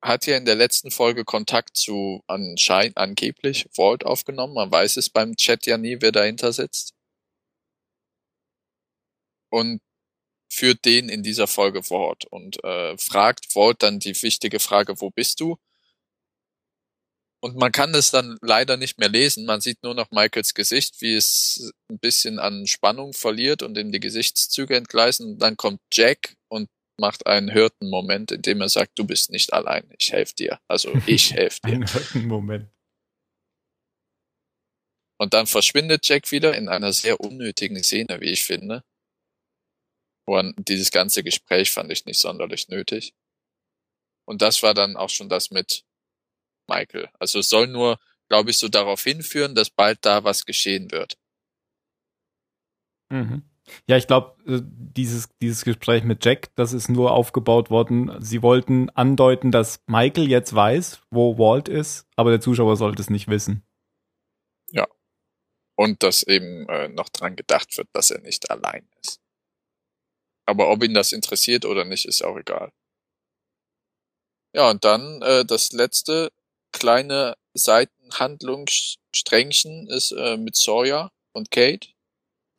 hat 0.01 0.25
ja 0.27 0.37
in 0.37 0.45
der 0.45 0.55
letzten 0.55 0.91
Folge 0.91 1.25
Kontakt 1.25 1.75
zu 1.75 2.23
anscheinend 2.27 2.97
angeblich 2.97 3.67
Vault 3.73 4.05
aufgenommen. 4.05 4.53
Man 4.53 4.71
weiß 4.71 4.97
es 4.97 5.09
beim 5.09 5.35
Chat 5.35 5.65
ja 5.65 5.77
nie, 5.77 5.97
wer 6.01 6.11
dahinter 6.11 6.53
sitzt. 6.53 6.93
Und 9.49 9.81
führt 10.49 10.85
den 10.85 11.09
in 11.09 11.23
dieser 11.23 11.47
Folge 11.47 11.83
fort 11.83 12.25
und 12.25 12.63
äh, 12.63 12.97
fragt 12.97 13.51
Vault 13.51 13.83
dann 13.83 13.99
die 13.99 14.21
wichtige 14.21 14.59
Frage, 14.59 14.99
wo 15.01 15.09
bist 15.09 15.39
du? 15.39 15.57
Und 17.39 17.55
man 17.55 17.71
kann 17.71 17.93
es 17.93 18.09
dann 18.09 18.37
leider 18.41 18.77
nicht 18.77 18.97
mehr 18.97 19.09
lesen. 19.09 19.45
Man 19.45 19.61
sieht 19.61 19.83
nur 19.83 19.93
noch 19.93 20.09
Michaels 20.11 20.53
Gesicht, 20.55 21.01
wie 21.01 21.13
es 21.13 21.71
ein 21.89 21.99
bisschen 21.99 22.39
an 22.39 22.65
Spannung 22.65 23.13
verliert 23.13 23.61
und 23.61 23.77
ihm 23.77 23.91
die 23.91 23.99
Gesichtszüge 23.99 24.75
entgleisen. 24.75 25.33
Und 25.33 25.39
dann 25.39 25.55
kommt 25.55 25.79
Jack 25.93 26.35
und 26.47 26.67
macht 26.99 27.27
einen 27.27 27.49
Hirtenmoment, 27.49 28.31
in 28.31 28.41
dem 28.41 28.61
er 28.61 28.69
sagt, 28.69 28.97
du 28.97 29.05
bist 29.05 29.29
nicht 29.29 29.53
allein, 29.53 29.83
ich 29.99 30.11
helfe 30.11 30.33
dir. 30.33 30.59
Also 30.67 30.91
ich 31.05 31.31
helfe 31.33 31.59
dir. 31.63 31.85
Einen 32.15 32.27
Moment. 32.27 32.69
Und 35.19 35.33
dann 35.33 35.47
verschwindet 35.47 36.07
Jack 36.07 36.31
wieder 36.31 36.55
in 36.55 36.69
einer 36.69 36.93
sehr 36.93 37.19
unnötigen 37.19 37.81
Szene, 37.83 38.21
wie 38.21 38.31
ich 38.31 38.43
finde. 38.43 38.83
An 40.35 40.53
dieses 40.57 40.91
ganze 40.91 41.23
Gespräch 41.23 41.71
fand 41.71 41.91
ich 41.91 42.05
nicht 42.05 42.19
sonderlich 42.19 42.67
nötig. 42.67 43.13
Und 44.25 44.41
das 44.41 44.61
war 44.61 44.73
dann 44.73 44.97
auch 44.97 45.09
schon 45.09 45.29
das 45.29 45.51
mit 45.51 45.85
Michael. 46.67 47.09
Also 47.17 47.39
es 47.39 47.49
soll 47.49 47.67
nur, 47.67 47.97
glaube 48.27 48.49
ich, 48.49 48.57
so 48.57 48.67
darauf 48.67 49.01
hinführen, 49.03 49.55
dass 49.55 49.69
bald 49.69 49.99
da 50.01 50.23
was 50.23 50.45
geschehen 50.45 50.91
wird. 50.91 51.17
Mhm. 53.09 53.43
Ja, 53.87 53.97
ich 53.97 54.07
glaube, 54.07 54.35
äh, 54.45 54.61
dieses, 54.63 55.29
dieses 55.41 55.63
Gespräch 55.63 56.03
mit 56.03 56.23
Jack, 56.23 56.53
das 56.55 56.73
ist 56.73 56.89
nur 56.89 57.11
aufgebaut 57.11 57.69
worden. 57.69 58.11
Sie 58.19 58.41
wollten 58.41 58.89
andeuten, 58.91 59.51
dass 59.51 59.81
Michael 59.87 60.29
jetzt 60.29 60.53
weiß, 60.53 61.01
wo 61.09 61.37
Walt 61.37 61.69
ist, 61.69 62.05
aber 62.15 62.31
der 62.31 62.41
Zuschauer 62.41 62.75
sollte 62.75 63.01
es 63.01 63.09
nicht 63.09 63.27
wissen. 63.27 63.67
Und 65.77 66.01
dass 66.01 66.23
eben 66.23 66.67
äh, 66.69 66.89
noch 66.89 67.07
dran 67.09 67.35
gedacht 67.35 67.77
wird, 67.77 67.87
dass 67.93 68.09
er 68.09 68.19
nicht 68.19 68.49
allein 68.49 68.89
ist. 69.01 69.21
Aber 70.47 70.69
ob 70.71 70.83
ihn 70.83 70.93
das 70.93 71.11
interessiert 71.11 71.65
oder 71.65 71.83
nicht, 71.85 72.05
ist 72.05 72.23
auch 72.23 72.37
egal. 72.37 72.71
Ja, 74.53 74.69
und 74.71 74.83
dann 74.85 75.21
äh, 75.21 75.45
das 75.45 75.71
letzte 75.71 76.31
kleine 76.71 77.35
Seitenhandlungssträngchen 77.53 79.87
ist 79.87 80.11
äh, 80.11 80.37
mit 80.37 80.55
Sawyer 80.55 81.11
und 81.33 81.51
Kate, 81.51 81.89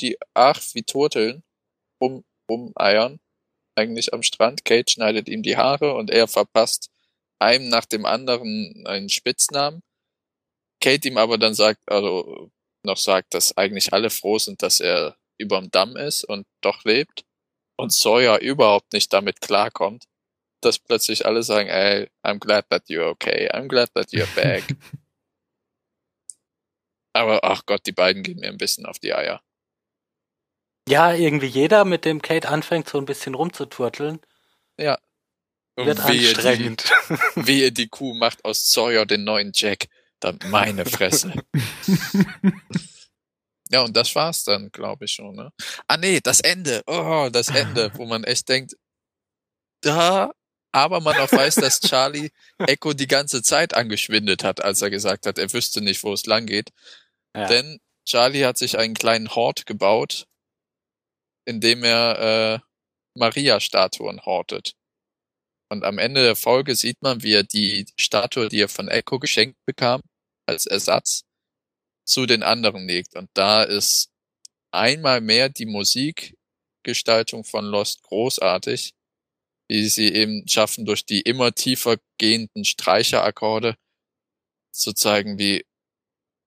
die 0.01 0.19
ach 0.35 0.61
wie 0.75 0.83
Turteln 0.83 1.43
rum, 2.01 2.25
rumeiern, 2.51 3.21
eigentlich 3.77 4.13
am 4.15 4.23
Strand. 4.23 4.65
Kate 4.65 4.91
schneidet 4.93 5.29
ihm 5.29 5.43
die 5.43 5.57
Haare 5.57 5.95
und 5.95 6.11
er 6.11 6.29
verpasst 6.29 6.91
einem 7.41 7.69
nach 7.69 7.87
dem 7.87 8.05
anderen 8.07 8.85
einen 8.87 9.09
Spitznamen. 9.09 9.83
Kate 10.81 11.09
ihm 11.09 11.19
aber 11.19 11.39
dann 11.39 11.55
sagt, 11.55 11.81
also 11.91 12.51
noch 12.85 12.97
sagt, 12.99 13.35
dass 13.35 13.57
eigentlich 13.57 13.93
alle 13.93 14.11
froh 14.11 14.39
sind, 14.39 14.63
dass 14.63 14.81
er 14.81 15.17
überm 15.39 15.71
Damm 15.71 15.97
ist 15.97 16.25
und 16.25 16.47
doch 16.61 16.85
lebt. 16.85 17.25
Und 17.79 17.93
Sawyer 17.93 18.41
überhaupt 18.41 18.93
nicht 18.93 19.13
damit 19.13 19.41
klarkommt, 19.41 20.05
dass 20.61 20.81
plötzlich 20.81 21.27
alle 21.27 21.45
sagen, 21.45 21.69
ey, 21.69 22.11
I'm 22.25 22.41
glad 22.41 22.69
that 22.71 22.89
you're 22.89 23.09
okay, 23.09 23.49
I'm 23.53 23.69
glad 23.69 23.93
that 23.95 24.09
you're 24.09 24.27
back. 24.35 24.65
Aber 27.13 27.45
ach 27.45 27.67
Gott, 27.67 27.87
die 27.87 27.93
beiden 27.93 28.23
gehen 28.23 28.41
mir 28.41 28.49
ein 28.49 28.59
bisschen 28.59 28.85
auf 28.85 28.99
die 28.99 29.15
Eier. 29.15 29.41
Ja, 30.89 31.13
irgendwie 31.13 31.47
jeder, 31.47 31.85
mit 31.85 32.05
dem 32.05 32.21
Kate 32.21 32.49
anfängt, 32.49 32.89
so 32.89 32.99
ein 32.99 33.05
bisschen 33.05 33.35
rumzuturteln, 33.35 34.21
Ja. 34.77 34.99
Und 35.77 35.87
wird 35.87 36.09
wehe 36.09 36.31
anstrengend. 36.31 36.91
Die, 37.09 37.17
wehe 37.47 37.73
die 37.73 37.89
Kuh 37.89 38.15
macht 38.15 38.45
aus 38.45 38.73
Sawyer 38.73 39.07
den 39.07 39.23
neuen 39.23 39.53
Jack. 39.55 39.87
Dann 40.19 40.41
meine 40.47 40.85
Fresse. 40.85 41.33
Ja, 43.71 43.83
und 43.83 43.97
das 43.97 44.15
war's 44.15 44.45
dann, 44.45 44.71
glaube 44.71 45.05
ich 45.05 45.13
schon. 45.13 45.35
Ne? 45.37 45.53
Ah 45.87 45.97
nee, 45.97 46.21
das 46.21 46.41
Ende. 46.41 46.83
Oh, 46.87 47.29
das 47.31 47.49
Ende, 47.49 47.91
wo 47.95 48.07
man 48.07 48.25
echt 48.25 48.49
denkt, 48.49 48.75
da, 49.83 50.33
aber 50.73 51.01
man 51.01 51.17
auch 51.19 51.31
weiß, 51.31 51.57
dass 51.57 51.81
Charlie 51.81 52.31
Echo 52.59 52.93
die 52.93 53.07
ganze 53.07 53.43
Zeit 53.43 53.75
angeschwindet 53.75 54.45
hat, 54.45 54.63
als 54.63 54.83
er 54.83 54.91
gesagt 54.91 55.27
hat, 55.27 55.39
er 55.39 55.53
wüsste 55.53 55.81
nicht, 55.81 56.03
wo 56.03 56.13
es 56.13 56.27
lang 56.27 56.47
geht. 56.47 56.71
Ja. 57.37 57.47
Denn 57.47 57.79
Charlie 58.05 58.45
hat 58.45 58.59
sich 58.59 58.79
einen 58.79 58.95
kleinen 58.95 59.35
Hort 59.35 59.67
gebaut, 59.67 60.27
in 61.47 61.61
dem 61.61 61.85
er 61.85 62.19
äh, 62.55 62.59
Maria-Statuen 63.15 64.25
hortet. 64.25 64.75
Und 65.71 65.85
am 65.85 65.99
Ende 65.99 66.23
der 66.23 66.37
Folge 66.37 66.75
sieht 66.75 67.03
man, 67.03 67.23
wie 67.23 67.35
er 67.35 67.43
die 67.43 67.87
Statue, 67.97 68.49
die 68.49 68.63
er 68.63 68.69
von 68.69 68.89
Echo 68.89 69.19
geschenkt 69.19 69.59
bekam, 69.67 70.01
als 70.47 70.65
Ersatz, 70.67 71.25
zu 72.09 72.27
den 72.27 72.43
anderen 72.43 72.87
legt. 72.89 73.15
Und 73.15 73.31
da 73.35 73.63
ist 73.63 74.11
einmal 74.71 75.21
mehr 75.21 75.49
die 75.49 75.67
Musik 75.67 76.39
Musikgestaltung 76.89 77.45
von 77.45 77.67
Lost 77.67 78.03
großartig, 78.03 78.95
wie 79.69 79.89
sie 79.89 80.13
eben 80.15 80.49
schaffen, 80.49 80.87
durch 80.87 81.05
die 81.05 81.21
immer 81.21 81.53
tiefer 81.53 81.99
gehenden 82.17 82.65
Streicherakkorde 82.65 83.77
zu 84.73 84.95
zeigen, 84.95 85.39
wie 85.39 85.67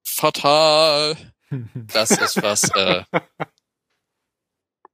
fatal 0.03 1.16
das 1.76 2.12
ist, 2.12 2.41
was 2.41 2.64
äh, 2.76 3.03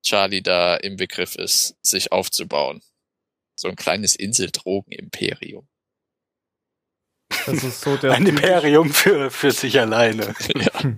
Charlie 0.04 0.42
da 0.42 0.76
im 0.76 0.98
Begriff 0.98 1.36
ist, 1.36 1.76
sich 1.82 2.12
aufzubauen. 2.12 2.82
So 3.58 3.70
ein 3.70 3.76
kleines 3.76 4.16
Inseldrogen-Imperium. 4.16 5.68
Das 7.46 7.64
ist 7.64 7.82
so 7.82 7.98
der 7.98 8.14
Ein 8.14 8.26
Imperium 8.26 8.90
für, 8.90 9.30
für 9.32 9.52
sich 9.52 9.80
alleine. 9.80 10.34
ja. 10.56 10.94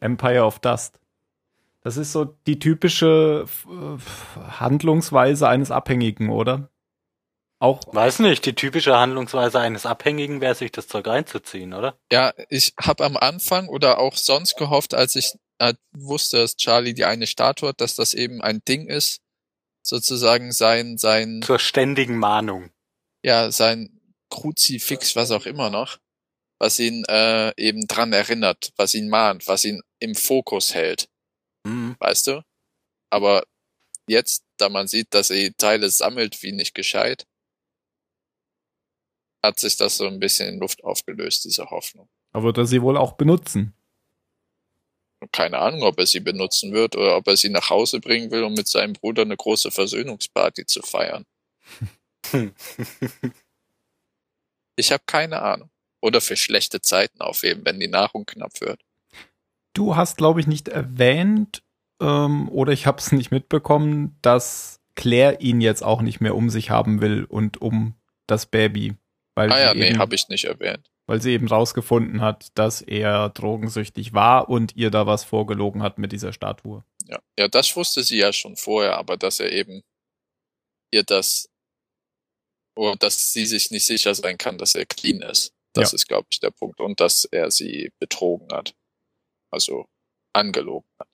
Empire 0.00 0.44
of 0.44 0.58
Dust. 0.58 0.98
Das 1.82 1.96
ist 1.96 2.12
so 2.12 2.24
die 2.46 2.58
typische 2.58 3.44
Handlungsweise 4.58 5.48
eines 5.48 5.70
Abhängigen, 5.70 6.30
oder? 6.30 6.70
Auch 7.58 7.80
Weiß 7.94 8.18
nicht, 8.18 8.44
die 8.46 8.54
typische 8.54 8.96
Handlungsweise 8.96 9.60
eines 9.60 9.86
Abhängigen 9.86 10.40
wäre, 10.40 10.54
sich 10.54 10.72
das 10.72 10.88
Zeug 10.88 11.06
reinzuziehen, 11.06 11.72
oder? 11.72 11.96
ja, 12.10 12.32
ich 12.48 12.74
habe 12.80 13.04
am 13.04 13.16
Anfang 13.16 13.68
oder 13.68 13.98
auch 13.98 14.16
sonst 14.16 14.56
gehofft, 14.56 14.94
als 14.94 15.14
ich 15.16 15.32
äh, 15.58 15.74
wusste, 15.92 16.38
dass 16.38 16.56
Charlie 16.56 16.94
die 16.94 17.04
eine 17.04 17.26
Statue 17.26 17.68
hat, 17.70 17.80
dass 17.80 17.94
das 17.94 18.12
eben 18.12 18.42
ein 18.42 18.60
Ding 18.66 18.86
ist, 18.86 19.20
sozusagen 19.82 20.52
sein, 20.52 20.98
sein, 20.98 21.42
Zur 21.42 21.58
ständigen 21.58 22.18
Mahnung. 22.18 22.70
ja, 23.22 23.50
sein 23.50 23.93
Kruzifix, 24.34 25.14
was 25.14 25.30
auch 25.30 25.46
immer 25.46 25.70
noch, 25.70 25.98
was 26.58 26.80
ihn 26.80 27.04
äh, 27.04 27.52
eben 27.56 27.86
dran 27.86 28.12
erinnert, 28.12 28.72
was 28.76 28.94
ihn 28.94 29.08
mahnt, 29.08 29.46
was 29.46 29.64
ihn 29.64 29.80
im 30.00 30.14
Fokus 30.16 30.74
hält. 30.74 31.08
Mhm. 31.66 31.96
weißt 31.98 32.26
du? 32.26 32.44
Aber 33.10 33.44
jetzt, 34.08 34.44
da 34.58 34.68
man 34.68 34.88
sieht, 34.88 35.14
dass 35.14 35.30
er 35.30 35.56
Teile 35.56 35.88
sammelt 35.88 36.42
wie 36.42 36.52
nicht 36.52 36.74
gescheit, 36.74 37.26
hat 39.42 39.58
sich 39.60 39.76
das 39.76 39.96
so 39.96 40.06
ein 40.06 40.18
bisschen 40.18 40.48
in 40.48 40.60
Luft 40.60 40.82
aufgelöst, 40.82 41.44
diese 41.44 41.70
Hoffnung. 41.70 42.08
aber 42.32 42.46
wird 42.46 42.58
er 42.58 42.66
sie 42.66 42.82
wohl 42.82 42.96
auch 42.96 43.12
benutzen. 43.12 43.72
Keine 45.32 45.58
Ahnung, 45.58 45.84
ob 45.84 45.98
er 45.98 46.06
sie 46.06 46.20
benutzen 46.20 46.72
wird 46.72 46.96
oder 46.96 47.16
ob 47.16 47.28
er 47.28 47.36
sie 47.36 47.48
nach 47.48 47.70
Hause 47.70 48.00
bringen 48.00 48.30
will, 48.30 48.42
um 48.42 48.52
mit 48.52 48.68
seinem 48.68 48.92
Bruder 48.94 49.22
eine 49.22 49.36
große 49.36 49.70
Versöhnungsparty 49.70 50.66
zu 50.66 50.82
feiern. 50.82 51.24
Ich 54.76 54.92
habe 54.92 55.02
keine 55.06 55.42
Ahnung. 55.42 55.70
Oder 56.00 56.20
für 56.20 56.36
schlechte 56.36 56.82
Zeiten 56.82 57.20
aufheben, 57.20 57.64
wenn 57.64 57.80
die 57.80 57.88
Nahrung 57.88 58.26
knapp 58.26 58.60
wird. 58.60 58.80
Du 59.72 59.96
hast, 59.96 60.16
glaube 60.16 60.40
ich, 60.40 60.46
nicht 60.46 60.68
erwähnt, 60.68 61.62
ähm, 62.00 62.48
oder 62.50 62.72
ich 62.72 62.86
habe 62.86 62.98
es 62.98 63.12
nicht 63.12 63.30
mitbekommen, 63.30 64.18
dass 64.22 64.80
Claire 64.94 65.40
ihn 65.40 65.60
jetzt 65.60 65.82
auch 65.82 66.02
nicht 66.02 66.20
mehr 66.20 66.34
um 66.34 66.50
sich 66.50 66.70
haben 66.70 67.00
will 67.00 67.24
und 67.24 67.60
um 67.60 67.94
das 68.26 68.46
Baby. 68.46 68.94
Weil 69.34 69.50
Ah 69.50 69.60
ja, 69.60 69.74
nee, 69.74 69.90
eben, 69.90 69.98
habe 69.98 70.14
ich 70.14 70.28
nicht 70.28 70.44
erwähnt. 70.44 70.90
Weil 71.06 71.20
sie 71.20 71.32
eben 71.32 71.48
rausgefunden 71.48 72.20
hat, 72.20 72.48
dass 72.54 72.80
er 72.80 73.28
drogensüchtig 73.30 74.14
war 74.14 74.48
und 74.48 74.76
ihr 74.76 74.90
da 74.90 75.06
was 75.06 75.24
vorgelogen 75.24 75.82
hat 75.82 75.98
mit 75.98 76.12
dieser 76.12 76.32
Statue. 76.32 76.84
Ja. 77.06 77.18
ja, 77.38 77.48
das 77.48 77.76
wusste 77.76 78.02
sie 78.02 78.18
ja 78.18 78.32
schon 78.32 78.56
vorher, 78.56 78.96
aber 78.96 79.16
dass 79.16 79.40
er 79.40 79.52
eben 79.52 79.82
ihr 80.90 81.02
das, 81.02 81.50
oder 82.76 82.96
dass 82.96 83.32
sie 83.32 83.46
sich 83.46 83.70
nicht 83.70 83.86
sicher 83.86 84.14
sein 84.14 84.38
kann, 84.38 84.58
dass 84.58 84.74
er 84.74 84.86
clean 84.86 85.22
ist. 85.22 85.52
Das 85.72 85.92
Ja. 85.92 85.96
ist, 85.96 86.08
glaube 86.08 86.26
ich, 86.30 86.40
der 86.40 86.50
Punkt. 86.50 86.80
Und 86.80 87.00
dass 87.00 87.24
er 87.24 87.50
sie 87.50 87.92
betrogen 87.98 88.48
hat. 88.52 88.74
Also 89.50 89.86
angelogen 90.32 90.88
hat. 90.98 91.08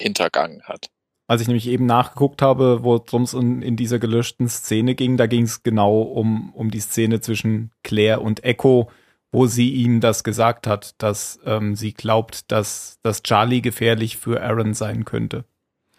Hintergangen 0.00 0.62
hat. 0.64 0.90
Als 1.26 1.42
ich 1.42 1.48
nämlich 1.48 1.66
eben 1.66 1.84
nachgeguckt 1.86 2.40
habe, 2.40 2.82
worum 2.84 3.22
es 3.24 3.34
in, 3.34 3.60
in 3.60 3.76
dieser 3.76 3.98
gelöschten 3.98 4.48
Szene 4.48 4.94
ging, 4.94 5.16
da 5.16 5.26
ging 5.26 5.42
es 5.42 5.62
genau 5.62 6.00
um, 6.00 6.54
um 6.54 6.70
die 6.70 6.80
Szene 6.80 7.20
zwischen 7.20 7.70
Claire 7.82 8.20
und 8.22 8.44
Echo, 8.44 8.90
wo 9.30 9.46
sie 9.46 9.74
ihm 9.74 10.00
das 10.00 10.24
gesagt 10.24 10.66
hat, 10.66 10.94
dass 11.02 11.38
ähm, 11.44 11.76
sie 11.76 11.92
glaubt, 11.92 12.50
dass, 12.50 12.98
dass 13.02 13.22
Charlie 13.22 13.60
gefährlich 13.60 14.16
für 14.16 14.40
Aaron 14.42 14.72
sein 14.72 15.04
könnte. 15.04 15.44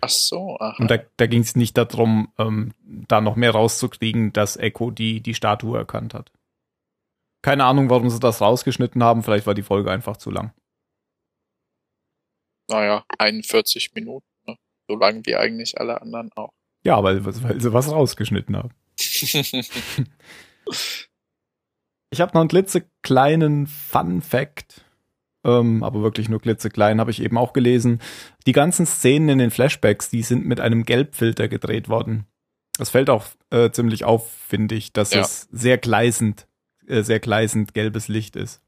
Ach 0.01 0.09
so, 0.09 0.57
aha. 0.59 0.75
Und 0.79 0.89
da, 0.89 0.97
da 1.17 1.27
ging 1.27 1.41
es 1.41 1.55
nicht 1.55 1.77
darum, 1.77 2.31
ähm, 2.37 2.73
da 2.83 3.21
noch 3.21 3.35
mehr 3.35 3.51
rauszukriegen, 3.51 4.31
dass 4.33 4.57
Echo 4.57 4.91
die, 4.91 5.21
die 5.21 5.33
Statue 5.33 5.77
erkannt 5.77 6.13
hat. 6.13 6.31
Keine 7.41 7.65
Ahnung, 7.65 7.89
warum 7.89 8.09
sie 8.09 8.19
das 8.19 8.41
rausgeschnitten 8.41 9.03
haben. 9.03 9.23
Vielleicht 9.23 9.47
war 9.47 9.53
die 9.53 9.63
Folge 9.63 9.91
einfach 9.91 10.17
zu 10.17 10.31
lang. 10.31 10.53
naja, 12.69 13.03
41 13.17 13.93
Minuten. 13.95 14.25
Ne? 14.45 14.55
So 14.87 14.95
lang 14.95 15.25
wie 15.25 15.35
eigentlich 15.35 15.79
alle 15.79 16.01
anderen 16.01 16.31
auch. 16.35 16.51
Ja, 16.83 17.03
weil, 17.03 17.25
weil 17.25 17.59
sie 17.59 17.73
was 17.73 17.91
rausgeschnitten 17.91 18.55
haben. 18.57 18.73
Ich 22.11 22.21
habe 22.21 22.31
noch 22.33 22.41
einen 22.41 22.49
klitzekleinen 22.49 23.67
Fun 23.67 24.21
Fact, 24.21 24.83
ähm, 25.43 25.83
aber 25.83 26.01
wirklich 26.01 26.29
nur 26.29 26.41
klitzeklein, 26.41 26.99
habe 26.99 27.11
ich 27.11 27.21
eben 27.21 27.37
auch 27.37 27.53
gelesen. 27.53 28.01
Die 28.45 28.51
ganzen 28.51 28.85
Szenen 28.85 29.29
in 29.29 29.37
den 29.39 29.51
Flashbacks, 29.51 30.09
die 30.09 30.21
sind 30.23 30.45
mit 30.45 30.59
einem 30.59 30.83
Gelbfilter 30.85 31.47
gedreht 31.47 31.89
worden. 31.89 32.25
Das 32.77 32.89
fällt 32.89 33.09
auch 33.09 33.25
äh, 33.49 33.71
ziemlich 33.71 34.05
auf, 34.05 34.31
finde 34.31 34.75
ich, 34.75 34.93
dass 34.93 35.13
Ja. 35.13 35.21
es 35.21 35.47
sehr 35.51 35.77
gleißend, 35.77 36.47
äh, 36.87 37.03
sehr 37.03 37.19
gleißend 37.19 37.73
gelbes 37.73 38.07
Licht 38.07 38.35
ist. 38.35 38.61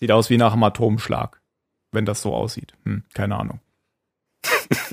Sieht 0.00 0.12
aus 0.12 0.30
wie 0.30 0.36
nach 0.36 0.52
einem 0.52 0.62
Atomschlag, 0.64 1.40
wenn 1.90 2.04
das 2.04 2.22
so 2.22 2.34
aussieht. 2.34 2.74
Hm, 2.84 3.04
keine 3.14 3.36
Ahnung. 3.36 3.60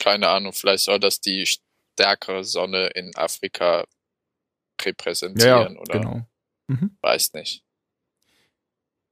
Keine 0.00 0.28
Ahnung, 0.28 0.52
vielleicht 0.52 0.84
soll 0.84 0.98
das 1.00 1.20
die 1.20 1.46
stärkere 1.46 2.44
Sonne 2.44 2.88
in 2.88 3.14
Afrika 3.16 3.84
repräsentieren 4.84 5.74
ja, 5.74 5.80
oder 5.80 5.98
genau. 5.98 6.26
Mhm. 6.68 6.96
weiß 7.00 7.32
nicht. 7.34 7.62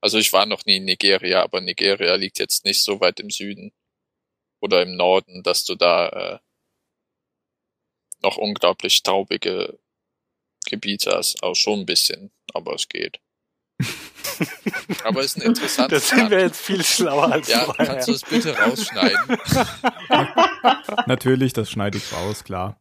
Also 0.00 0.18
ich 0.18 0.32
war 0.32 0.44
noch 0.44 0.64
nie 0.66 0.76
in 0.76 0.84
Nigeria, 0.84 1.42
aber 1.42 1.60
Nigeria 1.60 2.14
liegt 2.16 2.38
jetzt 2.38 2.64
nicht 2.64 2.82
so 2.82 3.00
weit 3.00 3.20
im 3.20 3.30
Süden 3.30 3.72
oder 4.60 4.82
im 4.82 4.96
Norden, 4.96 5.42
dass 5.42 5.64
du 5.64 5.76
da 5.76 6.08
äh, 6.08 6.38
noch 8.22 8.36
unglaublich 8.36 8.96
staubige 8.96 9.78
Gebiete 10.66 11.12
hast. 11.12 11.42
Auch 11.42 11.54
schon 11.54 11.80
ein 11.80 11.86
bisschen, 11.86 12.32
aber 12.52 12.74
es 12.74 12.88
geht. 12.88 13.20
aber 15.04 15.20
es 15.20 15.26
ist 15.26 15.36
ein 15.36 15.42
interessantes 15.42 16.08
Das 16.08 16.08
sind 16.10 16.30
wir 16.30 16.40
jetzt 16.40 16.60
viel 16.60 16.84
schlauer 16.84 17.32
als 17.32 17.48
Ja, 17.48 17.64
vorher. 17.64 17.86
kannst 17.86 18.08
du 18.08 18.12
es 18.12 18.22
bitte 18.22 18.56
rausschneiden? 18.56 19.38
Natürlich, 21.06 21.52
das 21.52 21.70
schneide 21.70 21.98
ich 21.98 22.12
raus, 22.12 22.44
klar. 22.44 22.80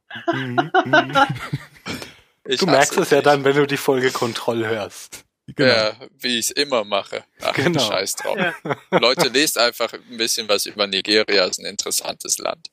Ich 2.46 2.60
Du 2.60 2.66
merkst 2.66 2.98
es 2.98 3.10
ja 3.12 3.22
dann, 3.22 3.44
wenn 3.46 3.56
du 3.56 3.66
die 3.66 3.78
Folge 3.78 4.12
Kontroll 4.12 4.66
hörst. 4.66 5.26
Genau. 5.48 5.70
Ja, 5.74 5.94
wie 6.20 6.40
ich 6.40 6.46
es 6.46 6.52
immer 6.52 6.84
mache. 6.86 7.24
Ach, 7.42 7.54
Genau. 7.54 7.80
scheiß 7.80 8.16
drauf. 8.16 8.38
Ja. 8.38 8.54
Leute, 8.92 9.28
lest 9.30 9.58
einfach 9.58 9.92
ein 9.94 10.18
bisschen 10.18 10.48
was 10.48 10.66
über 10.66 10.88
Nigeria. 10.88 11.46
ist 11.46 11.60
ein 11.60 11.66
interessantes 11.66 12.38
Land. 12.38 12.70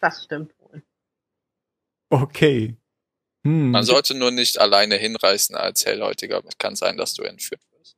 Das 0.00 0.24
stimmt 0.24 0.52
wohl. 0.58 0.82
Okay. 2.10 2.76
Hm. 3.44 3.70
Man 3.70 3.84
sollte 3.84 4.14
nur 4.14 4.30
nicht 4.30 4.58
alleine 4.58 4.96
hinreißen 4.96 5.54
als 5.56 5.84
Hellhäutiger. 5.84 6.42
Es 6.46 6.56
kann 6.58 6.76
sein, 6.76 6.96
dass 6.96 7.14
du 7.14 7.22
entführt 7.22 7.60
wirst. 7.72 7.96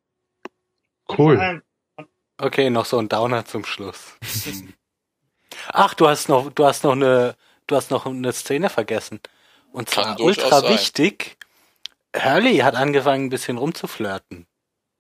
Cool. 1.16 1.62
Okay, 2.38 2.70
noch 2.70 2.86
so 2.86 2.98
ein 2.98 3.08
Downer 3.08 3.44
zum 3.44 3.64
Schluss. 3.64 4.14
Ach, 5.68 5.94
du 5.94 6.08
hast 6.08 6.28
noch, 6.28 6.50
du 6.52 6.66
hast 6.66 6.82
noch 6.84 6.92
eine, 6.92 7.36
du 7.68 7.76
hast 7.76 7.90
noch 7.90 8.06
eine 8.06 8.32
Szene 8.32 8.68
vergessen. 8.68 9.20
Und 9.76 9.90
zwar 9.90 10.18
ultra 10.20 10.60
sein. 10.62 10.72
wichtig. 10.72 11.36
Hurley 12.16 12.58
hat 12.58 12.74
angefangen, 12.74 13.26
ein 13.26 13.28
bisschen 13.28 13.58
rumzuflirten. 13.58 14.46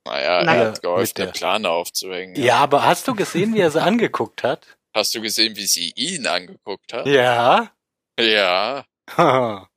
Naja, 0.04 0.42
Naja, 0.44 0.62
er 0.62 0.68
hat 0.68 0.82
geholfen, 0.82 1.22
eine 1.22 1.32
Plane 1.32 1.70
aufzuhängen. 1.70 2.36
Ja, 2.36 2.58
aber 2.58 2.84
hast 2.84 3.08
du 3.08 3.14
gesehen, 3.14 3.54
wie 3.54 3.60
er 3.60 3.70
sie 3.70 3.82
angeguckt 3.82 4.42
hat? 4.42 4.76
Hast 4.94 5.14
du 5.14 5.22
gesehen, 5.22 5.56
wie 5.56 5.66
sie 5.66 5.92
ihn 5.96 6.26
angeguckt 6.26 6.92
hat? 6.92 7.06
Ja. 7.06 7.72
Ja. 8.20 8.84
da 9.16 9.68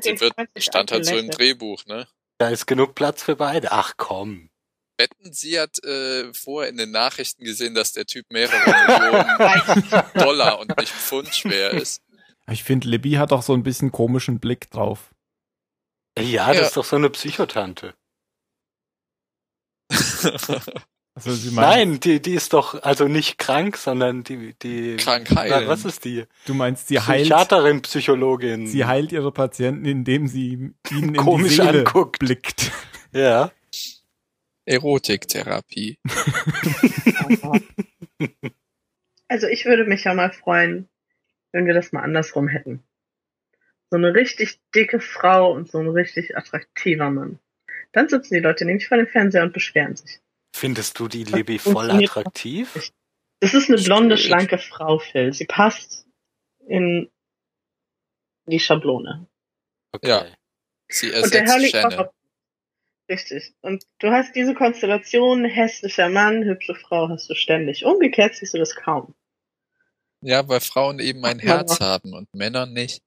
Sie 0.00 0.10
ihn 0.10 0.20
wird, 0.20 0.34
stand 0.58 0.92
halt 0.92 1.04
so 1.04 1.16
im. 1.16 1.30
Drehbuch, 1.30 1.84
ne? 1.86 2.06
ist 2.38 2.66
genug 2.66 2.94
Platz 2.94 3.22
für 3.22 3.36
beide. 3.36 3.72
Ach 3.72 3.94
komm. 3.96 4.50
Wetten, 4.98 5.32
sie 5.32 5.58
hat 5.58 5.82
äh, 5.84 6.32
vorher 6.32 6.70
in 6.70 6.76
den 6.76 6.92
Nachrichten 6.92 7.44
gesehen, 7.44 7.74
dass 7.74 7.92
der 7.92 8.06
Typ 8.06 8.26
mehrere 8.30 8.56
Millionen 8.70 10.04
Dollar 10.14 10.60
und 10.60 10.76
nicht 10.76 10.92
Pfund 10.92 11.34
schwer 11.34 11.70
ist. 11.72 12.02
Ich 12.50 12.64
finde, 12.64 12.88
Libby 12.88 13.12
hat 13.12 13.32
auch 13.32 13.42
so 13.42 13.54
ein 13.54 13.62
bisschen 13.62 13.92
komischen 13.92 14.40
Blick 14.40 14.70
drauf. 14.70 15.14
Ja, 16.18 16.48
das 16.48 16.56
Ja. 16.58 16.66
ist 16.66 16.76
doch 16.76 16.84
so 16.84 16.96
eine 16.96 17.10
Psychotante. 17.10 17.94
Also 21.14 21.50
Nein, 21.50 22.00
die, 22.00 22.22
die 22.22 22.32
ist 22.32 22.54
doch 22.54 22.82
also 22.82 23.06
nicht 23.06 23.36
krank, 23.36 23.76
sondern 23.76 24.24
die, 24.24 24.54
die. 24.62 24.96
Krankheit. 24.96 25.50
Na, 25.50 25.66
was 25.68 25.84
ist 25.84 26.06
die? 26.06 26.24
du 26.46 26.54
meinst, 26.54 26.88
sie 26.88 27.00
heilt, 27.00 27.24
Psychiaterin, 27.24 27.82
Psychologin. 27.82 28.66
sie 28.66 28.86
heilt 28.86 29.12
ihre 29.12 29.30
Patienten, 29.30 29.84
indem 29.84 30.26
sie 30.26 30.72
ihnen 30.90 31.14
in 31.14 31.16
Komisch 31.16 31.50
die 31.50 31.56
Seele 31.56 31.80
anguckt. 31.80 32.18
blickt. 32.18 32.72
Ja. 33.12 33.52
Erotiktherapie. 34.64 35.98
Also 39.28 39.46
ich 39.48 39.64
würde 39.66 39.84
mich 39.84 40.04
ja 40.04 40.12
mal 40.14 40.30
freuen, 40.32 40.88
wenn 41.52 41.66
wir 41.66 41.74
das 41.74 41.92
mal 41.92 42.02
andersrum 42.02 42.48
hätten. 42.48 42.82
So 43.90 43.96
eine 43.96 44.14
richtig 44.14 44.58
dicke 44.74 45.00
Frau 45.00 45.52
und 45.52 45.70
so 45.70 45.78
ein 45.78 45.88
richtig 45.88 46.36
attraktiver 46.36 47.10
Mann. 47.10 47.38
Dann 47.92 48.08
sitzen 48.08 48.34
die 48.34 48.40
Leute 48.40 48.64
nämlich 48.64 48.88
vor 48.88 48.96
dem 48.96 49.06
Fernseher 49.06 49.42
und 49.42 49.52
beschweren 49.52 49.96
sich. 49.96 50.20
Findest 50.54 50.98
du 50.98 51.08
die 51.08 51.24
Libby 51.24 51.58
voll 51.58 51.90
attraktiv? 51.90 52.92
Das 53.40 53.54
ist 53.54 53.70
eine 53.70 53.82
blonde, 53.82 54.16
schlanke 54.16 54.58
Frau, 54.58 54.98
Phil. 54.98 55.32
Sie 55.32 55.46
passt 55.46 56.06
in 56.66 57.10
die 58.46 58.60
Schablone. 58.60 59.26
Okay. 59.92 60.08
Ja. 60.08 60.26
Sie 60.88 61.06
Und 61.06 61.32
der 61.32 61.42
ersetzt 61.42 61.52
Hurley 61.52 61.70
Shannon. 61.70 62.08
Richtig. 63.10 63.54
Und 63.60 63.84
du 63.98 64.10
hast 64.10 64.34
diese 64.34 64.54
Konstellation, 64.54 65.44
hässlicher 65.44 66.08
Mann, 66.08 66.44
hübsche 66.44 66.74
Frau 66.74 67.08
hast 67.08 67.28
du 67.28 67.34
ständig. 67.34 67.84
Umgekehrt 67.84 68.36
siehst 68.36 68.54
du 68.54 68.58
das 68.58 68.74
kaum. 68.74 69.14
Ja, 70.22 70.48
weil 70.48 70.60
Frauen 70.60 70.98
eben 71.00 71.24
ein 71.24 71.38
Ach, 71.40 71.44
Mama. 71.44 71.58
Herz 71.58 71.80
haben 71.80 72.14
und 72.14 72.32
Männer 72.34 72.66
nicht. 72.66 73.02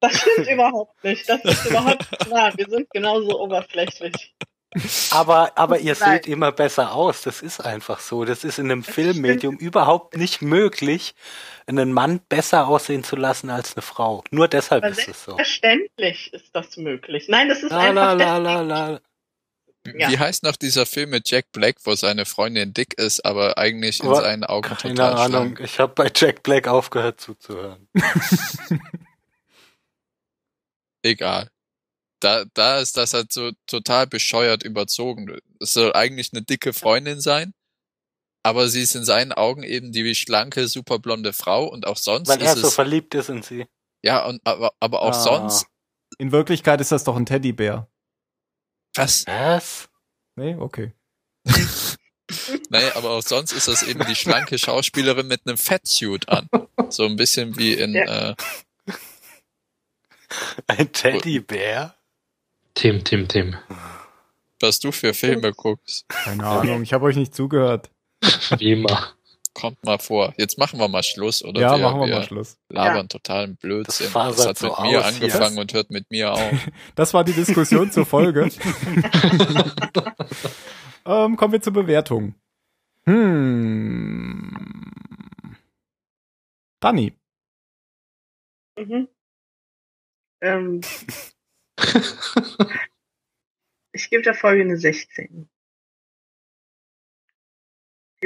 Das 0.00 0.14
stimmt 0.18 0.48
überhaupt 0.48 1.02
nicht. 1.04 1.28
Das 1.28 1.42
ist 1.44 1.66
überhaupt 1.66 2.10
nicht 2.10 2.30
wahr. 2.30 2.52
Wir 2.56 2.68
sind 2.68 2.90
genauso 2.90 3.40
oberflächlich. 3.40 4.34
Aber, 5.10 5.56
aber 5.56 5.78
ihr 5.78 5.96
Nein. 5.98 6.12
seht 6.12 6.26
immer 6.26 6.52
besser 6.52 6.92
aus. 6.92 7.22
Das 7.22 7.40
ist 7.40 7.60
einfach 7.60 8.00
so. 8.00 8.24
Das 8.24 8.44
ist 8.44 8.58
in 8.58 8.70
einem 8.70 8.84
Filmmedium 8.84 9.56
überhaupt 9.56 10.16
nicht 10.16 10.42
möglich, 10.42 11.14
einen 11.66 11.92
Mann 11.92 12.20
besser 12.28 12.68
aussehen 12.68 13.02
zu 13.02 13.16
lassen 13.16 13.48
als 13.48 13.74
eine 13.74 13.82
Frau. 13.82 14.22
Nur 14.30 14.48
deshalb 14.48 14.84
Aber 14.84 14.92
ist 14.92 15.08
es 15.08 15.24
so. 15.24 15.36
Selbstverständlich 15.36 16.32
ist 16.34 16.54
das 16.54 16.76
möglich. 16.76 17.26
Nein, 17.28 17.48
das 17.48 17.62
ist 17.62 17.70
La, 17.70 17.78
einfach 17.78 18.14
la, 18.18 18.36
la, 18.36 18.36
la, 18.38 18.60
la. 18.60 19.00
Ja. 19.96 20.10
Wie 20.10 20.18
heißt 20.18 20.42
noch 20.42 20.56
dieser 20.56 20.86
Film 20.86 21.10
mit 21.10 21.28
Jack 21.30 21.52
Black, 21.52 21.76
wo 21.84 21.94
seine 21.94 22.24
Freundin 22.26 22.72
dick 22.74 22.94
ist, 22.98 23.24
aber 23.24 23.58
eigentlich 23.58 24.00
in 24.00 24.06
Aber 24.06 24.20
seinen 24.22 24.44
Augen 24.44 24.68
Keine 24.68 24.94
total 24.94 25.12
Ahnung. 25.14 25.28
schlank? 25.56 25.60
Ich 25.60 25.78
habe 25.78 25.92
bei 25.94 26.10
Jack 26.14 26.42
Black 26.42 26.66
aufgehört 26.68 27.20
zuzuhören. 27.20 27.88
Egal. 31.02 31.48
Da, 32.20 32.44
da 32.54 32.80
ist 32.80 32.96
das 32.96 33.12
halt 33.14 33.32
so 33.32 33.52
total 33.66 34.06
bescheuert 34.06 34.62
überzogen. 34.62 35.38
Es 35.60 35.74
soll 35.74 35.92
eigentlich 35.92 36.32
eine 36.32 36.42
dicke 36.42 36.72
Freundin 36.72 37.20
sein, 37.20 37.52
aber 38.42 38.68
sie 38.68 38.80
ist 38.80 38.94
in 38.94 39.04
seinen 39.04 39.32
Augen 39.32 39.62
eben 39.62 39.92
die 39.92 40.14
schlanke, 40.14 40.66
super 40.68 40.98
blonde 40.98 41.32
Frau 41.32 41.66
und 41.66 41.86
auch 41.86 41.98
sonst 41.98 42.28
Weil 42.28 42.40
er 42.42 42.54
ist 42.54 42.60
so 42.60 42.68
es, 42.68 42.74
verliebt 42.74 43.14
ist 43.14 43.28
in 43.28 43.42
sie. 43.42 43.66
ja, 44.02 44.24
und, 44.24 44.40
aber, 44.44 44.72
aber 44.80 45.02
auch 45.02 45.10
Ah. 45.10 45.12
sonst, 45.12 45.66
In 46.18 46.32
Wirklichkeit 46.32 46.80
ist 46.80 46.92
das 46.92 47.04
doch 47.04 47.16
ein 47.16 47.26
Teddybär. 47.26 47.88
Was? 48.96 49.26
Was? 49.26 49.88
Nee, 50.36 50.56
okay. 50.56 50.92
Nee, 52.70 52.90
aber 52.96 53.10
auch 53.10 53.22
sonst 53.22 53.52
ist 53.52 53.68
das 53.68 53.84
eben 53.84 54.04
die 54.06 54.16
schlanke 54.16 54.58
Schauspielerin 54.58 55.28
mit 55.28 55.42
einem 55.46 55.56
Fettsuit 55.56 56.28
an. 56.28 56.48
So 56.88 57.04
ein 57.06 57.14
bisschen 57.14 57.56
wie 57.56 57.74
in, 57.74 57.94
Ja. 57.94 58.30
äh, 58.30 58.34
Ein 60.66 60.92
Teddybär? 60.92 61.94
Tim, 62.74 63.04
Tim, 63.04 63.28
Tim. 63.28 63.56
was 64.60 64.80
du 64.80 64.90
für 64.92 65.14
Filme 65.14 65.52
guckst. 65.52 66.08
Keine 66.08 66.44
Ahnung, 66.44 66.82
ich 66.82 66.92
habe 66.92 67.04
euch 67.06 67.16
nicht 67.16 67.34
zugehört. 67.34 67.90
Wie 68.58 68.72
immer. 68.72 69.15
Kommt 69.56 69.82
mal 69.86 69.98
vor. 69.98 70.34
Jetzt 70.36 70.58
machen 70.58 70.78
wir 70.78 70.86
mal 70.86 71.02
Schluss, 71.02 71.42
oder? 71.42 71.58
ja, 71.62 71.78
wir, 71.78 71.82
machen 71.84 72.00
wir 72.00 72.08
wir 72.08 72.16
mal 72.16 72.24
Schluss. 72.24 72.58
labern 72.68 73.08
totalen 73.08 73.56
Blödsinn. 73.56 74.10
Das 74.12 74.36
Das, 74.36 74.46
hat 74.46 74.58
so 74.58 74.66
mit 74.66 74.78
mir 74.80 74.98
aus 74.98 75.08
hier. 75.08 75.22
angefangen 75.22 75.56
und 75.58 75.72
hört 75.72 75.90
mit 75.90 76.10
mir 76.10 76.30
auf. 76.34 76.52
Das 76.94 77.14
war 77.14 77.24
die 77.24 77.32
Diskussion 77.32 77.90
zur 77.90 78.04
Folge. 78.04 78.50
ähm, 81.06 81.36
kommen 81.36 81.52
wir 81.54 81.62
zur 81.62 81.72
Bewertung. 81.72 82.34
Hm. 83.06 84.92
Dani. 86.80 87.14
Mhm. 88.78 89.08
Ähm, 90.42 90.82
ich 93.92 94.10
gebe 94.10 94.22
der 94.22 94.34
Folge 94.34 94.60
eine 94.64 94.76
16. 94.76 95.48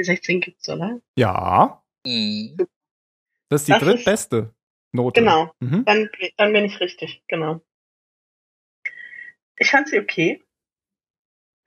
Die 0.01 0.05
16 0.05 0.41
gibt's, 0.41 0.67
oder? 0.67 0.99
Ja, 1.15 1.83
Hm. 2.07 2.57
das 3.49 3.61
ist 3.61 3.67
die 3.67 3.71
Das 3.73 3.81
ist- 3.83 3.87
drittbeste 3.87 4.55
Note. 4.93 5.21
Genau. 5.21 5.53
Mhm. 5.59 5.85
Dann, 5.85 6.09
dann 6.37 6.53
bin 6.53 6.65
ich 6.65 6.79
richtig, 6.79 7.23
genau. 7.27 7.61
Ich 9.59 9.69
fand 9.69 9.89
sie 9.89 9.99
okay. 9.99 10.43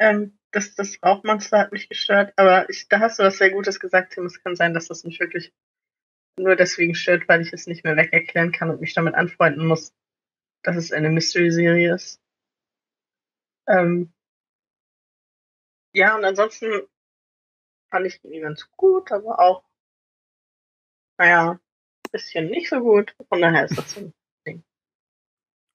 Ähm, 0.01 0.37
das, 0.51 0.74
das 0.74 0.99
Rauchmonster 1.01 1.61
hat 1.61 1.70
mich 1.72 1.89
gestört, 1.89 2.32
aber 2.37 2.68
ich, 2.68 2.89
da 2.89 2.99
hast 2.99 3.20
du 3.20 3.22
was 3.22 3.39
sehr 3.39 3.53
Gutes 3.53 3.78
gesagt, 3.78 4.14
Tim. 4.14 4.26
Es 4.26 4.43
kann 4.43 4.57
sein, 4.57 4.74
dass 4.74 4.89
das 4.89 5.05
mich 5.05 5.20
wirklich 5.20 5.53
nur 6.37 6.57
deswegen 6.57 6.97
stört, 6.97 7.28
weil 7.28 7.41
ich 7.43 7.53
es 7.53 7.68
nicht 7.68 7.85
mehr 7.85 7.97
wegerklären 7.97 8.51
kann 8.51 8.68
und 8.70 8.80
mich 8.80 8.95
damit 8.95 9.14
anfreunden 9.14 9.64
muss, 9.68 9.95
dass 10.64 10.74
es 10.76 10.91
eine 10.91 11.09
Mystery-Serie 11.11 11.95
ist. 11.95 12.20
Ähm, 13.68 14.12
ja, 15.93 16.16
und 16.16 16.24
ansonsten 16.24 16.82
fand 17.95 18.07
ich 18.07 18.20
die 18.22 18.40
ganz 18.40 18.68
gut, 18.72 19.12
aber 19.12 19.38
auch, 19.38 19.62
naja, 21.16 21.61
bisschen 22.11 22.51
nicht 22.51 22.68
so 22.68 22.80
gut. 22.80 23.14
Von 23.28 23.40
daher 23.40 23.66
ist 23.66 23.78
das 23.78 23.95
so 23.95 24.12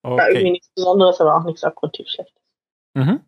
war 0.03 0.29
irgendwie 0.29 0.47
Okay. 0.47 0.51
nichts 0.51 0.69
Besonderes, 0.75 1.21
aber 1.21 1.37
auch 1.37 1.45
nichts 1.45 1.63
abgrundtief 1.63 2.09
Schlechtes. 2.09 2.43
Mhm. 2.93 3.25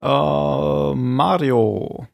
Äh, 0.00 0.94
Mario. 0.94 2.06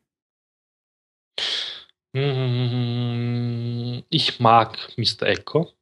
Mm, 2.15 4.03
Ich 4.09 4.41
mag 4.41 4.79
Mr. 4.97 5.25
Echo. 5.25 5.73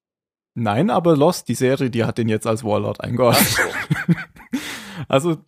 Nein, 0.53 0.89
aber 0.89 1.15
Lost, 1.15 1.47
die 1.47 1.55
Serie, 1.55 1.89
die 1.89 2.03
hat 2.03 2.17
den 2.17 2.27
jetzt 2.29 2.45
als 2.45 2.63
Warlord 2.63 2.97
Ach 2.99 3.05
eingeordnet. 3.05 3.47
so. 3.47 3.61
Also. 5.07 5.37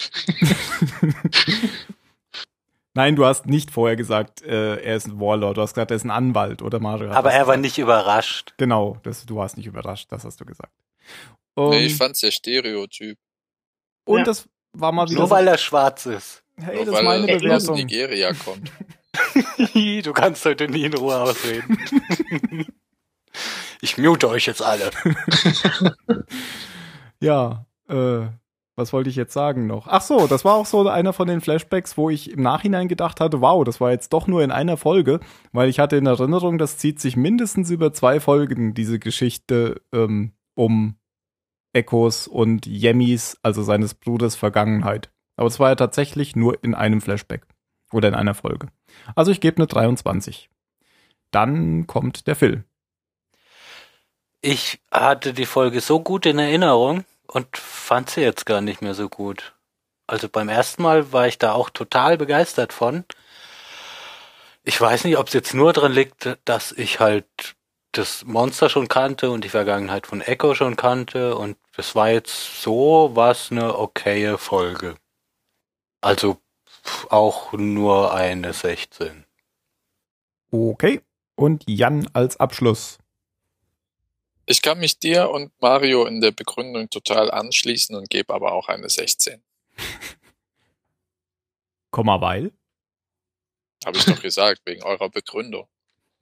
Nein, 2.95 3.15
du 3.15 3.25
hast 3.25 3.45
nicht 3.47 3.71
vorher 3.71 3.95
gesagt, 3.95 4.41
äh, 4.43 4.75
er 4.77 4.95
ist 4.95 5.07
ein 5.07 5.19
Warlord. 5.19 5.57
Du 5.57 5.61
hast 5.61 5.73
gesagt, 5.73 5.91
er 5.91 5.97
ist 5.97 6.03
ein 6.05 6.11
Anwalt, 6.11 6.61
oder 6.61 6.79
Mario? 6.79 7.11
Aber 7.11 7.31
er 7.31 7.39
war 7.47 7.55
gesagt. 7.55 7.61
nicht 7.61 7.77
überrascht. 7.79 8.53
Genau, 8.57 8.97
das, 9.03 9.25
du 9.25 9.35
warst 9.35 9.57
nicht 9.57 9.65
überrascht, 9.65 10.11
das 10.11 10.23
hast 10.25 10.39
du 10.39 10.45
gesagt. 10.45 10.71
Um, 11.55 11.71
Nee, 11.71 11.85
ich 11.87 11.95
fand's 11.95 12.19
der 12.21 12.31
Stereotyp. 12.31 13.17
und 14.05 14.19
Ja. 14.19 14.23
das 14.25 14.47
war 14.73 14.91
mal 14.91 15.07
wieder 15.07 15.19
Nur 15.19 15.27
so, 15.27 15.35
weil 15.35 15.47
er 15.47 15.57
schwarz 15.57 16.05
ist. 16.05 16.43
hey, 16.57 16.75
Nur 16.77 16.85
das 16.85 16.87
ist 16.87 16.93
weil 16.93 17.03
meine 17.19 17.27
er 17.27 17.35
aus 17.35 17.41
Bewertung. 17.41 17.75
Nigeria 17.75 18.33
kommt. 18.33 18.71
du 20.05 20.13
kannst 20.13 20.45
heute 20.45 20.67
nie 20.67 20.83
in 20.85 20.93
Ruhe 20.95 21.15
ausreden. 21.19 21.77
Ich 23.83 23.97
mute 23.97 24.29
euch 24.29 24.45
jetzt 24.45 24.63
alle. 24.63 24.89
Ja, 27.23 27.67
äh, 27.87 28.27
was 28.75 28.91
wollte 28.91 29.09
ich 29.09 29.15
jetzt 29.15 29.31
sagen 29.31 29.65
noch? 29.65 29.87
Ach 29.87 30.01
so, 30.01 30.27
das 30.27 30.43
war 30.43 30.55
auch 30.55 30.65
so 30.65 30.85
einer 30.89 31.13
von 31.13 31.25
den 31.25 31.39
Flashbacks, 31.39 31.95
wo 31.95 32.09
ich 32.09 32.31
im 32.31 32.41
Nachhinein 32.41 32.89
gedacht 32.89 33.21
hatte, 33.21 33.39
wow, 33.39 33.63
das 33.63 33.79
war 33.79 33.91
jetzt 33.91 34.11
doch 34.11 34.27
nur 34.27 34.43
in 34.43 34.51
einer 34.51 34.75
Folge, 34.75 35.21
weil 35.53 35.69
ich 35.69 35.79
hatte 35.79 35.95
in 35.95 36.05
Erinnerung, 36.05 36.57
das 36.57 36.77
zieht 36.77 36.99
sich 36.99 37.15
mindestens 37.15 37.69
über 37.69 37.93
zwei 37.93 38.19
Folgen, 38.19 38.73
diese 38.73 38.99
Geschichte 38.99 39.81
ähm, 39.93 40.33
um 40.53 40.97
Echos 41.71 42.27
und 42.27 42.65
Yemis, 42.65 43.37
also 43.41 43.63
seines 43.63 43.93
Bruders 43.93 44.35
Vergangenheit. 44.35 45.09
Aber 45.37 45.47
es 45.47 45.61
war 45.61 45.69
ja 45.69 45.75
tatsächlich 45.75 46.35
nur 46.35 46.61
in 46.61 46.75
einem 46.75 46.99
Flashback 46.99 47.47
oder 47.93 48.09
in 48.09 48.15
einer 48.15 48.33
Folge. 48.33 48.67
Also 49.15 49.31
ich 49.31 49.39
gebe 49.39 49.57
eine 49.57 49.67
23. 49.67 50.49
Dann 51.31 51.87
kommt 51.87 52.27
der 52.27 52.35
Phil. 52.35 52.65
Ich 54.45 54.81
hatte 54.91 55.31
die 55.31 55.45
Folge 55.45 55.79
so 55.79 56.01
gut 56.01 56.25
in 56.25 56.37
Erinnerung 56.37 57.05
und 57.27 57.55
fand 57.55 58.09
sie 58.09 58.19
jetzt 58.19 58.45
gar 58.45 58.59
nicht 58.59 58.81
mehr 58.81 58.93
so 58.93 59.07
gut. 59.07 59.55
Also 60.05 60.27
beim 60.27 60.49
ersten 60.49 60.83
Mal 60.83 61.13
war 61.13 61.27
ich 61.27 61.37
da 61.37 61.53
auch 61.53 61.69
total 61.69 62.17
begeistert 62.17 62.73
von. 62.73 63.05
Ich 64.65 64.79
weiß 64.79 65.05
nicht, 65.05 65.17
ob 65.17 65.27
es 65.27 65.33
jetzt 65.33 65.53
nur 65.53 65.71
dran 65.71 65.93
liegt, 65.93 66.37
dass 66.43 66.73
ich 66.73 66.99
halt 66.99 67.55
das 67.93 68.25
Monster 68.25 68.67
schon 68.67 68.89
kannte 68.89 69.31
und 69.31 69.45
die 69.45 69.49
Vergangenheit 69.49 70.07
von 70.07 70.19
Echo 70.19 70.55
schon 70.55 70.75
kannte 70.75 71.37
und 71.37 71.55
es 71.77 71.95
war 71.95 72.09
jetzt 72.09 72.61
so 72.61 73.11
was 73.13 73.49
eine 73.49 73.79
okaye 73.79 74.37
Folge. 74.37 74.95
Also 76.01 76.35
auch 77.09 77.53
nur 77.53 78.13
eine 78.13 78.51
16. 78.51 79.23
Okay. 80.51 81.01
Und 81.35 81.63
Jan 81.65 82.09
als 82.11 82.41
Abschluss. 82.41 82.99
Ich 84.45 84.61
kann 84.61 84.79
mich 84.79 84.99
dir 84.99 85.29
und 85.29 85.51
Mario 85.61 86.05
in 86.05 86.19
der 86.21 86.31
Begründung 86.31 86.89
total 86.89 87.31
anschließen 87.31 87.95
und 87.95 88.09
gebe 88.09 88.33
aber 88.33 88.51
auch 88.53 88.67
eine 88.67 88.89
16. 88.89 89.41
Komma 91.91 92.19
weil? 92.21 92.51
Habe 93.85 93.97
ich 93.97 94.05
doch 94.05 94.21
gesagt, 94.21 94.61
wegen 94.65 94.83
eurer 94.83 95.09
Begründung. 95.09 95.67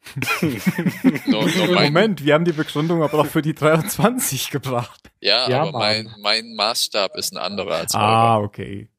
nur, 0.41 1.45
nur 1.47 1.67
mein, 1.67 1.93
Moment, 1.93 2.25
wir 2.25 2.33
haben 2.33 2.45
die 2.45 2.53
Begründung 2.53 3.03
aber 3.03 3.19
auch 3.19 3.27
für 3.27 3.43
die 3.43 3.53
23 3.53 4.49
gebracht. 4.49 5.11
ja, 5.19 5.47
Ja, 5.47 5.61
aber 5.61 5.77
mein, 5.77 6.13
mein 6.19 6.55
Maßstab 6.55 7.15
ist 7.15 7.33
ein 7.33 7.37
anderer 7.37 7.75
als 7.75 7.93
Ah, 7.93 8.37
eurer. 8.37 8.43
okay. 8.45 8.89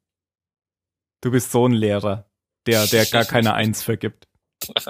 Du 1.21 1.31
bist 1.33 1.51
so 1.51 1.67
ein 1.67 1.73
Lehrer, 1.73 2.31
der, 2.67 2.87
der 2.87 3.05
gar 3.11 3.25
keine 3.25 3.55
Eins 3.55 3.83
vergibt. 3.83 4.29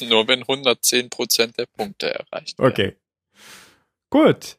Nur 0.00 0.28
wenn 0.28 0.44
110% 0.44 1.56
der 1.56 1.66
Punkte 1.66 2.14
erreicht 2.14 2.58
werden. 2.58 2.70
Okay. 2.70 2.96
Gut. 4.10 4.58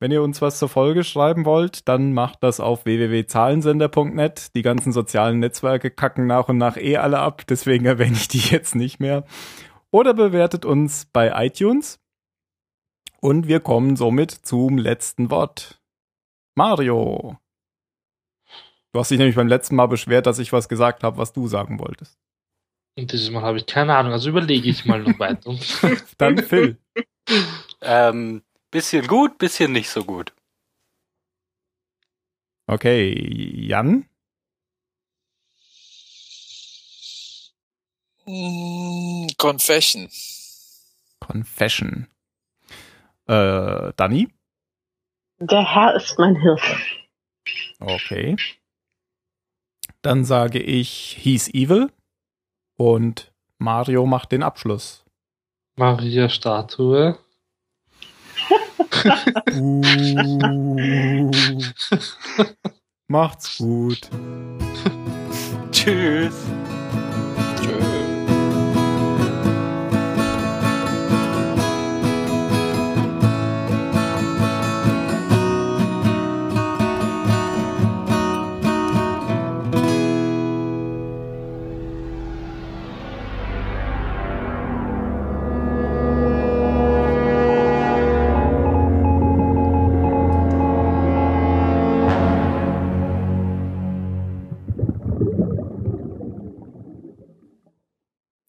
Wenn 0.00 0.12
ihr 0.12 0.22
uns 0.22 0.40
was 0.40 0.58
zur 0.58 0.68
Folge 0.68 1.02
schreiben 1.02 1.44
wollt, 1.44 1.88
dann 1.88 2.12
macht 2.12 2.42
das 2.42 2.60
auf 2.60 2.84
www.zahlensender.net. 2.84 4.54
Die 4.54 4.62
ganzen 4.62 4.92
sozialen 4.92 5.40
Netzwerke 5.40 5.90
kacken 5.90 6.26
nach 6.26 6.48
und 6.48 6.58
nach 6.58 6.76
eh 6.76 6.98
alle 6.98 7.18
ab, 7.18 7.46
deswegen 7.48 7.84
erwähne 7.84 8.16
ich 8.16 8.28
die 8.28 8.38
jetzt 8.50 8.76
nicht 8.76 9.00
mehr. 9.00 9.24
Oder 9.90 10.14
bewertet 10.14 10.64
uns 10.64 11.06
bei 11.12 11.46
iTunes. 11.46 11.98
Und 13.20 13.48
wir 13.48 13.58
kommen 13.58 13.96
somit 13.96 14.30
zum 14.30 14.78
letzten 14.78 15.30
Wort. 15.30 15.80
Mario. 16.54 17.36
Du 18.92 19.00
hast 19.00 19.10
dich 19.10 19.18
nämlich 19.18 19.36
beim 19.36 19.48
letzten 19.48 19.74
Mal 19.74 19.86
beschwert, 19.86 20.26
dass 20.26 20.38
ich 20.38 20.52
was 20.52 20.68
gesagt 20.68 21.02
habe, 21.02 21.18
was 21.18 21.32
du 21.32 21.48
sagen 21.48 21.80
wolltest. 21.80 22.18
Und 22.98 23.12
dieses 23.12 23.30
Mal 23.30 23.42
habe 23.42 23.58
ich 23.58 23.66
keine 23.66 23.94
Ahnung, 23.96 24.12
also 24.12 24.28
überlege 24.28 24.68
ich 24.68 24.84
mal 24.84 25.00
noch 25.00 25.16
weiter. 25.20 25.56
Dann 26.18 26.38
Phil. 26.38 26.76
Ähm, 27.80 28.42
bisschen 28.72 29.06
gut, 29.06 29.38
bisschen 29.38 29.70
nicht 29.70 29.88
so 29.88 30.02
gut. 30.04 30.32
Okay, 32.66 33.14
Jan. 33.54 34.08
Mm, 38.26 39.28
Confession. 39.38 40.10
Confession. 41.20 42.08
Äh, 43.26 43.92
Danny? 43.96 44.28
Der 45.38 45.72
Herr 45.72 45.94
ist 45.94 46.18
mein 46.18 46.34
Hirte. 46.34 46.76
Okay. 47.78 48.34
Dann 50.02 50.24
sage 50.24 50.58
ich 50.58 51.16
He's 51.20 51.48
Evil 51.54 51.92
und 52.78 53.30
Mario 53.58 54.06
macht 54.06 54.32
den 54.32 54.42
Abschluss. 54.42 55.04
Maria 55.76 56.30
Statue. 56.30 57.18
Uh. 59.52 61.30
Macht's 63.08 63.58
gut. 63.58 64.08
Tschüss. 65.72 66.34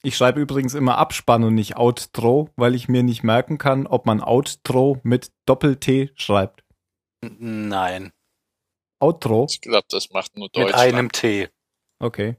Ich 0.01 0.15
schreibe 0.15 0.39
übrigens 0.39 0.75
immer 0.75 0.97
Abspann 0.97 1.43
und 1.43 1.55
nicht 1.55 1.75
Outro, 1.77 2.49
weil 2.55 2.73
ich 2.73 2.87
mir 2.87 3.03
nicht 3.03 3.23
merken 3.23 3.57
kann, 3.57 3.85
ob 3.85 4.05
man 4.05 4.21
Outro 4.21 4.99
mit 5.03 5.31
Doppel-T 5.45 6.11
schreibt. 6.15 6.63
Nein, 7.21 8.13
Outro? 8.99 9.47
Ich 9.49 9.61
glaube, 9.61 9.87
das 9.89 10.11
macht 10.11 10.35
nur 10.35 10.45
mit 10.45 10.55
Deutschland. 10.55 10.75
einem 10.75 11.11
T. 11.11 11.49
Okay. 11.99 12.37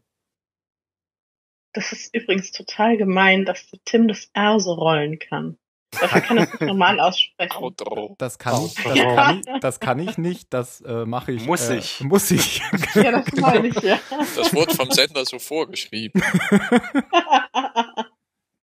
Das 1.72 1.92
ist 1.92 2.14
übrigens 2.14 2.52
total 2.52 2.96
gemein, 2.96 3.44
dass 3.44 3.68
der 3.68 3.80
Tim 3.84 4.08
das 4.08 4.30
R 4.32 4.58
so 4.58 4.72
rollen 4.72 5.18
kann. 5.18 5.58
Dafür 5.91 6.20
kann 6.20 6.36
nicht 6.36 6.61
normal 6.61 7.01
aussprechen. 7.01 7.57
Outro. 7.57 8.14
Das 8.18 8.38
kann, 8.38 8.64
ich, 8.64 8.74
das, 8.74 8.95
kann 8.95 9.41
ich, 9.41 9.61
das 9.61 9.80
kann 9.80 9.99
ich 9.99 10.18
nicht, 10.18 10.55
das 10.55 10.80
äh, 10.82 11.05
mache 11.05 11.32
ich. 11.32 11.47
Muss 11.47 11.68
äh, 11.68 11.78
ich. 11.78 12.01
Muss 12.01 12.30
ich. 12.30 12.62
Ja, 12.95 13.12
das 13.12 13.32
meine 13.41 13.68
ich, 13.68 13.80
ja. 13.80 13.99
Das 14.36 14.53
wurde 14.53 14.74
vom 14.74 14.91
Sender 14.91 15.24
so 15.24 15.38
vorgeschrieben. 15.38 16.22